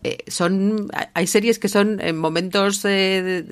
eh, 0.05 0.17
son 0.27 0.87
hay 1.15 1.25
series 1.25 1.57
que 1.57 1.67
son 1.67 1.99
en 1.99 2.15
momentos 2.15 2.85
eh, 2.85 3.43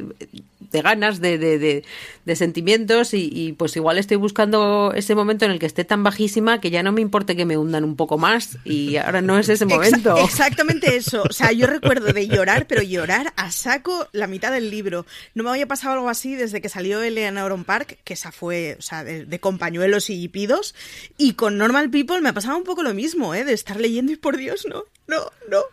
de, 0.72 0.82
ganas, 0.84 1.20
de, 1.20 1.40
de, 1.40 2.36
sentimientos 2.36 3.16
y, 3.16 3.56
pues 3.58 3.76
igual 3.76 3.98
estoy 3.98 4.18
buscando 4.18 4.92
ese 4.96 5.16
momento 5.16 5.46
en 5.46 5.52
el 5.52 5.58
que 5.58 5.66
esté 5.66 5.84
tan 5.84 6.04
bajísima 6.04 6.62
que 6.62 6.70
ya 6.70 6.84
no 6.84 6.92
me 6.92 7.02
importe 7.02 7.36
que 7.36 7.46
me 7.46 7.58
hundan 7.58 7.84
un 7.84 7.96
poco 7.96 8.20
más 8.20 8.60
y 8.66 8.98
ahora 8.98 9.22
no 9.22 9.40
es 9.40 9.50
ese 9.50 9.66
momento. 9.66 10.16
exactamente 10.24 10.96
eso. 10.96 11.24
O 11.28 11.34
sea, 11.34 11.52
yo 11.52 11.66
recuerdo 11.66 12.14
de 12.14 12.28
llorar, 12.28 12.68
pero 12.68 12.84
llorar 12.84 13.34
a 13.36 13.50
saco 13.50 14.08
la 14.12 14.28
mitad 14.28 14.52
del 14.52 14.70
libro. 14.70 15.08
No 15.34 15.44
me 15.44 15.50
había 15.50 15.68
pasado 15.68 15.96
algo 15.96 16.10
así 16.10 16.36
desde 16.36 16.62
que 16.62 16.70
salió 16.70 17.02
Eleanor 17.02 17.66
Park, 17.66 17.98
que 18.04 18.14
esa 18.14 18.32
fue, 18.32 18.76
o 18.78 18.82
sea, 18.84 19.04
de, 19.04 19.40
compañuelos 19.40 20.12
y 20.12 20.28
pidos. 20.28 20.76
Y 21.18 21.34
con 21.34 21.58
Normal 21.58 21.90
People 21.90 22.22
me 22.22 22.30
ha 22.30 22.34
pasado 22.34 22.58
un 22.58 22.64
poco 22.64 22.84
lo 22.84 22.94
mismo, 22.94 23.34
¿eh? 23.34 23.44
De 23.44 23.54
estar 23.54 23.80
leyendo 23.80 24.12
y 24.12 24.18
por 24.18 24.38
Dios, 24.38 24.68
no, 24.70 24.84
no, 25.08 25.32
no 25.50 25.64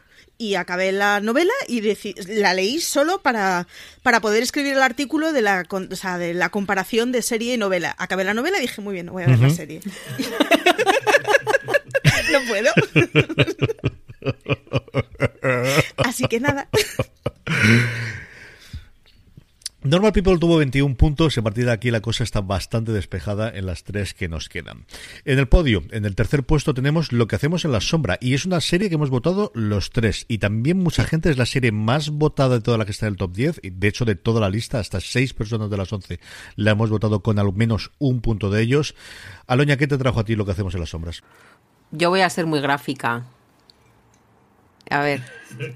y 0.40 0.54
acabé 0.54 0.90
la 0.90 1.20
novela 1.20 1.52
y 1.68 1.82
la 2.26 2.54
leí 2.54 2.80
solo 2.80 3.20
para, 3.20 3.68
para 4.02 4.22
poder 4.22 4.42
escribir 4.42 4.72
el 4.72 4.80
artículo 4.80 5.34
de 5.34 5.42
la, 5.42 5.66
o 5.70 5.96
sea, 5.96 6.16
de 6.16 6.32
la 6.32 6.48
comparación 6.48 7.12
de 7.12 7.20
serie 7.20 7.52
y 7.52 7.58
novela. 7.58 7.94
Acabé 7.98 8.24
la 8.24 8.32
novela 8.32 8.56
y 8.56 8.62
dije, 8.62 8.80
muy 8.80 8.94
bien, 8.94 9.08
voy 9.08 9.24
a 9.24 9.26
ver 9.26 9.38
la 9.38 9.50
serie. 9.50 9.80
no 12.32 12.40
puedo. 12.48 12.72
Así 15.98 16.24
que 16.24 16.40
nada. 16.40 16.70
Normal 19.82 20.12
People 20.12 20.38
tuvo 20.38 20.58
21 20.58 20.94
puntos 20.94 21.34
y 21.34 21.40
a 21.40 21.42
partir 21.42 21.64
de 21.64 21.72
aquí 21.72 21.90
la 21.90 22.02
cosa 22.02 22.22
está 22.22 22.42
bastante 22.42 22.92
despejada 22.92 23.48
en 23.48 23.64
las 23.64 23.82
tres 23.82 24.12
que 24.12 24.28
nos 24.28 24.50
quedan. 24.50 24.84
En 25.24 25.38
el 25.38 25.48
podio, 25.48 25.84
en 25.90 26.04
el 26.04 26.14
tercer 26.14 26.44
puesto 26.44 26.74
tenemos 26.74 27.12
Lo 27.12 27.26
que 27.26 27.36
hacemos 27.36 27.64
en 27.64 27.72
la 27.72 27.80
sombra 27.80 28.18
y 28.20 28.34
es 28.34 28.44
una 28.44 28.60
serie 28.60 28.90
que 28.90 28.96
hemos 28.96 29.08
votado 29.08 29.52
los 29.54 29.88
tres 29.88 30.26
y 30.28 30.36
también 30.36 30.76
mucha 30.76 31.04
gente 31.04 31.30
es 31.30 31.38
la 31.38 31.46
serie 31.46 31.72
más 31.72 32.10
votada 32.10 32.56
de 32.56 32.60
toda 32.60 32.76
la 32.76 32.84
que 32.84 32.90
está 32.90 33.06
en 33.06 33.12
el 33.12 33.16
top 33.16 33.32
10 33.32 33.60
y 33.62 33.70
de 33.70 33.88
hecho 33.88 34.04
de 34.04 34.16
toda 34.16 34.38
la 34.38 34.50
lista 34.50 34.80
hasta 34.80 35.00
seis 35.00 35.32
personas 35.32 35.70
de 35.70 35.78
las 35.78 35.90
11 35.90 36.20
la 36.56 36.72
hemos 36.72 36.90
votado 36.90 37.22
con 37.22 37.38
al 37.38 37.50
menos 37.54 37.90
un 37.98 38.20
punto 38.20 38.50
de 38.50 38.60
ellos. 38.60 38.94
Aloña, 39.46 39.78
¿qué 39.78 39.86
te 39.86 39.96
trajo 39.96 40.20
a 40.20 40.24
ti 40.24 40.36
Lo 40.36 40.44
que 40.44 40.52
hacemos 40.52 40.74
en 40.74 40.80
las 40.80 40.90
sombras? 40.90 41.22
Yo 41.90 42.10
voy 42.10 42.20
a 42.20 42.28
ser 42.28 42.44
muy 42.44 42.60
gráfica. 42.60 43.24
A 44.90 45.02
ver, 45.02 45.22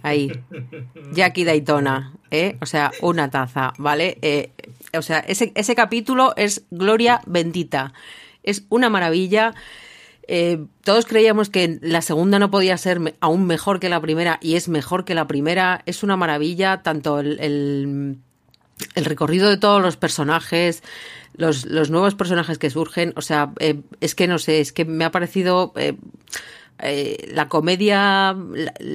ahí. 0.02 0.30
Jackie 1.12 1.44
Daytona, 1.44 2.12
¿eh? 2.32 2.56
O 2.60 2.66
sea, 2.66 2.90
una 3.00 3.30
taza, 3.30 3.72
¿vale? 3.78 4.18
Eh, 4.22 4.50
o 4.96 5.02
sea, 5.02 5.20
ese, 5.20 5.52
ese 5.54 5.74
capítulo 5.76 6.34
es 6.36 6.64
gloria 6.70 7.20
bendita. 7.24 7.92
Es 8.42 8.64
una 8.70 8.90
maravilla. 8.90 9.54
Eh, 10.26 10.64
todos 10.82 11.06
creíamos 11.06 11.48
que 11.48 11.78
la 11.80 12.02
segunda 12.02 12.40
no 12.40 12.50
podía 12.50 12.76
ser 12.76 13.14
aún 13.20 13.46
mejor 13.46 13.78
que 13.78 13.88
la 13.88 14.00
primera 14.00 14.38
y 14.40 14.56
es 14.56 14.68
mejor 14.68 15.04
que 15.04 15.14
la 15.14 15.28
primera. 15.28 15.82
Es 15.86 16.02
una 16.02 16.16
maravilla, 16.16 16.82
tanto 16.82 17.20
el, 17.20 17.38
el, 17.40 19.04
recorrido 19.04 19.48
de 19.48 19.58
todos 19.58 19.80
los 19.80 19.96
personajes, 19.96 20.82
los, 21.36 21.66
los, 21.66 21.90
nuevos 21.90 22.16
personajes 22.16 22.58
que 22.58 22.70
surgen. 22.70 23.12
O 23.14 23.22
sea, 23.22 23.52
eh, 23.60 23.80
es 24.00 24.16
que 24.16 24.26
no 24.26 24.40
sé, 24.40 24.58
es 24.58 24.72
que 24.72 24.84
me 24.84 25.04
ha 25.04 25.12
parecido 25.12 25.72
eh, 26.80 27.30
la 27.32 27.48
comedia, 27.48 28.36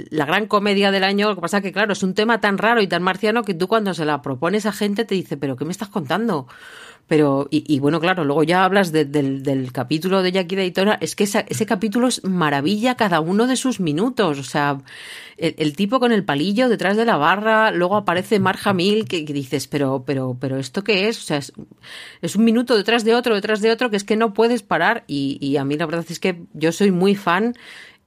la, 0.10 0.26
gran 0.26 0.48
comedia 0.48 0.92
del 0.92 1.04
año, 1.04 1.30
lo 1.30 1.36
que 1.36 1.42
pasa 1.42 1.58
es 1.58 1.64
que, 1.64 1.72
claro, 1.72 1.94
es 1.94 2.04
un 2.04 2.14
tema 2.14 2.42
tan 2.42 2.58
raro 2.58 2.82
y 2.82 2.88
tan 2.88 3.04
marciano 3.04 3.44
que 3.44 3.54
tú 3.54 3.68
cuando 3.68 3.94
se 3.94 4.06
la 4.06 4.22
propones 4.22 4.66
a 4.66 4.72
gente 4.72 5.06
te 5.06 5.16
dice, 5.16 5.38
pero 5.38 5.56
¿qué 5.56 5.66
me 5.66 5.72
estás 5.72 5.90
contando? 5.90 6.48
Pero, 7.10 7.48
y, 7.50 7.80
bueno, 7.80 8.00
claro, 8.00 8.24
luego 8.24 8.44
ya 8.44 8.64
hablas 8.64 8.92
del, 8.92 9.42
del, 9.42 9.72
capítulo 9.72 10.22
de 10.22 10.32
Jackie 10.32 10.56
Daytona, 10.56 10.96
es 11.02 11.16
que 11.16 11.24
ese 11.24 11.66
capítulo 11.66 12.08
es 12.08 12.24
maravilla 12.24 12.94
cada 12.98 13.20
uno 13.20 13.48
de 13.48 13.56
sus 13.56 13.80
minutos, 13.80 14.38
o 14.38 14.44
sea, 14.44 14.78
el, 15.38 15.76
tipo 15.76 16.00
con 16.00 16.12
el 16.12 16.24
palillo 16.24 16.70
detrás 16.70 16.98
de 16.98 17.06
la 17.06 17.18
barra, 17.18 17.72
luego 17.72 17.98
aparece 17.98 18.40
Marja 18.40 18.74
Mil, 18.74 19.08
que, 19.08 19.24
dices, 19.24 19.68
pero, 19.68 20.04
pero, 20.06 20.38
pero, 20.40 20.58
¿esto 20.60 20.84
qué 20.84 21.10
es? 21.10 21.18
O 21.18 21.22
sea, 21.24 21.40
es, 22.22 22.36
un 22.36 22.44
minuto 22.44 22.78
detrás 22.78 23.04
de 23.04 23.16
otro, 23.16 23.34
detrás 23.34 23.62
de 23.62 23.72
otro, 23.72 23.90
que 23.90 23.98
es 23.98 24.04
que 24.04 24.16
no 24.16 24.36
puedes 24.36 24.62
parar, 24.62 25.04
y, 25.08 25.40
y 25.42 25.58
a 25.58 25.66
mí 25.66 25.78
la 25.78 25.88
verdad 25.88 26.06
es 26.08 26.20
que 26.20 26.44
yo 26.54 26.72
soy 26.72 26.92
muy 26.92 27.16
fan 27.16 27.56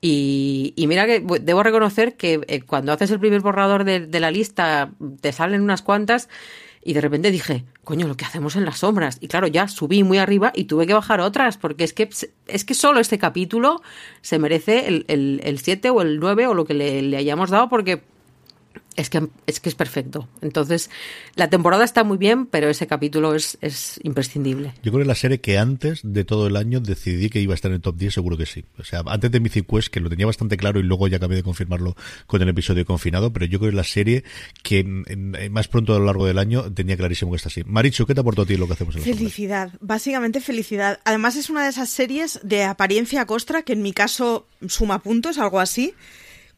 y, 0.00 0.74
mira 0.76 1.06
que 1.06 1.24
debo 1.40 1.64
reconocer 1.64 2.16
que 2.16 2.40
eh, 2.46 2.62
cuando 2.62 2.92
haces 2.92 3.10
el 3.10 3.18
primer 3.20 3.40
borrador 3.40 3.82
de, 3.82 4.00
de, 4.00 4.20
la 4.20 4.32
lista 4.32 4.90
te 5.20 5.32
salen 5.32 5.62
unas 5.62 5.82
cuantas 5.82 6.28
y 6.84 6.94
de 6.94 7.00
repente 7.00 7.30
dije, 7.30 7.64
coño, 7.84 8.08
lo 8.08 8.16
que 8.16 8.24
hacemos 8.24 8.56
en 8.56 8.64
las 8.64 8.78
sombras. 8.78 9.18
Y 9.20 9.28
claro, 9.28 9.46
ya 9.46 9.68
subí 9.68 10.02
muy 10.02 10.18
arriba 10.18 10.52
y 10.54 10.64
tuve 10.64 10.86
que 10.86 10.94
bajar 10.94 11.20
otras, 11.20 11.56
porque 11.56 11.84
es 11.84 11.92
que, 11.92 12.08
es 12.46 12.64
que 12.64 12.74
solo 12.74 13.00
este 13.00 13.18
capítulo 13.18 13.82
se 14.20 14.38
merece 14.38 14.88
el 14.88 15.04
7 15.06 15.48
el, 15.48 15.58
siete 15.58 15.90
o 15.90 16.02
el 16.02 16.18
9 16.18 16.46
o 16.48 16.54
lo 16.54 16.64
que 16.64 16.74
le, 16.74 17.02
le 17.02 17.16
hayamos 17.16 17.50
dado, 17.50 17.68
porque 17.68 18.02
es 18.96 19.10
que, 19.10 19.26
es 19.46 19.60
que 19.60 19.68
es 19.68 19.74
perfecto. 19.74 20.28
Entonces, 20.40 20.90
la 21.34 21.48
temporada 21.48 21.84
está 21.84 22.04
muy 22.04 22.18
bien, 22.18 22.46
pero 22.46 22.68
ese 22.68 22.86
capítulo 22.86 23.34
es, 23.34 23.58
es 23.60 23.98
imprescindible. 24.02 24.74
Yo 24.82 24.92
creo 24.92 25.04
que 25.04 25.08
la 25.08 25.14
serie 25.14 25.40
que 25.40 25.58
antes 25.58 26.00
de 26.02 26.24
todo 26.24 26.46
el 26.46 26.56
año 26.56 26.80
decidí 26.80 27.30
que 27.30 27.40
iba 27.40 27.54
a 27.54 27.54
estar 27.54 27.70
en 27.70 27.76
el 27.76 27.80
top 27.80 27.96
10, 27.96 28.14
seguro 28.14 28.36
que 28.36 28.46
sí. 28.46 28.64
O 28.78 28.84
sea, 28.84 29.02
antes 29.06 29.30
de 29.30 29.40
Mythic 29.40 29.66
Quest, 29.66 29.88
que 29.88 30.00
lo 30.00 30.10
tenía 30.10 30.26
bastante 30.26 30.56
claro 30.56 30.78
y 30.80 30.82
luego 30.82 31.08
ya 31.08 31.16
acabé 31.16 31.36
de 31.36 31.42
confirmarlo 31.42 31.96
con 32.26 32.42
el 32.42 32.48
episodio 32.48 32.84
confinado, 32.84 33.32
pero 33.32 33.46
yo 33.46 33.58
creo 33.58 33.70
que 33.70 33.76
la 33.76 33.84
serie 33.84 34.24
que 34.62 34.84
más 34.84 35.68
pronto 35.68 35.94
a 35.94 35.98
lo 35.98 36.04
largo 36.04 36.26
del 36.26 36.38
año 36.38 36.72
tenía 36.72 36.96
clarísimo 36.96 37.30
que 37.30 37.36
está 37.36 37.48
así. 37.48 37.62
Marichu, 37.64 38.06
¿qué 38.06 38.14
te 38.14 38.20
aportó 38.20 38.42
a 38.42 38.46
ti 38.46 38.56
lo 38.56 38.66
que 38.66 38.74
hacemos 38.74 38.96
en 38.96 39.02
Felicidad, 39.02 39.72
básicamente 39.80 40.40
felicidad. 40.40 41.00
Además 41.04 41.36
es 41.36 41.50
una 41.50 41.64
de 41.64 41.70
esas 41.70 41.88
series 41.88 42.40
de 42.42 42.64
apariencia 42.64 43.24
costra, 43.26 43.62
que 43.62 43.72
en 43.72 43.82
mi 43.82 43.92
caso 43.92 44.46
suma 44.68 45.02
puntos, 45.02 45.38
algo 45.38 45.60
así, 45.60 45.94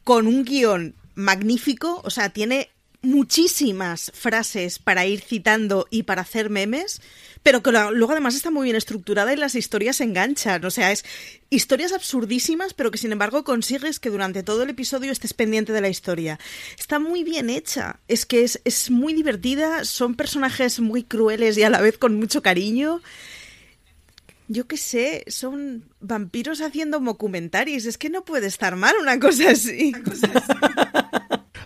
con 0.03 0.27
un 0.27 0.43
guion 0.43 0.95
magnífico, 1.15 2.01
o 2.03 2.09
sea, 2.09 2.29
tiene 2.29 2.69
muchísimas 3.05 4.11
frases 4.13 4.79
para 4.79 5.05
ir 5.05 5.21
citando 5.21 5.87
y 5.89 6.03
para 6.03 6.23
hacer 6.23 6.49
memes, 6.49 7.01
pero 7.43 7.61
que 7.61 7.71
luego 7.71 8.11
además 8.11 8.35
está 8.35 8.51
muy 8.51 8.65
bien 8.65 8.75
estructurada 8.75 9.31
y 9.31 9.37
las 9.37 9.55
historias 9.55 10.01
enganchan. 10.01 10.65
O 10.65 10.71
sea, 10.71 10.91
es 10.91 11.05
historias 11.49 11.93
absurdísimas, 11.93 12.73
pero 12.73 12.91
que 12.91 12.97
sin 12.97 13.11
embargo 13.11 13.43
consigues 13.43 13.99
que 13.99 14.09
durante 14.09 14.43
todo 14.43 14.63
el 14.63 14.71
episodio 14.71 15.11
estés 15.11 15.33
pendiente 15.33 15.71
de 15.71 15.81
la 15.81 15.89
historia. 15.89 16.39
Está 16.77 16.99
muy 16.99 17.23
bien 17.23 17.49
hecha, 17.49 17.99
es 18.07 18.25
que 18.25 18.43
es, 18.43 18.89
muy 18.89 19.13
divertida, 19.13 19.85
son 19.85 20.15
personajes 20.15 20.79
muy 20.79 21.03
crueles 21.03 21.57
y 21.57 21.63
a 21.63 21.69
la 21.69 21.81
vez 21.81 21.97
con 21.97 22.17
mucho 22.17 22.41
cariño 22.41 23.01
yo 24.47 24.67
qué 24.67 24.77
sé, 24.77 25.23
son 25.25 25.85
vampiros 25.99 26.61
haciendo 26.61 26.99
documentaries. 26.99 27.87
Es 27.87 27.97
que 27.97 28.11
no 28.11 28.23
puede 28.23 28.45
estar 28.45 28.75
mal 28.75 28.93
una 29.01 29.19
cosa 29.19 29.49
así. 29.49 29.87
Una 29.87 30.03
cosa 30.03 30.31
así. 30.35 31.04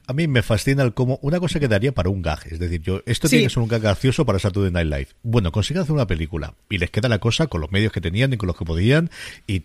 A 0.10 0.14
mí 0.14 0.28
me 0.28 0.42
fascina 0.42 0.82
el 0.82 0.96
cómo 0.96 1.20
una 1.22 1.40
cosa 1.40 1.60
que 1.60 1.68
daría 1.68 1.92
para 1.92 2.10
un 2.10 2.24
gag. 2.24 2.40
Es 2.50 2.58
decir, 2.58 2.82
yo 2.82 3.04
esto 3.06 3.30
tiene 3.30 3.44
que 3.44 3.52
ser 3.52 3.62
un 3.62 3.70
gag 3.70 3.80
gracioso 3.80 4.26
para 4.26 4.40
Saturday 4.40 4.72
Night 4.72 4.88
Live. 4.88 5.08
Bueno, 5.22 5.52
consiguen 5.52 5.84
hacer 5.84 5.94
una 5.94 6.08
película 6.08 6.56
y 6.68 6.80
les 6.80 6.90
queda 6.90 7.08
la 7.10 7.20
cosa 7.20 7.46
con 7.46 7.62
los 7.62 7.72
medios 7.72 7.94
que 7.94 8.02
tenían 8.02 8.34
y 8.34 8.38
con 8.38 8.48
los 8.48 8.58
que 8.58 8.66
podían 8.66 9.12
y 9.46 9.60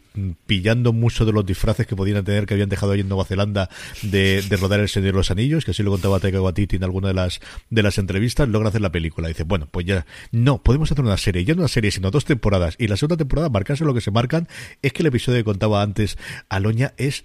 pillando 0.44 0.92
muchos 0.92 1.26
de 1.26 1.32
los 1.32 1.46
disfraces 1.46 1.86
que 1.86 1.96
podían 1.96 2.22
tener 2.24 2.44
que 2.44 2.52
habían 2.52 2.68
dejado 2.68 2.92
ahí 2.92 3.00
en 3.00 3.08
Nueva 3.08 3.24
Zelanda 3.24 3.70
de, 4.02 4.44
rodar 4.60 4.80
El 4.80 4.90
Señor 4.90 5.12
de 5.12 5.16
los 5.16 5.30
Anillos, 5.30 5.64
que 5.64 5.70
así 5.70 5.82
lo 5.82 5.90
contaba 5.90 6.20
Taika 6.20 6.42
Waititi 6.42 6.76
en 6.76 6.84
alguna 6.84 7.08
de 7.08 7.14
las 7.14 7.40
de 7.70 7.82
las 7.82 7.96
entrevistas, 7.96 8.46
logra 8.46 8.68
hacer 8.68 8.82
la 8.82 8.92
película. 8.92 9.28
dice, 9.28 9.44
bueno, 9.44 9.66
pues 9.70 9.86
ya 9.86 10.04
no, 10.30 10.62
podemos 10.62 10.92
hacer 10.92 11.02
una 11.02 11.16
serie, 11.16 11.46
ya 11.46 11.54
no 11.54 11.60
una 11.60 11.68
serie, 11.68 11.90
sino 11.90 12.10
dos 12.10 12.26
temporadas. 12.26 12.76
Y 12.78 12.88
la 12.88 12.98
segunda 12.98 13.16
temporada, 13.16 13.48
marcarse 13.48 13.86
lo 13.86 13.94
que 13.94 14.02
se 14.02 14.10
marcan, 14.10 14.46
es 14.82 14.92
que 14.92 15.02
el 15.04 15.06
episodio 15.06 15.38
que 15.38 15.44
contaba 15.44 15.80
antes 15.80 16.18
Aloña 16.50 16.92
es 16.98 17.24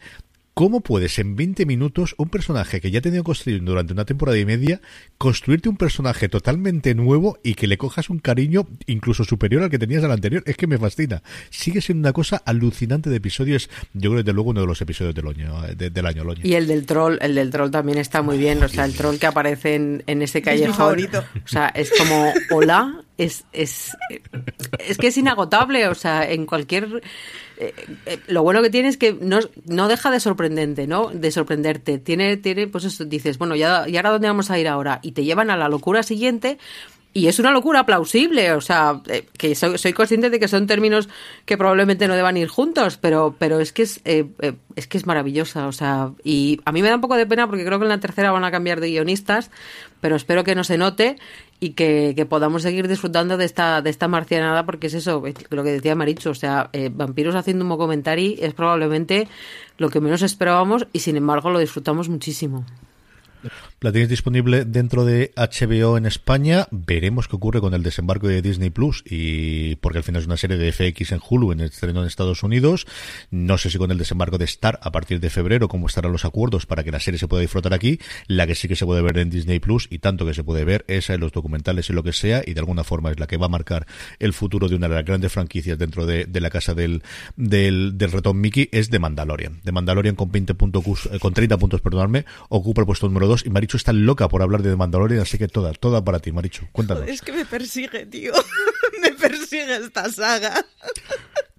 ¿Cómo 0.59 0.81
puedes 0.81 1.17
en 1.19 1.37
20 1.37 1.65
minutos 1.65 2.15
un 2.17 2.27
personaje 2.27 2.81
que 2.81 2.91
ya 2.91 2.99
ha 2.99 3.01
tenido 3.01 3.23
construido 3.23 3.63
durante 3.63 3.93
una 3.93 4.03
temporada 4.03 4.37
y 4.37 4.43
media, 4.43 4.81
construirte 5.17 5.69
un 5.69 5.77
personaje 5.77 6.27
totalmente 6.27 6.93
nuevo 6.95 7.39
y 7.45 7.53
que 7.53 7.65
le 7.65 7.77
cojas 7.77 8.09
un 8.09 8.19
cariño 8.19 8.67
incluso 8.85 9.23
superior 9.23 9.63
al 9.63 9.69
que 9.69 9.79
tenías 9.79 10.03
al 10.03 10.11
anterior? 10.11 10.43
Es 10.45 10.57
que 10.57 10.67
me 10.67 10.77
fascina. 10.77 11.23
Sigue 11.49 11.79
siendo 11.79 12.05
una 12.05 12.11
cosa 12.11 12.43
alucinante 12.45 13.09
de 13.09 13.15
episodios. 13.15 13.69
Yo 13.93 14.09
creo 14.09 14.15
que 14.15 14.23
desde 14.23 14.33
luego 14.33 14.49
uno 14.49 14.59
de 14.59 14.67
los 14.67 14.81
episodios 14.81 15.15
del 15.15 15.27
año, 15.27 15.61
del 15.77 16.05
año 16.05 16.25
Y 16.43 16.55
el 16.55 16.67
del 16.67 16.85
troll, 16.85 17.19
el 17.21 17.35
del 17.35 17.51
troll 17.51 17.71
también 17.71 17.97
está 17.97 18.21
muy 18.21 18.37
bien. 18.37 18.61
O 18.61 18.67
sea, 18.67 18.83
el 18.83 18.93
troll 18.95 19.17
que 19.17 19.27
aparece 19.27 19.75
en, 19.75 20.03
en 20.07 20.21
ese 20.21 20.41
callejón. 20.41 21.07
O 21.45 21.47
sea, 21.47 21.69
es 21.69 21.89
como, 21.97 22.33
hola, 22.51 23.05
es, 23.19 23.45
es, 23.51 23.95
es 24.79 24.97
que 24.97 25.07
es 25.07 25.17
inagotable. 25.17 25.87
O 25.87 25.95
sea, 25.95 26.29
en 26.29 26.45
cualquier 26.45 27.01
eh, 27.59 27.73
eh, 28.05 28.19
lo 28.27 28.41
bueno 28.41 28.61
que 28.61 28.69
tiene 28.69 28.87
es 28.87 28.95
que 28.95 29.13
no, 29.13 29.39
no 29.65 29.89
deja 29.89 30.09
de 30.09 30.21
sorprendente, 30.21 30.87
¿no? 30.87 31.09
De 31.09 31.29
sorprenderte. 31.29 31.99
Tiene, 31.99 32.37
tiene, 32.37 32.67
pues 32.67 32.85
eso, 32.85 33.03
dices, 33.03 33.37
bueno, 33.37 33.55
ya, 33.55 33.87
¿y 33.87 33.97
ahora 33.97 34.11
dónde 34.11 34.29
vamos 34.29 34.49
a 34.49 34.57
ir 34.57 34.67
ahora? 34.67 34.99
Y 35.03 35.11
te 35.11 35.25
llevan 35.25 35.49
a 35.51 35.57
la 35.57 35.67
locura 35.67 36.01
siguiente. 36.01 36.57
Y 37.11 37.27
es 37.27 37.39
una 37.39 37.51
locura 37.51 37.87
plausible, 37.87 38.53
o 38.53 38.61
sea, 38.61 39.01
eh, 39.07 39.25
que 39.35 39.55
soy, 39.55 39.93
consciente 39.93 40.29
de 40.29 40.39
que 40.39 40.47
son 40.47 40.67
términos 40.67 41.09
que 41.45 41.57
probablemente 41.57 42.07
no 42.07 42.15
deban 42.15 42.37
ir 42.37 42.47
juntos, 42.47 42.97
pero, 42.97 43.35
pero 43.37 43.59
es 43.59 43.73
que 43.73 43.81
es, 43.81 43.99
es 44.05 44.87
que 44.87 44.97
es 44.99 45.07
maravillosa, 45.07 45.65
o 45.65 45.71
sea, 45.71 46.11
y 46.23 46.61
a 46.65 46.71
mí 46.71 46.83
me 46.83 46.87
da 46.87 46.95
un 46.95 47.01
poco 47.01 47.17
de 47.17 47.25
pena 47.25 47.47
porque 47.47 47.65
creo 47.65 47.79
que 47.79 47.85
en 47.85 47.89
la 47.89 47.99
tercera 47.99 48.31
van 48.31 48.43
a 48.43 48.51
cambiar 48.51 48.79
de 48.79 48.91
guionistas, 48.91 49.49
pero 50.01 50.15
espero 50.15 50.43
que 50.43 50.53
no 50.53 50.63
se 50.63 50.77
note 50.77 51.15
y 51.59 51.71
que, 51.71 52.25
podamos 52.29 52.61
seguir 52.61 52.87
disfrutando 52.87 53.37
de 53.37 53.45
esta, 53.45 53.81
de 53.81 53.89
esta 53.89 54.07
marcianada, 54.07 54.65
porque 54.65 54.87
es 54.87 54.93
eso, 54.93 55.23
lo 55.49 55.63
que 55.63 55.71
decía 55.71 55.95
Maricho, 55.95 56.31
o 56.31 56.35
sea, 56.35 56.69
eh, 56.73 56.89
Vampiros 56.93 57.35
haciendo 57.35 57.65
un 57.65 57.69
documentary 57.69 58.37
es 58.39 58.53
probablemente 58.53 59.27
lo 59.77 59.89
que 59.89 59.99
menos 59.99 60.21
esperábamos 60.21 60.87
y 60.93 60.99
sin 60.99 61.17
embargo 61.17 61.49
lo 61.49 61.59
disfrutamos 61.59 62.07
muchísimo. 62.07 62.65
La 63.81 63.93
tenéis 63.93 64.09
disponible 64.09 64.65
dentro 64.65 65.05
de 65.05 65.31
HBO 65.37 65.97
en 65.97 66.05
España. 66.05 66.67
Veremos 66.69 67.29
qué 67.29 67.37
ocurre 67.37 67.61
con 67.61 67.73
el 67.73 67.81
desembarco 67.81 68.27
de 68.27 68.41
Disney 68.41 68.71
Plus 68.71 69.05
y 69.05 69.77
porque 69.77 69.99
al 69.99 70.03
final 70.03 70.19
es 70.19 70.27
una 70.27 70.35
serie 70.35 70.57
de 70.57 70.73
FX 70.73 71.13
en 71.13 71.21
Hulu 71.25 71.53
en 71.53 71.61
el 71.61 71.67
estreno 71.67 72.01
en 72.01 72.07
Estados 72.07 72.43
Unidos. 72.43 72.87
No 73.31 73.57
sé 73.57 73.69
si 73.69 73.77
con 73.77 73.89
el 73.89 73.97
desembarco 73.97 74.37
de 74.37 74.43
Star 74.43 74.81
a 74.83 74.91
partir 74.91 75.21
de 75.21 75.29
febrero 75.29 75.69
cómo 75.69 75.87
estarán 75.87 76.11
los 76.11 76.25
acuerdos 76.25 76.65
para 76.65 76.83
que 76.83 76.91
la 76.91 76.99
serie 76.99 77.17
se 77.19 77.29
pueda 77.29 77.39
disfrutar 77.39 77.73
aquí. 77.73 78.01
La 78.27 78.47
que 78.47 78.53
sí 78.53 78.67
que 78.67 78.75
se 78.75 78.85
puede 78.85 79.01
ver 79.01 79.17
en 79.17 79.29
Disney 79.29 79.59
Plus 79.59 79.87
y 79.89 79.99
tanto 79.99 80.25
que 80.25 80.33
se 80.33 80.43
puede 80.43 80.65
ver 80.65 80.83
esa 80.89 81.13
en 81.13 81.21
los 81.21 81.31
documentales 81.31 81.89
y 81.89 81.93
lo 81.93 82.03
que 82.03 82.11
sea 82.11 82.41
y 82.45 82.55
de 82.55 82.59
alguna 82.59 82.83
forma 82.83 83.11
es 83.11 83.19
la 83.19 83.27
que 83.27 83.37
va 83.37 83.45
a 83.45 83.49
marcar 83.49 83.87
el 84.19 84.33
futuro 84.33 84.67
de 84.67 84.75
una 84.75 84.89
de 84.89 84.95
las 84.95 85.05
grandes 85.05 85.31
franquicias 85.31 85.77
dentro 85.77 86.05
de, 86.05 86.27
la 86.33 86.49
casa 86.49 86.73
del, 86.73 87.01
del, 87.37 87.97
del 87.97 88.11
retón 88.11 88.41
Mickey 88.41 88.67
es 88.73 88.89
de 88.89 88.99
Mandalorian. 88.99 89.61
De 89.63 89.71
Mandalorian 89.71 90.15
con 90.15 90.29
20 90.29 90.53
puntos, 90.55 90.83
eh, 91.13 91.17
con 91.19 91.33
30 91.33 91.57
puntos, 91.57 91.79
perdonadme, 91.79 92.25
ocupa 92.49 92.81
el 92.81 92.85
puesto 92.85 93.07
número 93.07 93.27
2 93.27 93.45
y 93.45 93.49
Marichu 93.69 93.77
está 93.77 93.93
loca 93.93 94.27
por 94.27 94.41
hablar 94.41 94.63
de 94.63 94.75
Mandalorian, 94.75 95.21
así 95.21 95.37
que 95.37 95.47
toda, 95.47 95.73
toda 95.73 96.03
para 96.03 96.19
ti, 96.19 96.31
Marichu. 96.31 96.65
Cuéntanos. 96.71 97.07
Es 97.07 97.21
que 97.21 97.31
me 97.31 97.45
persigue, 97.45 98.07
tío. 98.07 98.33
me 99.01 99.11
persigue 99.11 99.75
esta 99.75 100.11
saga. 100.11 100.65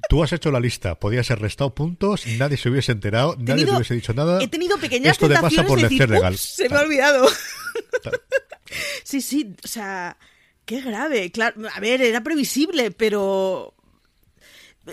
Tú 0.08 0.24
has 0.24 0.32
hecho 0.32 0.50
la 0.50 0.58
lista, 0.58 0.98
podías 0.98 1.28
ser 1.28 1.38
restado 1.38 1.72
puntos, 1.72 2.26
nadie 2.36 2.56
se 2.56 2.68
hubiese 2.68 2.90
enterado, 2.90 3.36
nadie 3.38 3.64
te 3.64 3.70
hubiese 3.70 3.94
dicho 3.94 4.12
nada. 4.12 4.42
He 4.42 4.48
tenido 4.48 4.76
pequeñas 4.78 5.12
Esto 5.12 5.28
te 5.28 5.38
pasa 5.38 5.64
por 5.64 5.80
decir, 5.80 6.11
legal. 6.11 6.36
Se 6.36 6.68
me 6.68 6.76
ha 6.78 6.80
olvidado. 6.80 7.28
sí, 9.04 9.20
sí, 9.20 9.54
o 9.62 9.68
sea, 9.68 10.16
qué 10.64 10.80
grave. 10.80 11.30
Claro, 11.30 11.62
a 11.72 11.78
ver, 11.78 12.02
era 12.02 12.24
previsible, 12.24 12.90
pero 12.90 13.72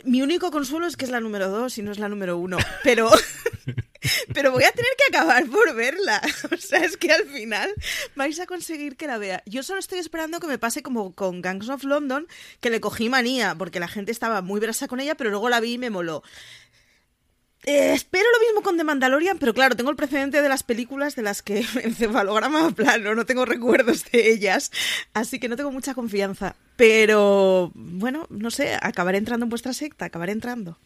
mi 0.03 0.22
único 0.22 0.51
consuelo 0.51 0.86
es 0.86 0.97
que 0.97 1.05
es 1.05 1.11
la 1.11 1.20
número 1.20 1.49
dos 1.49 1.78
y 1.78 1.82
no 1.82 1.91
es 1.91 1.97
la 1.97 2.09
número 2.09 2.38
uno. 2.38 2.57
Pero, 2.84 3.09
pero 4.34 4.52
voy 4.52 4.64
a 4.64 4.72
tener 4.72 4.91
que 4.98 5.16
acabar 5.16 5.45
por 5.48 5.74
verla. 5.76 6.22
O 6.52 6.58
sea, 6.58 6.80
es 6.84 6.98
que 6.98 7.12
al 7.12 7.26
final 7.26 7.74
vais 8.16 8.39
a 8.39 8.45
conseguir 8.45 8.95
que 8.95 9.08
la 9.08 9.18
vea. 9.18 9.43
Yo 9.45 9.64
solo 9.64 9.80
estoy 9.80 10.00
esperando 10.00 10.39
que 10.39 10.48
me 10.48 10.58
pase 10.58 10.82
como 10.82 11.14
con 11.14 11.41
Gangs 11.41 11.70
of 11.70 11.84
London, 11.84 12.28
que 12.60 12.70
le 12.70 12.80
cogí 12.80 13.10
manía, 13.10 13.56
porque 13.56 13.80
la 13.80 13.88
gente 13.88 14.12
estaba 14.12 14.41
muy 14.41 14.60
brasa 14.60 14.88
con 14.88 15.00
ella, 15.00 15.16
pero 15.16 15.30
luego 15.30 15.50
la 15.50 15.60
vi 15.60 15.74
y 15.74 15.78
me 15.78 15.89
moló. 15.89 16.24
Eh, 17.68 17.93
espero 17.93 18.26
lo 18.32 18.45
mismo 18.45 18.62
con 18.62 18.78
The 18.78 18.86
Mandalorian, 18.86 19.39
pero 19.39 19.54
claro, 19.54 19.76
tengo 19.76 19.89
el 19.89 19.98
precedente 19.98 20.41
de 20.41 20.48
las 20.48 20.64
películas 20.64 21.16
de 21.16 21.22
las 21.22 21.41
que 21.41 21.60
encefalograma 21.84 22.72
plano, 22.72 23.14
no 23.14 23.26
tengo 23.26 23.43
recuerdos 23.43 24.06
de 24.10 24.32
ellas, 24.32 24.72
así 25.14 25.38
que 25.38 25.50
no 25.50 25.58
tengo 25.58 25.72
mucha 25.72 25.93
confianza. 25.93 26.56
Pero 26.78 27.72
bueno, 27.76 28.26
no 28.30 28.52
sé, 28.52 28.78
acabaré 28.82 29.18
entrando 29.18 29.45
en 29.45 29.50
vuestra 29.50 29.74
secta, 29.74 30.06
acabaré 30.06 30.32
entrando. 30.32 30.78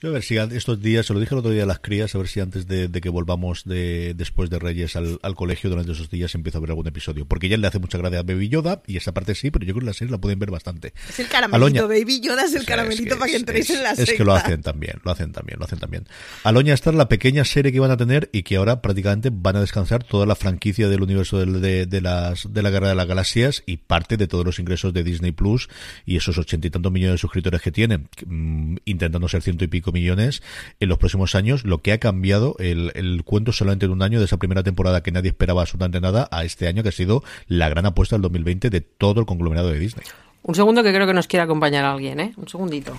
Yo 0.00 0.10
a 0.10 0.12
ver 0.12 0.22
si 0.22 0.36
estos 0.36 0.80
días, 0.80 1.06
se 1.06 1.12
lo 1.12 1.20
dije 1.20 1.34
el 1.34 1.40
otro 1.40 1.50
día 1.50 1.64
a 1.64 1.66
las 1.66 1.80
crías, 1.80 2.14
a 2.14 2.18
ver 2.18 2.28
si 2.28 2.40
antes 2.40 2.66
de, 2.66 2.88
que 2.90 3.08
volvamos 3.08 3.64
de 3.64 4.14
después 4.14 4.48
de 4.48 4.58
Reyes 4.58 4.94
al, 4.96 5.18
colegio 5.34 5.70
durante 5.70 5.92
esos 5.92 6.08
días 6.08 6.34
empiezo 6.34 6.58
a 6.58 6.60
ver 6.60 6.70
algún 6.70 6.86
episodio. 6.86 7.26
Porque 7.26 7.48
ya 7.48 7.56
le 7.56 7.66
hace 7.66 7.78
mucha 7.78 7.98
gracia 7.98 8.20
a 8.20 8.22
Baby 8.22 8.48
Yoda 8.48 8.82
y 8.86 8.96
esa 8.96 9.12
parte 9.12 9.34
sí, 9.34 9.50
pero 9.50 9.64
yo 9.64 9.74
creo 9.74 9.80
que 9.80 9.86
la 9.86 9.92
serie 9.92 10.12
la 10.12 10.18
pueden 10.18 10.38
ver 10.38 10.50
bastante. 10.50 10.94
Es 11.08 11.18
el 11.18 11.28
caramelito, 11.28 11.88
Baby 11.88 12.20
Yoda 12.20 12.44
es 12.44 12.54
el 12.54 12.64
caramelito 12.64 13.18
para 13.18 13.30
que 13.30 13.36
entréis 13.36 13.70
en 13.70 13.82
la 13.82 13.94
serie. 13.94 14.12
Es 14.12 14.18
que 14.18 14.24
lo 14.24 14.34
hacen 14.34 14.62
también, 14.62 15.00
lo 15.04 15.10
hacen 15.10 15.32
también, 15.32 15.58
lo 15.58 15.64
hacen 15.64 15.78
también. 15.78 16.06
Aloña 16.44 16.74
está 16.74 16.92
la 16.92 17.08
pequeña 17.08 17.44
serie 17.44 17.72
que 17.72 17.80
van 17.80 17.90
a 17.90 17.96
tener 17.96 18.30
y 18.32 18.44
que 18.44 18.56
ahora 18.56 18.80
prácticamente 18.80 19.30
van 19.32 19.56
a 19.56 19.60
descansar 19.60 20.04
toda 20.04 20.26
la 20.26 20.36
franquicia 20.36 20.88
del 20.88 21.02
universo 21.02 21.44
de, 21.44 21.86
de, 21.86 22.00
las, 22.00 22.52
de 22.52 22.62
la 22.62 22.70
Guerra 22.70 22.88
de 22.88 22.94
las 22.94 23.06
Galaxias 23.06 23.62
y 23.66 23.78
parte 23.78 24.16
de 24.16 24.28
todos 24.28 24.44
los 24.44 24.58
ingresos 24.58 24.92
de 24.92 25.02
Disney 25.02 25.32
Plus 25.32 25.68
y 26.06 26.16
esos 26.16 26.38
ochenta 26.38 26.66
y 26.66 26.70
tantos 26.70 26.92
millones 26.92 27.14
de 27.14 27.18
suscriptores 27.18 27.60
que 27.60 27.72
tienen, 27.72 28.08
mm, 28.24 28.76
intentando 28.84 29.28
ser 29.28 29.42
ciento 29.58 29.64
y 29.64 29.68
pico 29.68 29.92
millones 29.92 30.42
en 30.80 30.88
los 30.88 30.98
próximos 30.98 31.34
años, 31.34 31.64
lo 31.64 31.82
que 31.82 31.92
ha 31.92 31.98
cambiado 31.98 32.56
el, 32.58 32.92
el 32.94 33.22
cuento 33.24 33.52
solamente 33.52 33.86
en 33.86 33.92
un 33.92 34.02
año 34.02 34.18
de 34.18 34.24
esa 34.26 34.36
primera 34.36 34.62
temporada 34.62 35.02
que 35.02 35.10
nadie 35.10 35.30
esperaba 35.30 35.62
absolutamente 35.62 36.00
nada 36.00 36.28
a 36.30 36.44
este 36.44 36.68
año 36.68 36.82
que 36.82 36.90
ha 36.90 36.92
sido 36.92 37.22
la 37.46 37.68
gran 37.68 37.86
apuesta 37.86 38.16
del 38.16 38.22
2020 38.22 38.70
de 38.70 38.80
todo 38.80 39.20
el 39.20 39.26
conglomerado 39.26 39.70
de 39.70 39.78
Disney. 39.78 40.06
Un 40.42 40.54
segundo 40.54 40.82
que 40.82 40.92
creo 40.92 41.06
que 41.06 41.14
nos 41.14 41.26
quiere 41.26 41.42
acompañar 41.42 41.84
alguien, 41.84 42.20
¿eh? 42.20 42.32
Un 42.36 42.48
segundito. 42.48 42.96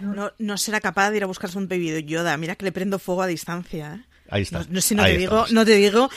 No, 0.00 0.32
no 0.38 0.58
será 0.58 0.80
capaz 0.80 1.10
de 1.10 1.18
ir 1.18 1.22
a 1.22 1.26
buscarse 1.26 1.56
un 1.56 1.68
baby 1.68 2.04
Yoda. 2.04 2.36
Mira 2.36 2.56
que 2.56 2.64
le 2.64 2.72
prendo 2.72 2.98
fuego 2.98 3.22
a 3.22 3.26
distancia. 3.26 3.94
¿eh? 3.94 4.16
Ahí 4.28 4.42
está. 4.42 4.64
No, 4.68 4.80
si 4.80 4.94
no 4.94 5.04
te 5.04 5.16
digo, 5.16 5.46
no 5.50 5.64
te 5.64 5.74
digo. 5.76 6.10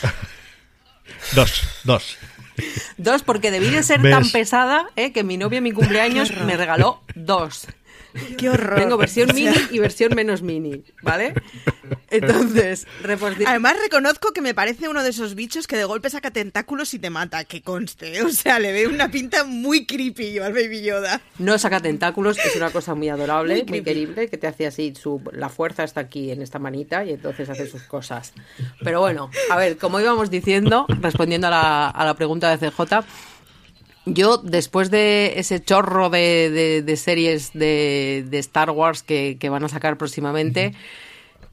dos, 1.36 1.63
dos. 1.84 2.17
Dos, 2.97 3.24
porque 3.24 3.51
debí 3.51 3.70
de 3.70 3.84
ser 3.84 4.01
tan 4.09 4.30
pesada 4.30 4.89
¿eh? 4.95 5.13
que 5.13 5.24
mi 5.24 5.38
novia 5.38 5.57
en 5.57 5.63
mi 5.63 5.72
cumpleaños 5.72 6.36
me 6.45 6.57
regaló 6.57 7.03
dos. 7.15 7.67
Qué 8.38 8.49
horror. 8.49 8.80
Tengo 8.80 8.97
versión 8.97 9.30
mini 9.34 9.55
y 9.72 9.80
versión 9.80 10.16
menos 10.16 10.41
mini, 10.41 10.84
¿vale? 11.01 11.34
Entonces, 12.10 12.88
Además, 13.45 13.76
reconozco 13.82 14.32
que 14.34 14.41
me 14.41 14.53
parece 14.53 14.89
uno 14.89 15.03
de 15.03 15.10
esos 15.10 15.36
bichos 15.36 15.68
que 15.68 15.78
de 15.78 15.84
golpe 15.84 16.10
saca 16.10 16.32
tentáculos 16.32 16.93
y 16.93 16.99
te 16.99 17.10
mata, 17.10 17.43
que 17.45 17.62
conste. 17.62 18.22
O 18.30 18.30
sea, 18.30 18.60
le 18.60 18.72
veo 18.72 18.89
una 18.89 19.10
pinta 19.10 19.43
muy 19.43 19.86
creepy 19.86 20.34
yo 20.34 20.45
al 20.45 20.53
Baby 20.53 20.82
Yoda. 20.82 21.22
No 21.38 21.57
saca 21.57 21.80
tentáculos, 21.80 22.38
es 22.39 22.55
una 22.55 22.72
cosa 22.72 22.95
muy 22.95 23.10
adorable, 23.10 23.66
muy, 23.68 23.82
querible, 23.82 24.30
que 24.30 24.38
te 24.38 24.47
hace 24.47 24.68
así, 24.68 24.93
su, 24.95 25.22
la 25.34 25.49
fuerza 25.49 25.84
está 25.84 26.01
aquí 26.01 26.32
en 26.32 26.41
esta 26.41 26.60
manita 26.60 27.03
y 27.05 27.12
entonces 27.12 27.49
hace 27.49 27.68
sus 27.68 27.84
cosas. 27.84 28.34
Pero 28.84 28.99
bueno, 29.01 29.30
a 29.49 29.57
ver, 29.57 29.78
como 29.78 29.99
íbamos 29.99 30.30
diciendo, 30.30 30.86
respondiendo 31.01 31.47
a 31.47 31.49
la, 31.49 31.89
a 31.89 32.05
la 32.05 32.14
pregunta 32.16 32.55
de 32.55 32.70
CJ, 32.70 33.03
yo, 34.14 34.38
después 34.38 34.91
de 34.91 35.34
ese 35.39 35.62
chorro 35.62 36.10
de, 36.10 36.82
de, 36.86 36.97
series 36.97 37.53
de, 37.53 38.26
de, 38.30 38.39
Star 38.39 38.72
Wars 38.72 39.03
que, 39.03 39.38
que, 39.39 39.49
van 39.49 39.64
a 39.64 39.70
sacar 39.70 39.97
próximamente, 39.97 40.74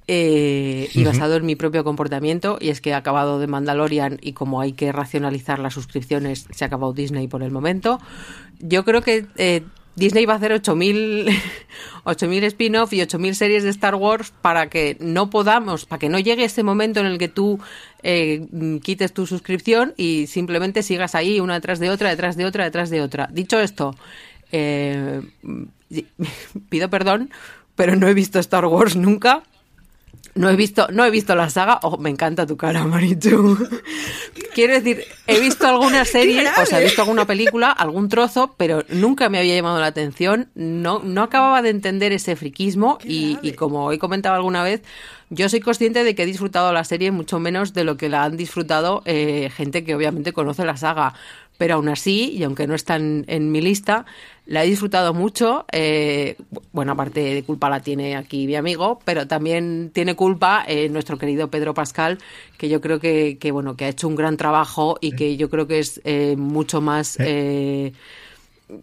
eh, 0.08 0.88
y 0.94 1.04
basado 1.04 1.34
en 1.34 1.44
mi 1.44 1.56
propio 1.56 1.82
comportamiento, 1.82 2.58
y 2.60 2.68
es 2.68 2.80
que 2.80 2.90
he 2.90 2.94
acabado 2.94 3.40
de 3.40 3.48
Mandalorian 3.48 4.18
y 4.20 4.34
como 4.34 4.60
hay 4.60 4.72
que 4.72 4.92
racionalizar 4.92 5.58
las 5.58 5.74
suscripciones, 5.74 6.46
se 6.54 6.64
ha 6.64 6.68
acabado 6.68 6.92
Disney 6.92 7.26
por 7.26 7.42
el 7.42 7.50
momento, 7.50 7.98
yo 8.60 8.84
creo 8.84 9.02
que 9.02 9.26
eh, 9.36 9.62
Disney 9.96 10.26
va 10.26 10.34
a 10.34 10.36
hacer 10.36 10.52
8.000 10.52 12.44
spin-off 12.44 12.92
y 12.92 13.00
8.000 13.00 13.32
series 13.32 13.64
de 13.64 13.70
Star 13.70 13.94
Wars 13.94 14.32
para 14.42 14.68
que 14.68 14.96
no 15.00 15.30
podamos, 15.30 15.86
para 15.86 15.98
que 15.98 16.08
no 16.10 16.18
llegue 16.18 16.44
ese 16.44 16.62
momento 16.62 17.00
en 17.00 17.06
el 17.06 17.18
que 17.18 17.28
tú 17.28 17.58
eh, 18.02 18.46
quites 18.82 19.12
tu 19.12 19.26
suscripción 19.26 19.94
y 19.96 20.26
simplemente 20.26 20.82
sigas 20.82 21.14
ahí 21.14 21.40
una 21.40 21.54
detrás 21.54 21.80
de 21.80 21.90
otra, 21.90 22.10
detrás 22.10 22.36
de 22.36 22.44
otra, 22.44 22.64
detrás 22.64 22.90
de 22.90 23.00
otra. 23.00 23.28
Dicho 23.32 23.58
esto, 23.58 23.96
eh, 24.52 25.22
pido 26.68 26.90
perdón, 26.90 27.30
pero 27.74 27.96
no 27.96 28.06
he 28.06 28.14
visto 28.14 28.38
Star 28.38 28.66
Wars 28.66 28.96
nunca 28.96 29.42
no 30.34 30.50
he 30.50 30.56
visto, 30.56 30.88
no 30.90 31.04
he 31.04 31.10
visto 31.10 31.34
la 31.34 31.50
saga. 31.50 31.78
Oh, 31.82 31.96
me 31.98 32.10
encanta 32.10 32.46
tu 32.46 32.56
cara, 32.56 32.84
Marichu. 32.84 33.56
Quiero 34.54 34.74
decir, 34.74 35.04
he 35.26 35.40
visto 35.40 35.66
alguna 35.66 36.04
serie, 36.04 36.48
o 36.60 36.66
sea, 36.66 36.80
he 36.80 36.84
visto 36.84 37.02
alguna 37.02 37.26
película, 37.26 37.70
algún 37.70 38.08
trozo, 38.08 38.54
pero 38.56 38.84
nunca 38.88 39.28
me 39.28 39.38
había 39.38 39.54
llamado 39.54 39.80
la 39.80 39.86
atención. 39.86 40.48
No, 40.54 41.00
no 41.00 41.22
acababa 41.22 41.62
de 41.62 41.70
entender 41.70 42.12
ese 42.12 42.36
friquismo 42.36 42.98
y, 43.04 43.38
y, 43.42 43.52
como 43.52 43.92
he 43.92 43.98
comentado 43.98 44.34
alguna 44.34 44.62
vez, 44.62 44.82
yo 45.28 45.48
soy 45.48 45.60
consciente 45.60 46.04
de 46.04 46.14
que 46.14 46.22
he 46.22 46.26
disfrutado 46.26 46.72
la 46.72 46.84
serie 46.84 47.10
mucho 47.10 47.40
menos 47.40 47.72
de 47.72 47.84
lo 47.84 47.96
que 47.96 48.08
la 48.08 48.24
han 48.24 48.36
disfrutado 48.36 49.02
eh, 49.06 49.50
gente 49.54 49.84
que 49.84 49.94
obviamente 49.94 50.32
conoce 50.32 50.64
la 50.64 50.76
saga. 50.76 51.14
Pero 51.58 51.74
aún 51.74 51.88
así, 51.88 52.32
y 52.32 52.42
aunque 52.42 52.66
no 52.66 52.74
están 52.74 53.24
en 53.28 53.50
mi 53.50 53.60
lista, 53.60 54.04
la 54.46 54.64
he 54.64 54.66
disfrutado 54.66 55.14
mucho. 55.14 55.64
Eh, 55.72 56.36
bueno, 56.72 56.92
aparte 56.92 57.20
de 57.20 57.42
culpa 57.42 57.70
la 57.70 57.80
tiene 57.80 58.16
aquí 58.16 58.46
mi 58.46 58.56
amigo, 58.56 59.00
pero 59.04 59.26
también 59.26 59.90
tiene 59.92 60.14
culpa 60.14 60.64
eh, 60.66 60.88
nuestro 60.88 61.18
querido 61.18 61.48
Pedro 61.48 61.74
Pascal, 61.74 62.18
que 62.58 62.68
yo 62.68 62.80
creo 62.80 63.00
que, 63.00 63.38
que, 63.38 63.52
bueno, 63.52 63.76
que 63.76 63.86
ha 63.86 63.88
hecho 63.88 64.08
un 64.08 64.16
gran 64.16 64.36
trabajo 64.36 64.98
y 65.00 65.12
que 65.12 65.36
yo 65.36 65.50
creo 65.50 65.66
que 65.66 65.78
es 65.78 66.00
eh, 66.04 66.36
mucho 66.36 66.80
más 66.80 67.18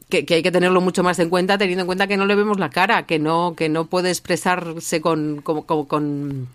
que, 0.09 0.25
hay 0.29 0.43
que 0.43 0.51
tenerlo 0.51 0.81
mucho 0.81 1.03
más 1.03 1.19
en 1.19 1.29
cuenta, 1.29 1.57
teniendo 1.57 1.81
en 1.81 1.87
cuenta 1.87 2.07
que 2.07 2.17
no 2.17 2.25
le 2.25 2.35
vemos 2.35 2.59
la 2.59 2.69
cara, 2.69 3.05
que 3.05 3.19
no, 3.19 3.53
que 3.55 3.69
no 3.69 3.85
puede 3.85 4.09
expresarse 4.09 5.01
con, 5.01 5.41
con, 5.41 5.63
con, 5.63 6.47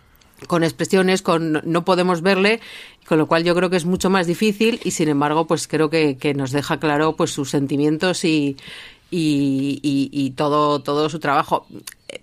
con 0.47 0.65
expresiones, 0.65 1.23
con 1.23 1.61
no 1.65 1.85
podemos 1.85 2.23
verle, 2.23 2.61
con 3.09 3.17
lo 3.17 3.27
cual 3.27 3.43
yo 3.43 3.55
creo 3.55 3.71
que 3.71 3.79
es 3.79 3.87
mucho 3.87 4.11
más 4.11 4.27
difícil 4.27 4.81
y 4.85 4.91
sin 4.91 5.09
embargo, 5.09 5.47
pues 5.47 5.67
creo 5.67 5.89
que, 5.89 6.19
que 6.19 6.35
nos 6.35 6.53
deja 6.53 6.79
claro 6.79 7.17
pues 7.17 7.31
sus 7.31 7.49
sentimientos 7.49 8.23
y, 8.25 8.59
y, 9.11 9.81
y, 9.83 10.31
todo, 10.33 10.81
todo 10.81 11.09
su 11.09 11.19
trabajo. 11.19 11.67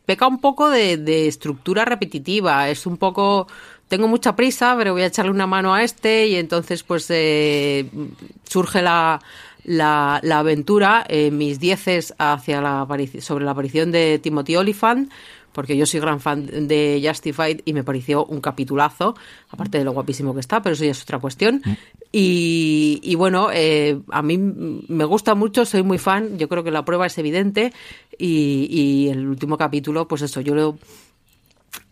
Peca 0.05 0.27
un 0.27 0.39
poco 0.39 0.69
de, 0.69 1.27
estructura 1.27 1.85
repetitiva, 1.85 2.69
es 2.69 2.85
un 2.85 2.97
poco 2.97 3.47
tengo 3.87 4.07
mucha 4.07 4.35
prisa, 4.35 4.75
pero 4.77 4.93
voy 4.93 5.01
a 5.01 5.07
echarle 5.07 5.31
una 5.31 5.47
mano 5.47 5.73
a 5.73 5.83
este 5.83 6.27
y 6.27 6.35
entonces 6.35 6.83
pues 6.83 7.07
eh, 7.09 7.89
surge 8.47 8.83
la, 8.83 9.21
la, 9.63 10.19
la 10.21 10.39
aventura, 10.39 11.03
eh, 11.09 11.31
mis 11.31 11.59
dieces 11.59 12.13
hacia 12.19 12.61
la 12.61 12.87
sobre 13.21 13.45
la 13.45 13.51
aparición 13.51 13.91
de 13.91 14.19
Timothy 14.19 14.55
Oliphant, 14.55 15.11
porque 15.55 15.77
yo 15.77 15.85
soy 15.85 16.01
gran 16.01 16.19
fan 16.19 16.67
de 16.67 17.01
Justified 17.03 17.61
y 17.63 17.71
me 17.71 17.83
pareció 17.83 18.25
un 18.25 18.41
capitulazo, 18.41 19.15
aparte 19.49 19.77
de 19.77 19.85
lo 19.85 19.93
guapísimo 19.93 20.33
que 20.33 20.41
está, 20.41 20.61
pero 20.61 20.73
eso 20.73 20.83
ya 20.83 20.91
es 20.91 21.01
otra 21.01 21.17
cuestión. 21.19 21.61
Mm. 21.65 21.71
Y, 22.11 22.99
y, 23.01 23.15
bueno, 23.15 23.49
eh, 23.51 23.99
a 24.11 24.21
mí 24.21 24.37
me 24.37 25.05
gusta 25.05 25.33
mucho, 25.33 25.65
soy 25.65 25.81
muy 25.81 25.97
fan, 25.97 26.37
yo 26.37 26.49
creo 26.49 26.63
que 26.63 26.71
la 26.71 26.83
prueba 26.83 27.05
es 27.07 27.17
evidente 27.17 27.73
y, 28.17 28.67
y 28.69 29.09
el 29.09 29.25
último 29.27 29.57
capítulo, 29.57 30.07
pues 30.07 30.21
eso, 30.21 30.41
yo 30.41 30.53
lo 30.53 30.77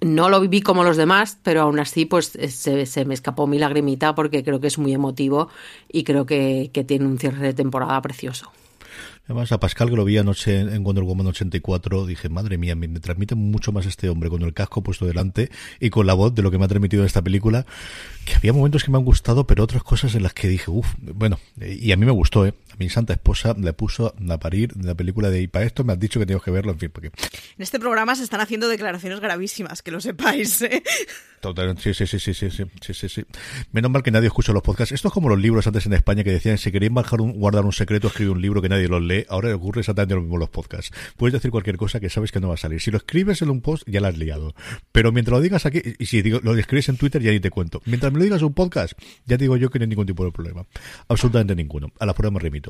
no 0.02 0.30
lo 0.30 0.40
viví 0.42 0.62
como 0.62 0.84
los 0.84 0.98
demás, 0.98 1.38
pero 1.44 1.62
aún 1.62 1.80
así 1.80 2.06
pues 2.06 2.36
eh, 2.36 2.50
se, 2.50 3.06
me 3.06 3.14
escapó 3.14 3.48
mi 3.48 3.60
lagrimita 3.60 4.16
porque 4.16 4.44
creo 4.44 4.60
que 4.60 4.68
es 4.68 4.78
muy 4.78 4.94
emotivo 4.94 5.50
y 5.92 6.04
creo 6.04 6.26
que, 6.26 6.72
que 6.74 6.84
tiene 6.84 7.06
un 7.06 7.18
cierre 7.18 7.48
de 7.48 7.54
temporada 7.54 8.02
precioso. 8.02 8.52
Además, 9.26 9.54
a 9.54 9.60
Pascal, 9.60 9.90
que 9.90 9.96
lo 9.96 10.04
vi 10.04 10.18
anoche 10.18 10.60
en 10.60 10.84
Wonder 10.84 11.06
Woman 11.06 11.28
84, 11.28 12.06
dije, 12.06 12.28
madre 12.28 12.58
mía, 12.58 12.76
me, 12.76 12.90
transmite 13.00 13.36
mucho 13.36 13.72
más 13.72 13.86
este 13.86 14.10
hombre 14.10 14.30
con 14.30 14.42
el 14.42 14.54
casco 14.54 14.84
puesto 14.84 15.06
delante 15.06 15.50
y 15.80 15.90
con 15.92 16.06
la 16.08 16.14
voz 16.14 16.36
de 16.36 16.42
lo 16.42 16.52
que 16.52 16.58
me 16.58 16.66
ha 16.66 16.68
transmitido 16.68 17.04
en 17.04 17.08
esta 17.08 17.22
película, 17.22 17.66
que 18.26 18.36
había 18.36 18.52
momentos 18.52 18.84
que 18.84 18.92
me 18.92 18.98
han 18.98 19.06
gustado, 19.06 19.48
pero 19.48 19.64
otras 19.64 19.82
cosas 19.82 20.14
en 20.16 20.24
las 20.24 20.34
que 20.34 20.50
dije, 20.50 20.70
uff, 20.70 20.94
bueno, 21.00 21.40
y 21.58 21.94
a 21.94 21.98
mí 21.98 22.06
me 22.06 22.12
gustó, 22.12 22.46
¿eh? 22.46 22.54
A 22.74 22.76
mi 22.78 22.90
santa 22.90 23.14
esposa 23.14 23.56
le 23.58 23.72
puso 23.74 24.16
a 24.30 24.40
parir 24.40 24.74
la 24.84 24.96
película 24.96 25.30
de 25.30 25.42
y 25.42 25.48
para 25.48 25.66
esto 25.66 25.84
me 25.84 25.94
has 25.94 26.00
dicho 26.00 26.20
que 26.20 26.26
tengo 26.26 26.42
que 26.42 26.50
verlo, 26.50 26.72
en 26.72 26.80
fin, 26.80 26.90
porque... 26.92 27.08
En 27.08 27.62
este 27.62 27.80
programa 27.80 28.16
se 28.16 28.24
están 28.24 28.42
haciendo 28.42 28.68
declaraciones 28.68 29.20
gravísimas, 29.20 29.84
que 29.84 29.92
lo 29.92 30.02
sepáis, 30.02 30.62
¿eh? 30.64 30.82
Total, 31.44 31.78
sí, 31.78 31.94
sí, 31.94 32.08
sí, 32.08 32.20
sí, 32.20 32.34
sí, 32.34 32.50
sí, 32.50 32.94
sí, 32.94 33.10
sí. 33.10 33.26
Menos 33.74 33.92
mal 33.92 34.02
que 34.02 34.12
nadie 34.12 34.28
escucha 34.28 34.54
los 34.54 34.64
podcasts. 34.64 34.94
Esto 34.94 35.10
es 35.10 35.14
como 35.14 35.28
los 35.28 35.38
libros 35.38 35.68
antes 35.68 35.86
en 35.86 35.92
España 35.92 36.24
que 36.24 36.32
decían, 36.32 36.58
si 36.58 36.72
queréis 36.72 36.92
un, 37.20 37.34
guardar 37.34 37.66
un 37.66 37.74
secreto, 37.74 38.08
escribe 38.08 38.32
un 38.32 38.42
libro 38.42 38.62
que 38.62 38.70
nadie 38.70 38.88
los 38.88 39.02
lee. 39.02 39.26
Ahora 39.28 39.54
ocurre 39.54 39.82
exactamente 39.82 40.16
lo 40.16 40.22
mismo 40.22 40.38
en 40.38 40.40
los 40.40 40.50
podcasts. 40.50 40.96
Puedes 41.18 41.34
decir 41.34 41.52
cualquier 41.52 41.76
cosa 41.76 42.00
que 42.00 42.10
sabes 42.10 42.32
que 42.32 42.40
no 42.40 42.48
va 42.48 42.54
a 42.54 42.58
salir. 42.58 42.80
Si 42.80 42.92
lo 42.92 42.98
escribes 42.98 43.42
en 43.42 43.50
un 43.50 43.60
post, 43.60 43.84
ya 43.88 44.00
la 44.00 44.08
has 44.08 44.18
liado. 44.18 44.56
Pero 44.94 45.12
mientras 45.12 45.34
lo 45.34 45.42
digas 45.42 45.66
aquí, 45.66 45.82
y 46.00 46.06
si 46.06 46.22
digo, 46.22 46.40
lo 46.42 46.56
escribes 46.56 46.88
en 46.88 46.96
Twitter, 46.96 47.22
ya 47.22 47.32
ni 47.32 47.42
te 47.42 47.50
cuento. 47.50 47.82
Mientras 47.84 48.14
me 48.14 48.20
lo 48.20 48.24
digas 48.24 48.40
en 48.40 48.48
un 48.48 48.54
podcast, 48.54 48.94
ya 49.26 49.38
te 49.38 49.44
digo 49.44 49.58
yo 49.58 49.70
que 49.70 49.80
no 49.80 49.84
hay 49.84 49.90
ningún 49.90 50.06
tipo 50.06 50.24
de 50.24 50.32
problema. 50.32 50.66
Absolutamente 51.10 51.58
ninguno. 51.58 51.92
A 52.00 52.06
la 52.06 52.14
prueba 52.14 52.32
me 52.32 52.40
remito. 52.40 52.63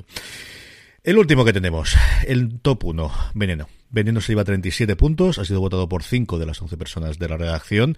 El 1.04 1.18
último 1.18 1.44
que 1.44 1.52
tenemos, 1.52 1.98
el 2.26 2.62
top 2.62 2.86
1, 2.86 3.12
Veneno. 3.34 3.68
Veneno 3.90 4.22
se 4.22 4.32
lleva 4.32 4.46
37 4.46 4.96
puntos, 4.96 5.38
ha 5.38 5.44
sido 5.44 5.60
votado 5.60 5.90
por 5.90 6.02
5 6.02 6.40
de 6.40 6.46
las 6.46 6.62
11 6.62 6.78
personas 6.78 7.20
de 7.20 7.28
la 7.28 7.36
redacción. 7.36 7.98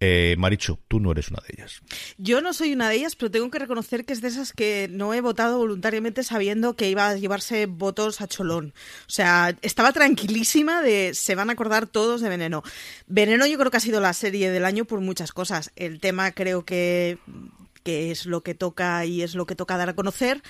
Eh, 0.00 0.36
Marichu, 0.38 0.78
tú 0.86 1.00
no 1.00 1.12
eres 1.12 1.30
una 1.30 1.40
de 1.48 1.54
ellas. 1.56 1.80
Yo 2.18 2.42
no 2.42 2.52
soy 2.52 2.74
una 2.74 2.90
de 2.90 2.96
ellas, 2.96 3.16
pero 3.16 3.30
tengo 3.30 3.50
que 3.50 3.58
reconocer 3.58 4.04
que 4.04 4.12
es 4.12 4.20
de 4.20 4.28
esas 4.28 4.52
que 4.52 4.86
no 4.90 5.14
he 5.14 5.22
votado 5.22 5.56
voluntariamente 5.56 6.22
sabiendo 6.24 6.76
que 6.76 6.90
iba 6.90 7.08
a 7.08 7.16
llevarse 7.16 7.64
votos 7.64 8.20
a 8.20 8.28
cholón. 8.28 8.74
O 9.08 9.10
sea, 9.10 9.56
estaba 9.62 9.92
tranquilísima 9.92 10.82
de 10.82 11.14
se 11.14 11.34
van 11.34 11.48
a 11.48 11.54
acordar 11.54 11.86
todos 11.86 12.20
de 12.20 12.28
Veneno. 12.28 12.62
Veneno 13.06 13.46
yo 13.46 13.58
creo 13.58 13.70
que 13.70 13.78
ha 13.78 13.80
sido 13.80 14.02
la 14.02 14.12
serie 14.12 14.50
del 14.50 14.66
año 14.66 14.84
por 14.84 15.00
muchas 15.00 15.32
cosas. 15.32 15.72
El 15.74 16.00
tema 16.00 16.32
creo 16.32 16.66
que 16.66 17.18
que 17.82 18.10
es 18.10 18.26
lo 18.26 18.42
que 18.42 18.54
toca 18.54 19.04
y 19.04 19.22
es 19.22 19.34
lo 19.34 19.46
que 19.46 19.56
toca 19.56 19.76
dar 19.76 19.88
a 19.88 19.94
conocer. 19.94 20.42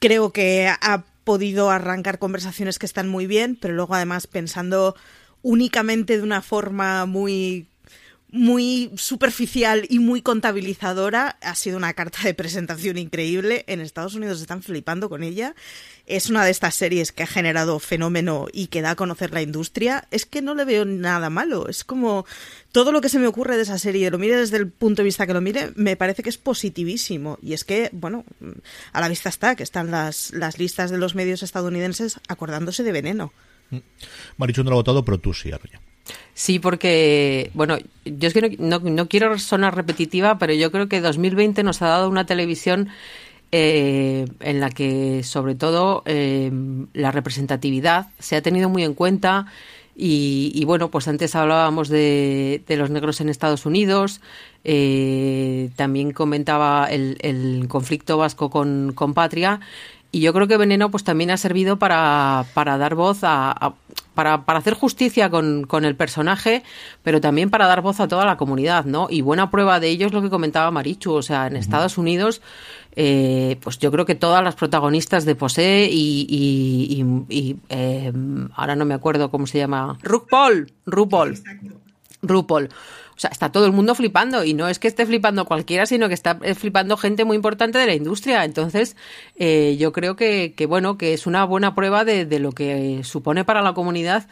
Creo 0.00 0.32
que 0.32 0.68
ha 0.68 1.04
podido 1.24 1.70
arrancar 1.70 2.18
conversaciones 2.18 2.78
que 2.78 2.86
están 2.86 3.08
muy 3.08 3.26
bien, 3.26 3.58
pero 3.60 3.74
luego 3.74 3.94
además 3.94 4.26
pensando 4.26 4.94
únicamente 5.42 6.16
de 6.16 6.22
una 6.22 6.42
forma 6.42 7.06
muy 7.06 7.68
muy 8.36 8.92
superficial 8.96 9.86
y 9.88 9.98
muy 9.98 10.22
contabilizadora. 10.22 11.38
Ha 11.40 11.54
sido 11.54 11.76
una 11.76 11.94
carta 11.94 12.20
de 12.22 12.34
presentación 12.34 12.98
increíble. 12.98 13.64
En 13.66 13.80
Estados 13.80 14.14
Unidos 14.14 14.40
están 14.40 14.62
flipando 14.62 15.08
con 15.08 15.22
ella. 15.22 15.54
Es 16.06 16.30
una 16.30 16.44
de 16.44 16.50
estas 16.50 16.74
series 16.74 17.10
que 17.12 17.24
ha 17.24 17.26
generado 17.26 17.78
fenómeno 17.78 18.46
y 18.52 18.68
que 18.68 18.82
da 18.82 18.90
a 18.90 18.96
conocer 18.96 19.32
la 19.32 19.42
industria. 19.42 20.06
Es 20.10 20.26
que 20.26 20.42
no 20.42 20.54
le 20.54 20.64
veo 20.64 20.84
nada 20.84 21.30
malo. 21.30 21.68
Es 21.68 21.82
como 21.82 22.26
todo 22.72 22.92
lo 22.92 23.00
que 23.00 23.08
se 23.08 23.18
me 23.18 23.26
ocurre 23.26 23.56
de 23.56 23.62
esa 23.62 23.78
serie, 23.78 24.10
lo 24.10 24.18
mire 24.18 24.36
desde 24.36 24.58
el 24.58 24.70
punto 24.70 25.00
de 25.00 25.04
vista 25.04 25.26
que 25.26 25.32
lo 25.32 25.40
mire, 25.40 25.72
me 25.74 25.96
parece 25.96 26.22
que 26.22 26.28
es 26.28 26.38
positivísimo. 26.38 27.38
Y 27.42 27.54
es 27.54 27.64
que, 27.64 27.88
bueno, 27.92 28.24
a 28.92 29.00
la 29.00 29.08
vista 29.08 29.30
está 29.30 29.56
que 29.56 29.62
están 29.62 29.90
las, 29.90 30.32
las 30.32 30.58
listas 30.58 30.90
de 30.90 30.98
los 30.98 31.14
medios 31.14 31.42
estadounidenses 31.42 32.20
acordándose 32.28 32.82
de 32.82 32.92
veneno. 32.92 33.32
Marichu 34.36 34.62
no 34.62 34.70
lo 34.70 34.76
ha 34.76 34.80
votado, 34.80 35.04
pero 35.04 35.18
tú 35.18 35.32
sí, 35.32 35.50
Arroya. 35.50 35.80
Sí, 36.34 36.58
porque, 36.58 37.50
bueno, 37.54 37.78
yo 38.04 38.28
es 38.28 38.34
que 38.34 38.56
no, 38.58 38.78
no, 38.78 39.08
quiero 39.08 39.38
sonar 39.38 39.74
repetitiva, 39.74 40.38
pero 40.38 40.52
yo 40.52 40.70
creo 40.70 40.88
que 40.88 41.00
2020 41.00 41.62
nos 41.62 41.80
ha 41.82 41.88
dado 41.88 42.10
una 42.10 42.26
televisión 42.26 42.88
eh, 43.52 44.26
en 44.40 44.60
la 44.60 44.70
que, 44.70 45.22
sobre 45.22 45.54
todo, 45.54 46.02
eh, 46.04 46.50
la 46.92 47.10
representatividad 47.10 48.08
se 48.18 48.36
ha 48.36 48.42
tenido 48.42 48.68
muy 48.68 48.84
en 48.84 48.94
cuenta. 48.94 49.46
Y, 49.98 50.62
bueno, 50.66 50.90
pues 50.90 51.08
antes 51.08 51.34
hablábamos 51.34 51.88
de, 51.88 52.62
los 52.68 52.90
negros 52.90 53.22
en 53.22 53.30
Estados 53.30 53.64
Unidos, 53.64 54.20
eh, 54.62 55.70
también 55.74 56.12
comentaba 56.12 56.86
el, 56.90 57.64
conflicto 57.68 58.18
vasco 58.18 58.50
con, 58.50 58.92
con 58.94 59.14
Patria, 59.14 59.60
y 60.16 60.20
yo 60.20 60.32
creo 60.32 60.48
que 60.48 60.56
Veneno 60.56 60.90
pues 60.90 61.04
también 61.04 61.30
ha 61.30 61.36
servido 61.36 61.78
para, 61.78 62.46
para 62.54 62.78
dar 62.78 62.94
voz 62.94 63.18
a, 63.20 63.74
para, 64.14 64.46
para, 64.46 64.58
hacer 64.58 64.72
justicia 64.72 65.28
con, 65.28 65.64
con, 65.64 65.84
el 65.84 65.94
personaje, 65.94 66.62
pero 67.02 67.20
también 67.20 67.50
para 67.50 67.66
dar 67.66 67.82
voz 67.82 68.00
a 68.00 68.08
toda 68.08 68.24
la 68.24 68.38
comunidad, 68.38 68.86
¿no? 68.86 69.08
Y 69.10 69.20
buena 69.20 69.50
prueba 69.50 69.78
de 69.78 69.90
ello 69.90 70.06
es 70.06 70.14
lo 70.14 70.22
que 70.22 70.30
comentaba 70.30 70.70
Marichu, 70.70 71.12
o 71.12 71.20
sea, 71.20 71.48
en 71.48 71.56
Estados 71.56 71.98
Unidos, 71.98 72.40
eh, 72.92 73.58
pues 73.60 73.78
yo 73.78 73.92
creo 73.92 74.06
que 74.06 74.14
todas 74.14 74.42
las 74.42 74.54
protagonistas 74.54 75.26
de 75.26 75.34
Posee 75.34 75.90
y, 75.92 77.04
y, 77.28 77.56
eh, 77.68 78.10
ahora 78.54 78.74
no 78.74 78.86
me 78.86 78.94
acuerdo 78.94 79.30
cómo 79.30 79.46
se 79.46 79.58
llama, 79.58 79.98
RuPaul, 80.02 80.72
RuPaul, 80.86 81.38
RuPaul 82.22 82.70
o 83.16 83.18
sea, 83.18 83.30
está 83.30 83.50
todo 83.50 83.64
el 83.64 83.72
mundo 83.72 83.94
flipando 83.94 84.44
y 84.44 84.52
no 84.52 84.68
es 84.68 84.78
que 84.78 84.88
esté 84.88 85.06
flipando 85.06 85.46
cualquiera, 85.46 85.86
sino 85.86 86.08
que 86.08 86.14
está 86.14 86.38
eh, 86.42 86.54
flipando 86.54 86.98
gente 86.98 87.24
muy 87.24 87.36
importante 87.36 87.78
de 87.78 87.86
la 87.86 87.94
industria. 87.94 88.44
Entonces, 88.44 88.94
eh, 89.36 89.76
yo 89.78 89.92
creo 89.92 90.16
que, 90.16 90.52
que, 90.54 90.66
bueno, 90.66 90.98
que 90.98 91.14
es 91.14 91.26
una 91.26 91.44
buena 91.44 91.74
prueba 91.74 92.04
de, 92.04 92.26
lo 92.38 92.52
que 92.52 93.00
supone 93.04 93.44
para 93.44 93.62
la 93.62 93.72
comunidad 93.72 94.28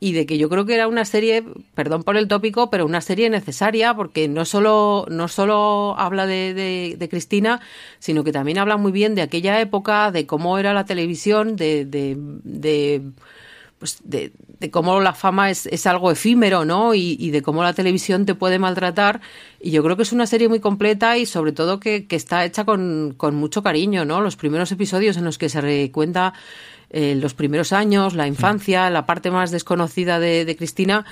y 0.00 0.14
de 0.14 0.24
que 0.24 0.38
yo 0.38 0.48
creo 0.48 0.64
que 0.64 0.74
era 0.74 0.88
una 0.88 1.04
serie, 1.04 1.44
perdón 1.74 2.04
por 2.04 2.16
el 2.16 2.26
tópico, 2.26 2.70
pero 2.70 2.86
una 2.86 3.02
serie 3.02 3.28
necesaria 3.28 3.94
porque 3.94 4.28
no 4.28 4.46
solo, 4.46 5.06
no 5.10 5.28
solo 5.28 5.94
habla 5.98 6.26
de, 6.26 7.08
Cristina, 7.10 7.60
sino 7.98 8.24
que 8.24 8.32
también 8.32 8.56
habla 8.56 8.78
muy 8.78 8.92
bien 8.92 9.14
de 9.14 9.22
aquella 9.22 9.60
época, 9.60 10.10
de 10.10 10.26
cómo 10.26 10.58
era 10.58 10.72
la 10.72 10.86
televisión, 10.86 11.54
de, 11.56 11.84
de 11.84 13.12
pues 13.82 13.98
de, 14.04 14.30
cómo 14.70 15.00
la 15.00 15.12
fama 15.12 15.50
es, 15.50 15.66
es, 15.66 15.88
algo 15.88 16.12
efímero, 16.12 16.64
¿no? 16.64 16.94
Y, 16.94 17.32
de 17.32 17.42
cómo 17.42 17.64
la 17.64 17.72
televisión 17.72 18.26
te 18.26 18.36
puede 18.36 18.60
maltratar. 18.60 19.20
Y 19.60 19.72
yo 19.72 19.82
creo 19.82 19.96
que 19.96 20.04
es 20.04 20.12
una 20.12 20.28
serie 20.28 20.48
muy 20.48 20.60
completa 20.60 21.18
y 21.18 21.26
sobre 21.26 21.50
todo 21.50 21.80
que, 21.80 22.06
que 22.06 22.14
está 22.14 22.44
hecha 22.44 22.64
con, 22.64 23.12
con, 23.16 23.34
mucho 23.34 23.64
cariño, 23.64 24.04
¿no? 24.04 24.20
Los 24.20 24.36
primeros 24.36 24.70
episodios 24.70 25.16
en 25.16 25.24
los 25.24 25.36
que 25.36 25.48
se 25.48 25.60
recuenta 25.60 26.32
eh, 26.90 27.16
los 27.16 27.34
primeros 27.34 27.72
años, 27.72 28.14
la 28.14 28.28
infancia, 28.28 28.88
la 28.88 29.04
parte 29.04 29.32
más 29.32 29.50
desconocida 29.50 30.20
de, 30.20 30.44
de 30.44 30.54
Cristina, 30.54 31.04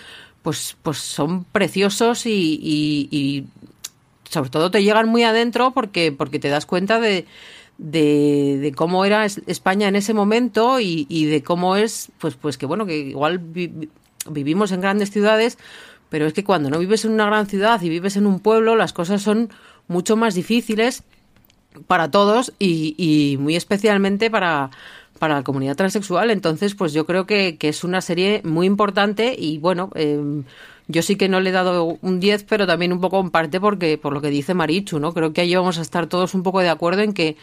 pues, 0.43 0.77
pues 0.85 0.99
son 0.99 1.43
preciosos 1.43 2.27
y, 2.27 2.31
y, 2.31 3.09
y 3.11 3.47
sobre 4.31 4.51
todo 4.51 4.71
te 4.71 4.85
llegan 4.85 5.09
muy 5.09 5.25
adentro 5.25 5.73
porque, 5.73 6.12
porque 6.12 6.39
te 6.39 6.51
das 6.51 6.66
cuenta 6.66 7.01
de 7.01 7.27
de, 7.81 8.72
cómo 8.76 9.05
era 9.05 9.24
España 9.24 9.89
en 9.89 9.97
ese 9.97 10.12
momento 10.12 10.81
y, 10.81 11.24
de 11.26 11.43
cómo 11.43 11.76
es, 11.76 12.12
pues, 12.18 12.35
pues 12.35 12.59
que 12.59 12.66
bueno, 12.66 12.85
que 12.87 12.99
igual 12.99 13.41
vivimos 14.31 14.72
en 14.72 14.81
grandes 14.81 15.11
ciudades, 15.11 15.57
pero 16.11 16.26
es 16.26 16.35
que 16.35 16.45
cuando 16.45 16.68
no 16.68 16.78
vives 16.78 17.05
en 17.05 17.12
una 17.12 17.26
gran 17.26 17.47
ciudad 17.47 17.81
y 17.81 17.89
vives 17.89 18.16
en 18.16 18.26
un 18.26 18.41
pueblo, 18.41 18.76
las 18.76 18.93
cosas 18.93 19.22
son 19.22 19.49
mucho 19.89 20.16
más 20.16 20.35
difíciles 20.35 21.05
para 21.87 22.11
todos 22.11 22.53
y, 22.59 23.37
muy 23.41 23.57
especialmente 23.57 24.31
para, 24.31 24.70
para 25.18 25.37
la 25.37 25.43
comunidad 25.43 25.76
transexual. 25.76 26.31
Entonces, 26.31 26.74
pues 26.74 26.93
yo 26.93 27.07
creo 27.07 27.26
que, 27.26 27.57
es 27.61 27.83
una 27.83 28.03
serie 28.03 28.43
muy 28.45 28.66
importante 28.66 29.35
y 29.39 29.57
bueno, 29.57 29.91
eh, 29.95 30.43
yo 30.91 31.03
sí 31.03 31.16
que 31.16 31.28
no 31.28 31.41
le 31.41 31.51
he 31.51 31.53
dado 31.53 31.99
un 32.01 32.20
10, 32.20 32.45
pero 32.45 32.66
también 32.66 32.93
un 32.93 33.01
poco 33.01 33.20
en 33.20 33.30
parte 33.30 33.61
porque 33.61 33.99
por 33.99 34.12
lo 34.12 34.20
que 34.20 34.30
dice 34.30 34.55
Marichu, 34.55 34.99
¿no? 34.99 35.12
Creo 35.14 35.32
que 35.32 35.43
ahí 35.43 35.55
vamos 35.55 35.78
a 35.78 35.82
estar 35.82 36.07
todos 36.07 36.34
un 36.34 36.43
poco 36.43 36.61
de 36.61 36.68
acuerdo 36.68 37.03
en 37.03 37.12
que 37.12 37.36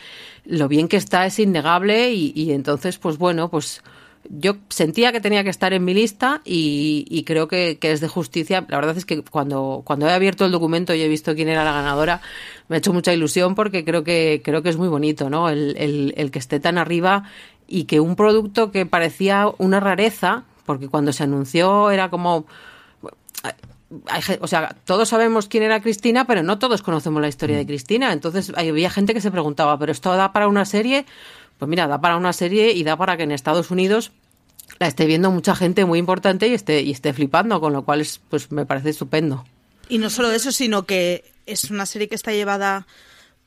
lo 0.45 0.67
bien 0.67 0.87
que 0.87 0.97
está 0.97 1.25
es 1.25 1.39
innegable 1.39 2.11
y, 2.13 2.51
entonces, 2.51 2.97
pues 2.97 3.17
bueno, 3.17 3.49
pues 3.49 3.81
yo 4.29 4.57
sentía 4.69 5.11
que 5.11 5.21
tenía 5.21 5.43
que 5.43 5.49
estar 5.49 5.73
en 5.73 5.85
mi 5.85 5.93
lista 5.93 6.41
y, 6.43 7.23
creo 7.25 7.47
que, 7.47 7.77
es 7.81 8.01
de 8.01 8.07
justicia. 8.07 8.65
La 8.67 8.77
verdad 8.77 8.97
es 8.97 9.05
que 9.05 9.21
cuando, 9.23 9.81
cuando 9.85 10.07
he 10.07 10.11
abierto 10.11 10.45
el 10.45 10.51
documento 10.51 10.93
y 10.93 11.01
he 11.01 11.07
visto 11.07 11.35
quién 11.35 11.49
era 11.49 11.63
la 11.63 11.73
ganadora, 11.73 12.21
me 12.67 12.75
ha 12.75 12.79
hecho 12.79 12.93
mucha 12.93 13.13
ilusión 13.13 13.55
porque 13.55 13.85
creo 13.85 14.03
que, 14.03 14.41
creo 14.43 14.61
que 14.63 14.69
es 14.69 14.77
muy 14.77 14.89
bonito, 14.89 15.29
¿no? 15.29 15.49
El, 15.49 16.13
el 16.15 16.31
que 16.31 16.39
esté 16.39 16.59
tan 16.59 16.77
arriba 16.77 17.23
y 17.67 17.83
que 17.83 17.99
un 17.99 18.15
producto 18.15 18.71
que 18.71 18.85
parecía 18.85 19.47
una 19.57 19.79
rareza, 19.79 20.45
porque 20.65 20.87
cuando 20.87 21.13
se 21.13 21.23
anunció 21.23 21.91
era 21.91 22.09
como 22.09 22.45
o 24.41 24.47
sea, 24.47 24.75
todos 24.85 25.09
sabemos 25.09 25.47
quién 25.47 25.63
era 25.63 25.81
Cristina, 25.81 26.25
pero 26.25 26.43
no 26.43 26.59
todos 26.59 26.81
conocemos 26.81 27.21
la 27.21 27.27
historia 27.27 27.57
de 27.57 27.63
mm. 27.63 27.67
Cristina. 27.67 28.13
Entonces 28.13 28.51
había 28.55 28.89
gente 28.89 29.13
que 29.13 29.21
se 29.21 29.31
preguntaba, 29.31 29.77
¿pero 29.79 29.91
esto 29.91 30.13
da 30.15 30.33
para 30.33 30.47
una 30.47 30.65
serie? 30.65 31.05
Pues 31.57 31.69
mira, 31.69 31.87
da 31.87 32.01
para 32.01 32.17
una 32.17 32.33
serie 32.33 32.73
y 32.73 32.83
da 32.83 32.97
para 32.97 33.17
que 33.17 33.23
en 33.23 33.31
Estados 33.31 33.71
Unidos 33.71 34.11
la 34.79 34.87
esté 34.87 35.05
viendo 35.05 35.31
mucha 35.31 35.55
gente 35.55 35.85
muy 35.85 35.99
importante 35.99 36.47
y 36.47 36.53
esté, 36.53 36.81
y 36.81 36.91
esté 36.91 37.13
flipando, 37.13 37.59
con 37.61 37.73
lo 37.73 37.83
cual 37.83 38.01
es, 38.01 38.19
pues 38.29 38.51
me 38.51 38.65
parece 38.65 38.89
estupendo. 38.89 39.45
Y 39.89 39.97
no 39.97 40.09
solo 40.09 40.31
eso, 40.31 40.51
sino 40.51 40.85
que 40.85 41.23
es 41.45 41.71
una 41.71 41.85
serie 41.85 42.09
que 42.09 42.15
está 42.15 42.33
llevada 42.33 42.85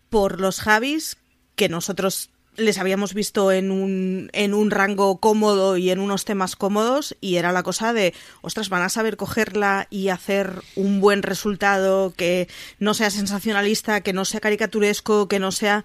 por 0.09 0.41
los 0.41 0.61
Javis, 0.61 1.18
que 1.55 1.68
nosotros 1.68 2.30
les 2.57 2.78
habíamos 2.78 3.14
visto 3.14 3.53
en 3.53 3.70
un, 3.70 4.30
en 4.32 4.55
un 4.55 4.70
rango 4.70 5.18
cómodo 5.18 5.76
y 5.76 5.90
en 5.90 6.01
unos 6.01 6.24
temas 6.24 6.57
cómodos 6.57 7.16
y 7.20 7.36
era 7.36 7.53
la 7.53 7.62
cosa 7.62 7.92
de, 7.92 8.14
ostras, 8.42 8.68
van 8.68 8.82
a 8.82 8.88
saber 8.88 9.16
cogerla 9.16 9.86
y 9.90 10.09
hacer 10.09 10.62
un 10.76 11.01
buen 11.01 11.22
resultado 11.22 12.12
que 12.16 12.48
no 12.78 12.94
sea 12.94 13.11
sensacionalista, 13.11 14.01
que 14.03 14.12
no 14.12 14.24
sea 14.24 14.40
caricaturesco, 14.40 15.28
que 15.28 15.38
no 15.38 15.53
sea 15.53 15.84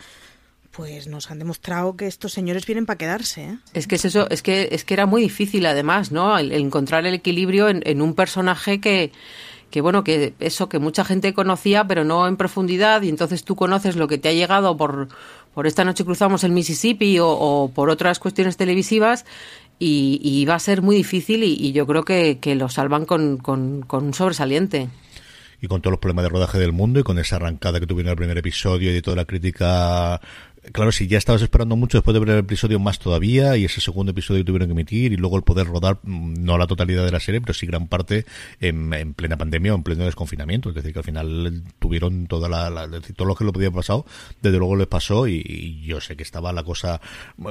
pues 0.72 1.08
nos 1.08 1.32
han 1.32 1.40
demostrado 1.40 1.96
que 1.96 2.06
estos 2.06 2.34
señores 2.34 2.66
vienen 2.66 2.86
para 2.86 2.98
quedarse. 2.98 3.44
¿eh? 3.46 3.58
Es 3.74 3.88
que 3.88 3.96
es 3.96 4.04
eso, 4.04 4.30
es 4.30 4.42
que 4.42 4.68
es 4.72 4.84
que 4.84 4.94
era 4.94 5.06
muy 5.06 5.22
difícil 5.22 5.66
además, 5.66 6.12
¿no? 6.12 6.38
encontrar 6.38 7.06
el 7.06 7.14
equilibrio 7.14 7.70
en, 7.70 7.82
en 7.86 8.02
un 8.02 8.14
personaje 8.14 8.82
que 8.82 9.14
que 9.76 9.82
bueno, 9.82 10.04
que 10.04 10.34
eso 10.40 10.70
que 10.70 10.80
mucha 10.80 11.04
gente 11.04 11.34
conocía, 11.34 11.86
pero 11.86 12.06
no 12.06 12.28
en 12.28 12.38
profundidad, 12.38 13.02
y 13.02 13.10
entonces 13.10 13.44
tú 13.44 13.58
conoces 13.58 13.98
lo 13.98 14.08
que 14.08 14.18
te 14.18 14.30
ha 14.30 14.34
llegado 14.34 14.78
por, 14.78 15.10
por 15.56 15.68
esta 15.68 15.86
noche 15.86 16.04
cruzamos 16.04 16.44
el 16.44 16.52
Mississippi 16.52 17.18
o, 17.22 17.72
por 17.74 17.90
otras 17.90 18.20
cuestiones 18.20 18.58
televisivas, 18.58 19.26
y, 19.80 20.46
va 20.46 20.56
a 20.56 20.60
ser 20.60 20.82
muy 20.82 20.96
difícil 20.98 21.44
y, 21.44 21.72
yo 21.72 21.88
creo 21.88 22.04
que, 22.04 22.56
lo 22.56 22.70
salvan 22.70 23.06
con, 23.06 23.42
un 23.90 24.14
sobresaliente. 24.14 24.90
Y 25.62 25.68
con 25.68 25.82
todos 25.82 25.94
los 25.94 26.00
problemas 26.00 26.24
de 26.24 26.30
rodaje 26.30 26.60
del 26.60 26.74
mundo 26.74 27.00
y 27.00 27.04
con 27.04 27.18
esa 27.18 27.38
arrancada 27.38 27.80
que 27.80 27.88
tuvieron 27.88 28.10
en 28.10 28.12
el 28.12 28.18
primer 28.18 28.38
episodio 28.38 28.92
y 28.92 28.94
de 28.94 29.02
toda 29.02 29.16
la 29.16 29.26
crítica 29.26 30.20
claro, 30.72 30.92
si 30.92 31.08
ya 31.08 31.18
estabas 31.18 31.42
esperando 31.42 31.76
mucho 31.76 31.98
después 31.98 32.14
de 32.14 32.20
ver 32.20 32.30
el 32.30 32.40
episodio, 32.40 32.80
más 32.80 33.00
todavía, 33.00 33.58
y 33.58 33.66
ese 33.66 33.82
segundo 33.82 34.12
episodio 34.12 34.44
tuvieron 34.44 34.68
que 34.68 34.74
emitir, 34.74 35.14
y 35.14 35.18
luego 35.18 35.38
el 35.38 35.44
poder 35.44 35.68
rodar, 35.68 36.00
mm, 36.04 36.44
no 36.44 36.58
la 36.58 36.68
totalidad 36.68 37.06
de 37.06 37.12
la 37.12 37.20
serie, 37.20 37.42
pero 37.42 37.54
sí 37.54 37.66
gran 37.66 37.88
parte 37.88 38.26
en, 38.60 39.14
plena 39.14 39.38
pandemia 39.38 39.74
o 39.74 39.78
en 39.78 39.84
pleno 39.84 40.06
desconfinamiento. 40.06 40.70
Es 40.70 40.76
decir, 40.76 40.94
que 40.94 41.00
al 41.00 41.06
final 41.06 41.64
tuvieron 41.80 42.28
toda 42.28 42.50
la, 42.50 42.90
todo 43.16 43.28
lo 43.28 43.36
que 43.36 43.44
lo 43.44 43.54
podía 43.54 43.72
pasado, 43.72 44.06
desde 44.42 44.58
luego 44.58 44.76
les 44.76 44.88
pasó, 44.88 45.28
y, 45.28 45.82
yo 45.86 46.02
sé 46.02 46.16
que 46.16 46.24
estaba 46.24 46.52
la 46.54 46.64
cosa 46.64 47.02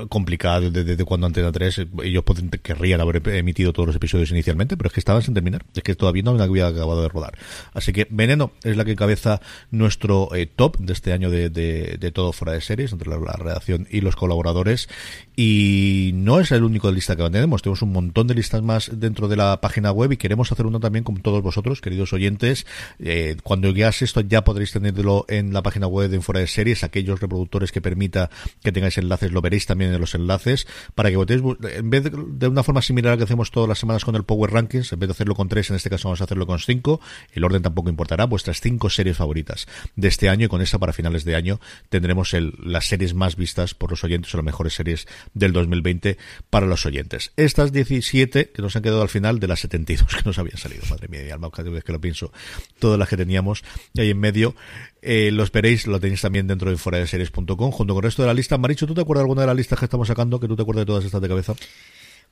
complicada 0.08 0.60
desde, 0.60 1.04
cuando 1.04 1.26
Antena 1.26 1.52
3, 1.52 1.86
ellos 2.02 2.24
querrían 2.62 3.00
haber 3.00 3.26
emitido 3.28 3.72
todos 3.72 3.86
los 3.86 3.96
episodios 3.96 4.30
inicialmente, 4.30 4.76
pero 4.76 4.88
es 4.88 4.92
que 4.92 5.00
estaban 5.00 5.22
sin 5.22 5.34
terminar, 5.34 5.64
es 5.74 5.82
que 5.82 5.94
todavía 5.94 6.22
no 6.22 6.30
había 6.42 6.66
acabado 6.66 7.02
de 7.02 7.08
rodar. 7.08 7.38
Así 7.72 7.92
que 7.92 8.06
Veneno 8.10 8.52
es 8.62 8.76
la 8.76 8.84
que 8.84 8.92
encabeza 8.92 9.40
nuestro 9.70 10.34
eh, 10.34 10.46
top 10.46 10.78
de 10.78 10.92
este 10.92 11.12
año 11.12 11.30
de, 11.30 11.50
de 11.50 12.12
todo 12.12 12.32
fuera 12.32 12.52
de 12.52 12.60
series, 12.60 12.92
la, 13.06 13.18
redacción 13.18 13.86
y 13.90 14.00
los 14.00 14.16
colaboradores. 14.16 14.88
Y 15.36 16.12
no 16.14 16.40
es 16.40 16.52
el 16.52 16.62
único 16.62 16.90
lista 16.92 17.16
que 17.16 17.28
tenemos, 17.30 17.62
tenemos 17.62 17.82
un 17.82 17.92
montón 17.92 18.26
de 18.26 18.34
listas 18.34 18.62
más 18.62 18.90
dentro 18.92 19.28
de 19.28 19.36
la 19.36 19.60
página 19.60 19.90
web 19.90 20.12
y 20.12 20.16
queremos 20.16 20.52
hacer 20.52 20.66
uno 20.66 20.80
también 20.80 21.04
con 21.04 21.16
todos 21.16 21.42
vosotros, 21.42 21.80
queridos 21.80 22.12
oyentes. 22.12 22.66
Eh, 22.98 23.36
cuando 23.42 23.70
llegas 23.70 24.02
esto 24.02 24.20
ya 24.20 24.44
podréis 24.44 24.72
tenerlo 24.72 25.24
en 25.28 25.52
la 25.52 25.62
página 25.62 25.86
web 25.86 26.10
de 26.10 26.20
Fuera 26.20 26.40
de 26.40 26.46
Series, 26.46 26.84
aquellos 26.84 27.20
reproductores 27.20 27.72
que 27.72 27.80
permita 27.80 28.30
que 28.62 28.72
tengáis 28.72 28.98
enlaces, 28.98 29.32
lo 29.32 29.40
veréis 29.40 29.66
también 29.66 29.92
en 29.92 30.00
los 30.00 30.14
enlaces, 30.14 30.66
para 30.94 31.10
que 31.10 31.16
votéis, 31.16 31.42
en 31.76 31.90
vez 31.90 32.04
de, 32.04 32.10
de 32.10 32.48
una 32.48 32.62
forma 32.62 32.82
similar 32.82 33.12
a 33.12 33.14
la 33.14 33.18
que 33.18 33.24
hacemos 33.24 33.50
todas 33.50 33.68
las 33.68 33.78
semanas 33.78 34.04
con 34.04 34.14
el 34.14 34.24
Power 34.24 34.52
Rankings, 34.52 34.92
en 34.92 34.98
vez 34.98 35.08
de 35.08 35.12
hacerlo 35.12 35.34
con 35.34 35.48
tres, 35.48 35.70
en 35.70 35.76
este 35.76 35.90
caso 35.90 36.08
vamos 36.08 36.20
a 36.20 36.24
hacerlo 36.24 36.46
con 36.46 36.58
cinco, 36.58 37.00
el 37.32 37.44
orden 37.44 37.62
tampoco 37.62 37.88
importará, 37.88 38.24
vuestras 38.24 38.60
cinco 38.60 38.90
series 38.90 39.16
favoritas 39.16 39.66
de 39.96 40.08
este 40.08 40.28
año 40.28 40.46
y 40.46 40.48
con 40.48 40.62
esa 40.62 40.78
para 40.78 40.92
finales 40.92 41.24
de 41.24 41.34
año 41.34 41.60
tendremos 41.88 42.34
el, 42.34 42.54
las 42.62 42.86
series 42.94 43.12
más 43.12 43.34
vistas 43.34 43.74
por 43.74 43.90
los 43.90 44.04
oyentes 44.04 44.32
o 44.32 44.36
las 44.36 44.44
mejores 44.44 44.74
series 44.74 45.08
del 45.34 45.52
2020 45.52 46.16
para 46.48 46.64
los 46.66 46.86
oyentes. 46.86 47.32
Estas 47.36 47.72
17 47.72 48.50
que 48.50 48.62
nos 48.62 48.76
han 48.76 48.82
quedado 48.82 49.02
al 49.02 49.08
final 49.08 49.40
de 49.40 49.48
las 49.48 49.60
72 49.60 50.14
que 50.14 50.22
nos 50.24 50.38
habían 50.38 50.58
salido, 50.58 50.84
madre 50.88 51.08
mía, 51.08 51.34
alma, 51.34 51.50
cada 51.50 51.70
vez 51.70 51.82
que 51.82 51.90
lo 51.90 52.00
pienso, 52.00 52.32
todas 52.78 52.98
las 52.98 53.08
que 53.08 53.16
teníamos 53.16 53.64
y 53.94 54.00
ahí 54.00 54.10
en 54.10 54.20
medio, 54.20 54.54
eh, 55.02 55.30
los 55.32 55.50
veréis, 55.50 55.88
lo 55.88 55.98
tenéis 55.98 56.20
también 56.20 56.46
dentro 56.46 56.70
de 56.70 56.76
fuera 56.76 56.98
de 56.98 57.08
series.com 57.08 57.72
junto 57.72 57.94
con 57.94 57.96
el 57.96 58.02
resto 58.02 58.22
de 58.22 58.28
la 58.28 58.34
lista. 58.34 58.58
Maricho, 58.58 58.86
¿tú 58.86 58.94
te 58.94 59.00
acuerdas 59.00 59.22
de 59.22 59.24
alguna 59.24 59.40
de 59.40 59.48
las 59.48 59.56
listas 59.56 59.78
que 59.80 59.86
estamos 59.86 60.06
sacando 60.06 60.38
que 60.38 60.46
tú 60.46 60.54
te 60.54 60.62
acuerdas 60.62 60.82
de 60.82 60.86
todas 60.86 61.04
estas 61.04 61.20
de 61.20 61.28
cabeza? 61.28 61.54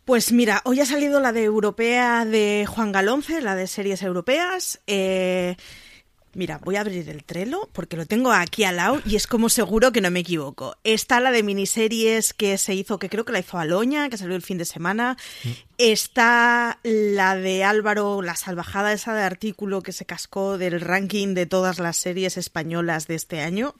Pues 0.04 0.30
mira, 0.30 0.62
hoy 0.64 0.78
ha 0.80 0.86
salido 0.86 1.18
la 1.18 1.32
de 1.32 1.42
europea 1.42 2.24
de 2.24 2.66
Juan 2.68 2.92
Galonce, 2.92 3.40
la 3.40 3.56
de 3.56 3.66
series 3.66 4.02
europeas. 4.02 4.80
Eh, 4.86 5.56
mira, 6.34 6.58
voy 6.58 6.76
a 6.76 6.80
abrir 6.80 7.08
el 7.08 7.24
Trello 7.24 7.68
porque 7.72 7.96
lo 7.96 8.06
tengo 8.06 8.32
aquí 8.32 8.64
al 8.64 8.76
lado 8.76 9.00
y 9.04 9.16
es 9.16 9.26
como 9.26 9.48
seguro 9.48 9.92
que 9.92 10.00
no 10.00 10.10
me 10.10 10.20
equivoco. 10.20 10.76
Está 10.84 11.20
la 11.20 11.30
de 11.30 11.42
miniseries 11.42 12.32
que 12.34 12.58
se 12.58 12.74
hizo, 12.74 12.98
que 12.98 13.08
creo 13.08 13.24
que 13.24 13.32
la 13.32 13.40
hizo 13.40 13.58
Aloña, 13.58 14.08
que 14.08 14.16
salió 14.16 14.36
el 14.36 14.42
fin 14.42 14.58
de 14.58 14.64
semana. 14.64 15.16
Mm. 15.44 15.50
Está 15.78 16.78
la 16.82 17.36
de 17.36 17.64
Álvaro, 17.64 18.22
la 18.22 18.36
salvajada 18.36 18.92
esa 18.92 19.14
de 19.14 19.22
artículo 19.22 19.82
que 19.82 19.92
se 19.92 20.06
cascó 20.06 20.58
del 20.58 20.80
ranking 20.80 21.34
de 21.34 21.46
todas 21.46 21.78
las 21.78 21.96
series 21.96 22.36
españolas 22.36 23.06
de 23.06 23.14
este 23.14 23.40
año. 23.40 23.74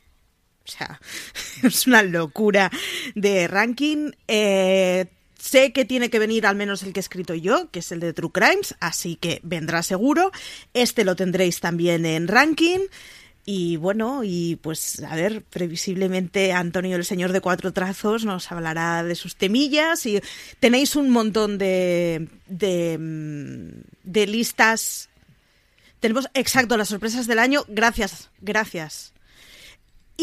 O 0.65 0.71
sea, 0.71 1.01
es 1.63 1.87
una 1.87 2.03
locura 2.03 2.71
de 3.15 3.49
ranking. 3.49 4.13
Eh, 4.29 5.07
Sé 5.43 5.73
que 5.73 5.85
tiene 5.85 6.09
que 6.09 6.21
venir 6.21 6.47
al 6.47 6.55
menos 6.55 6.85
el 6.85 6.93
que 6.93 7.01
he 7.01 7.03
escrito 7.03 7.35
yo, 7.35 7.69
que 7.73 7.81
es 7.81 7.91
el 7.91 7.99
de 7.99 8.13
True 8.13 8.31
Crimes, 8.31 8.77
así 8.79 9.17
que 9.17 9.41
vendrá 9.43 9.83
seguro. 9.83 10.31
Este 10.73 11.05
lo 11.05 11.17
tendréis 11.17 11.59
también 11.59 12.07
en 12.07 12.29
ranking. 12.29 12.79
Y 13.45 13.77
bueno, 13.77 14.23
y 14.23 14.55
pues 14.63 15.03
a 15.03 15.17
ver, 15.17 15.43
previsiblemente 15.43 16.53
Antonio 16.53 16.95
el 16.95 17.05
Señor 17.05 17.33
de 17.33 17.41
Cuatro 17.41 17.73
Trazos 17.73 18.25
nos 18.25 18.53
hablará 18.53 19.03
de 19.03 19.17
sus 19.17 19.35
temillas 19.35 20.07
y 20.07 20.21
tenéis 20.61 20.95
un 20.95 21.11
montón 21.11 21.59
de, 21.59 22.29
de, 22.47 22.97
mm, 22.97 23.81
de 24.05 24.27
listas. 24.29 25.09
Tenemos, 25.99 26.29
exacto, 26.35 26.77
las 26.77 26.91
sorpresas 26.91 27.27
del 27.27 27.41
año. 27.41 27.65
Gracias, 27.67 28.31
gracias 28.41 29.12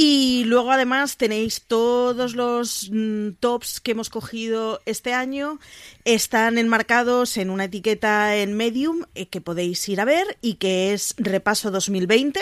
y 0.01 0.45
luego 0.45 0.71
además 0.71 1.17
tenéis 1.17 1.63
todos 1.67 2.33
los 2.33 2.89
mm, 2.89 3.31
tops 3.41 3.81
que 3.81 3.91
hemos 3.91 4.09
cogido 4.09 4.81
este 4.85 5.13
año. 5.13 5.59
Están 6.05 6.57
enmarcados 6.57 7.35
en 7.35 7.49
una 7.49 7.65
etiqueta 7.65 8.37
en 8.37 8.53
Medium 8.53 9.03
eh, 9.13 9.25
que 9.25 9.41
podéis 9.41 9.89
ir 9.89 9.99
a 9.99 10.05
ver 10.05 10.37
y 10.41 10.53
que 10.53 10.93
es 10.93 11.15
Repaso 11.17 11.69
2020. 11.69 12.39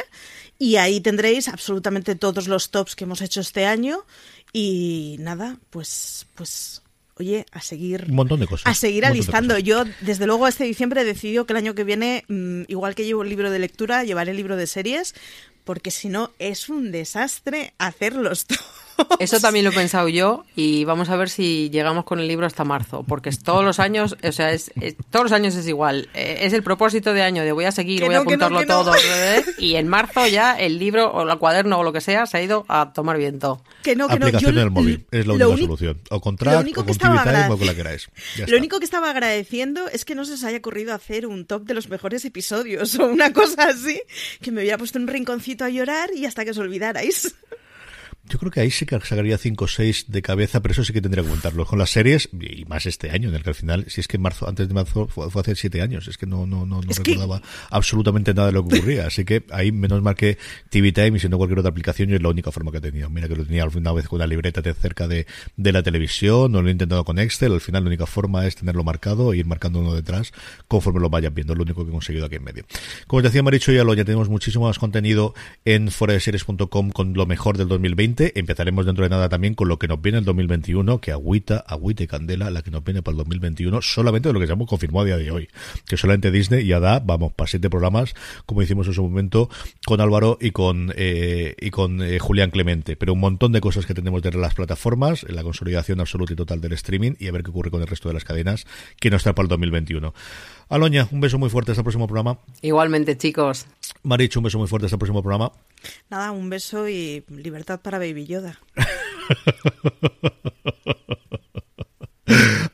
Y 0.59 0.75
ahí 0.75 1.01
tendréis 1.01 1.47
absolutamente 1.47 2.13
todos 2.13 2.47
los 2.47 2.69
tops 2.69 2.95
que 2.95 3.05
hemos 3.05 3.23
hecho 3.23 3.41
este 3.41 3.65
año. 3.65 4.05
Y 4.53 5.15
nada, 5.17 5.57
pues, 5.71 6.27
pues 6.35 6.83
oye, 7.15 7.47
a 7.51 7.61
seguir. 7.61 8.05
Un 8.07 8.17
montón 8.17 8.39
de 8.39 8.45
cosas. 8.45 8.67
A 8.67 8.75
seguir 8.75 9.03
alistando. 9.03 9.57
Yo, 9.57 9.83
desde 10.01 10.27
luego, 10.27 10.47
este 10.47 10.65
diciembre 10.65 11.01
he 11.01 11.05
decidido 11.05 11.47
que 11.47 11.53
el 11.53 11.57
año 11.57 11.73
que 11.73 11.83
viene, 11.83 12.23
mm, 12.27 12.65
igual 12.67 12.93
que 12.93 13.05
llevo 13.05 13.23
el 13.23 13.29
libro 13.29 13.49
de 13.49 13.57
lectura, 13.57 14.03
llevaré 14.03 14.29
el 14.29 14.37
libro 14.37 14.57
de 14.57 14.67
series, 14.67 15.15
porque 15.67 15.91
si 15.91 16.07
no 16.07 16.31
es 16.39 16.69
un 16.69 16.91
desastre 16.93 17.73
hacerlos 17.77 18.45
todos. 18.47 18.86
Eso 19.19 19.39
también 19.39 19.65
lo 19.65 19.71
he 19.71 19.73
pensado 19.73 20.07
yo 20.07 20.45
y 20.55 20.85
vamos 20.85 21.09
a 21.09 21.15
ver 21.15 21.29
si 21.29 21.69
llegamos 21.69 22.05
con 22.05 22.19
el 22.19 22.27
libro 22.27 22.45
hasta 22.45 22.63
marzo, 22.63 23.03
porque 23.07 23.29
es 23.29 23.39
todos 23.39 23.63
los 23.63 23.79
años, 23.79 24.15
o 24.23 24.31
sea, 24.31 24.51
es, 24.51 24.71
todos 25.09 25.25
los 25.25 25.31
años 25.31 25.55
es 25.55 25.67
igual. 25.67 26.09
Eh, 26.13 26.39
es 26.41 26.53
el 26.53 26.63
propósito 26.63 27.13
de 27.13 27.21
año 27.21 27.43
de 27.43 27.51
voy 27.51 27.65
a 27.65 27.71
seguir, 27.71 28.03
voy 28.03 28.15
a 28.15 28.19
apuntarlo 28.19 28.65
todo 28.65 28.93
y 29.57 29.75
en 29.75 29.87
marzo 29.87 30.27
ya 30.27 30.57
el 30.57 30.79
libro 30.79 31.11
o 31.11 31.29
el 31.29 31.37
cuaderno 31.37 31.79
o 31.79 31.83
lo 31.83 31.93
que 31.93 32.01
sea 32.01 32.25
se 32.25 32.37
ha 32.37 32.41
ido 32.41 32.65
a 32.67 32.93
tomar 32.93 33.17
viento. 33.17 33.61
Que 33.83 33.95
no, 33.95 34.07
que 34.07 34.15
Aplicación 34.15 34.55
no. 34.55 34.61
en 34.61 34.67
el 34.67 34.71
móvil 34.71 35.05
es 35.11 35.27
la 35.27 35.33
única 35.33 35.57
solución. 35.57 36.01
O 36.09 36.21
con 36.21 36.37
Track, 36.37 36.67
o 36.77 36.85
con 36.85 36.97
TV 36.97 37.47
o 37.49 37.57
con 37.57 37.67
la 37.67 37.75
queráis. 37.75 38.09
lo 38.47 38.57
único 38.57 38.79
que 38.79 38.85
estaba 38.85 39.09
agradeciendo 39.09 39.87
es 39.89 40.05
que 40.05 40.15
no 40.15 40.25
se 40.25 40.33
os 40.33 40.43
haya 40.43 40.57
ocurrido 40.57 40.93
hacer 40.93 41.27
un 41.27 41.45
top 41.45 41.63
de 41.63 41.73
los 41.73 41.89
mejores 41.89 42.25
episodios 42.25 42.97
o 42.99 43.05
una 43.05 43.33
cosa 43.33 43.69
así, 43.69 44.01
que 44.41 44.51
me 44.51 44.61
hubiera 44.61 44.77
puesto 44.77 44.99
un 44.99 45.07
rinconcito 45.07 45.65
a 45.65 45.69
llorar 45.69 46.09
y 46.15 46.25
hasta 46.25 46.45
que 46.45 46.51
os 46.51 46.57
olvidarais. 46.57 47.35
Yo 48.29 48.37
creo 48.39 48.51
que 48.51 48.59
ahí 48.59 48.71
sí 48.71 48.85
que 48.85 48.99
sacaría 48.99 49.37
5 49.37 49.63
o 49.63 49.67
6 49.67 50.05
de 50.09 50.21
cabeza, 50.21 50.61
pero 50.61 50.73
eso 50.73 50.83
sí 50.83 50.91
que 50.91 51.01
tendría 51.01 51.23
que 51.23 51.29
contarlo. 51.29 51.65
Con 51.65 51.79
las 51.79 51.91
series, 51.91 52.29
y 52.33 52.65
más 52.65 52.85
este 52.85 53.11
año, 53.11 53.29
en 53.29 53.35
el 53.35 53.43
que 53.43 53.49
al 53.49 53.55
final, 53.55 53.85
si 53.87 54.01
es 54.01 54.07
que 54.07 54.17
en 54.17 54.23
marzo, 54.23 54.49
antes 54.49 54.67
de 54.67 54.73
marzo 54.73 55.07
fue, 55.07 55.27
hace 55.27 55.55
7 55.55 55.81
años, 55.81 56.07
es 56.07 56.17
que 56.17 56.25
no, 56.25 56.45
no, 56.45 56.65
no, 56.65 56.81
no 56.81 56.93
recordaba 56.93 57.41
absolutamente 57.69 58.33
nada 58.33 58.47
de 58.47 58.53
lo 58.53 58.67
que 58.67 58.77
ocurría. 58.77 59.07
Así 59.07 59.23
que 59.23 59.45
ahí, 59.51 59.71
menos 59.71 60.01
mal 60.01 60.15
que 60.15 60.37
TV 60.69 60.91
Time 60.91 61.17
y 61.17 61.19
siendo 61.19 61.37
cualquier 61.37 61.59
otra 61.59 61.69
aplicación, 61.69 62.09
yo 62.09 62.17
es 62.17 62.21
la 62.21 62.29
única 62.29 62.51
forma 62.51 62.71
que 62.71 62.79
he 62.79 62.81
tenido. 62.81 63.09
Mira 63.09 63.27
que 63.27 63.35
lo 63.35 63.45
tenía 63.45 63.65
una 63.65 63.91
vez 63.93 64.07
con 64.07 64.17
una 64.17 64.27
libreta 64.27 64.61
de 64.61 64.73
cerca 64.73 65.07
de, 65.07 65.25
de 65.55 65.71
la 65.71 65.83
televisión, 65.83 66.51
no 66.51 66.61
lo 66.61 66.67
he 66.67 66.71
intentado 66.71 67.05
con 67.05 67.19
Excel, 67.19 67.53
al 67.53 67.61
final 67.61 67.83
la 67.83 67.87
única 67.87 68.05
forma 68.05 68.45
es 68.45 68.55
tenerlo 68.55 68.83
marcado 68.83 69.33
e 69.33 69.37
ir 69.37 69.45
marcando 69.45 69.79
uno 69.79 69.93
detrás 69.93 70.33
conforme 70.67 70.99
lo 70.99 71.09
vayan 71.09 71.33
viendo, 71.33 71.53
es 71.53 71.57
lo 71.57 71.63
único 71.63 71.83
que 71.83 71.89
he 71.89 71.93
conseguido 71.93 72.25
aquí 72.25 72.35
en 72.35 72.43
medio. 72.43 72.65
Como 73.05 73.19
os 73.19 73.23
decía 73.23 73.43
Maricho, 73.43 73.71
ya 73.71 73.83
lo 73.83 73.93
ya 73.93 74.03
tenemos 74.03 74.29
muchísimo 74.29 74.65
más 74.65 74.79
contenido 74.79 75.33
en 75.63 75.91
foradeseries.com 75.91 76.91
con 76.91 77.13
lo 77.13 77.25
mejor 77.25 77.57
del 77.57 77.67
2020 77.67 78.16
Empezaremos 78.19 78.85
dentro 78.85 79.03
de 79.03 79.09
nada 79.09 79.29
también 79.29 79.53
con 79.53 79.67
lo 79.67 79.77
que 79.77 79.87
nos 79.87 80.01
viene 80.01 80.17
el 80.17 80.25
2021, 80.25 80.99
que 80.99 81.11
agüita, 81.11 81.57
agüita 81.67 82.03
y 82.03 82.07
candela, 82.07 82.49
la 82.49 82.61
que 82.61 82.71
nos 82.71 82.83
viene 82.83 83.01
para 83.01 83.13
el 83.13 83.17
2021, 83.17 83.81
solamente 83.81 84.29
de 84.29 84.33
lo 84.33 84.39
que 84.39 84.47
se 84.47 84.53
hemos 84.53 84.67
confirmado 84.67 85.03
a 85.03 85.05
día 85.05 85.17
de 85.17 85.31
hoy. 85.31 85.49
Que 85.85 85.97
solamente 85.97 86.31
Disney 86.31 86.65
ya 86.65 86.79
da, 86.79 86.99
vamos, 86.99 87.33
para 87.33 87.47
siete 87.47 87.69
programas, 87.69 88.15
como 88.45 88.61
hicimos 88.61 88.87
en 88.87 88.93
su 88.93 89.03
momento 89.03 89.49
con 89.85 90.01
Álvaro 90.01 90.37
y 90.41 90.51
con, 90.51 90.93
eh, 90.95 91.55
y 91.59 91.69
con 91.69 92.01
eh, 92.01 92.19
Julián 92.19 92.49
Clemente. 92.49 92.95
Pero 92.95 93.13
un 93.13 93.19
montón 93.19 93.51
de 93.51 93.61
cosas 93.61 93.85
que 93.85 93.93
tenemos 93.93 94.21
de 94.21 94.31
las 94.31 94.55
plataformas, 94.55 95.23
la 95.29 95.43
consolidación 95.43 95.99
absoluta 95.99 96.33
y 96.33 96.35
total 96.35 96.61
del 96.61 96.73
streaming 96.73 97.13
y 97.19 97.27
a 97.27 97.31
ver 97.31 97.43
qué 97.43 97.51
ocurre 97.51 97.71
con 97.71 97.81
el 97.81 97.87
resto 97.87 98.09
de 98.09 98.13
las 98.13 98.23
cadenas 98.23 98.65
que 98.99 99.09
nos 99.09 99.19
está 99.21 99.33
para 99.33 99.45
el 99.45 99.49
2021. 99.49 100.13
Aloña, 100.69 101.07
un 101.11 101.21
beso 101.21 101.37
muy 101.37 101.49
fuerte 101.49 101.71
hasta 101.71 101.81
el 101.81 101.85
próximo 101.85 102.07
programa. 102.07 102.39
Igualmente, 102.61 103.17
chicos. 103.17 103.67
Maricho, 104.03 104.39
un 104.39 104.45
beso 104.45 104.57
muy 104.57 104.67
fuerte 104.67 104.85
hasta 104.85 104.95
el 104.95 104.99
próximo 104.99 105.21
programa. 105.21 105.51
Nada, 106.09 106.31
un 106.31 106.49
beso 106.49 106.89
y 106.89 107.23
libertad 107.29 107.79
para 107.79 107.99
Baby 107.99 108.25
Yoda. 108.25 108.59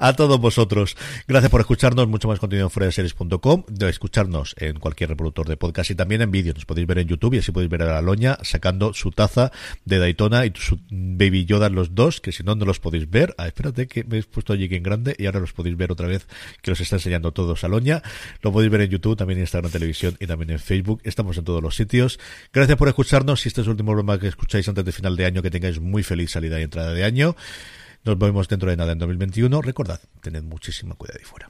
a 0.04 0.14
todos 0.14 0.38
vosotros. 0.38 0.98
Gracias 1.30 1.50
por 1.50 1.62
escucharnos. 1.62 2.10
Mucho 2.10 2.28
más 2.28 2.38
contenido 2.38 2.68
en 2.68 2.70
fuera 2.70 2.90
de 2.90 3.90
escucharnos 3.90 4.54
en 4.58 4.78
cualquier 4.78 5.12
reproductor 5.12 5.48
de 5.48 5.56
podcast 5.56 5.92
y 5.92 5.96
también 5.96 6.22
en 6.22 6.30
vídeo. 6.30 6.54
Nos 6.54 6.66
podéis 6.66 6.86
ver 6.86 7.00
en 7.00 7.08
YouTube 7.08 7.36
y 7.36 7.38
así 7.38 7.54
podéis 7.54 7.72
ver 7.72 7.84
a 7.84 7.86
la 7.86 8.02
Loña 8.02 8.38
sacando 8.42 8.94
su 8.94 9.12
taza 9.12 9.54
de 9.86 10.00
Daytona 10.00 10.46
y 10.46 10.52
su 10.56 10.78
Baby 10.90 11.46
Yoda 11.46 11.70
los 11.70 11.96
dos, 11.96 12.20
que 12.20 12.34
si 12.34 12.44
no, 12.44 12.54
no 12.56 12.66
los 12.66 12.82
podéis 12.82 13.10
ver. 13.10 13.34
Ah, 13.38 13.48
espérate 13.48 13.88
que 13.88 14.04
me 14.04 14.18
he 14.18 14.24
puesto 14.24 14.52
allí 14.52 14.68
en 14.70 14.84
grande 14.84 15.16
y 15.18 15.26
ahora 15.26 15.40
los 15.40 15.54
podéis 15.54 15.78
ver 15.78 15.94
otra 15.94 16.08
vez 16.08 16.28
que 16.62 16.72
los 16.72 16.82
está 16.82 16.98
enseñando 16.98 17.32
todos 17.32 17.64
a 17.64 17.70
Loña. 17.70 18.04
Lo 18.42 18.52
podéis 18.52 18.74
ver 18.74 18.82
en 18.82 18.90
YouTube, 18.90 19.16
también 19.16 19.38
en 19.38 19.44
Instagram 19.44 19.72
Televisión 19.72 20.18
y 20.20 20.28
también 20.28 20.50
en 20.52 20.60
Facebook. 20.60 21.00
Estamos 21.06 21.38
en 21.38 21.46
todos 21.46 21.64
los 21.64 21.78
sitios. 21.78 22.20
Gracias 22.52 22.78
por 22.78 22.90
escucharnos. 22.90 23.40
Si 23.40 23.48
este 23.48 23.62
es 23.62 23.68
el 23.68 23.72
último 23.72 23.94
programa 23.94 24.20
que 24.20 24.28
escucháis 24.28 24.68
antes 24.68 24.84
de 24.84 24.92
final 24.92 25.16
de 25.16 25.26
año, 25.26 25.42
que 25.42 25.50
tengáis 25.50 25.80
muy 25.80 26.04
feliz 26.04 26.32
salida 26.32 26.60
y 26.60 26.64
entrada 26.64 26.92
de 26.92 27.06
año. 27.06 27.38
Nos 28.06 28.18
vemos 28.18 28.48
dentro 28.50 28.70
de 28.70 28.76
nada 28.76 28.92
en 28.92 29.00
2021. 29.00 29.62
Recordad, 29.62 30.00
tened 30.22 30.44
muchísima 30.44 30.96
cuidado 30.96 31.20
ahí 31.20 31.26
fuera. 31.26 31.50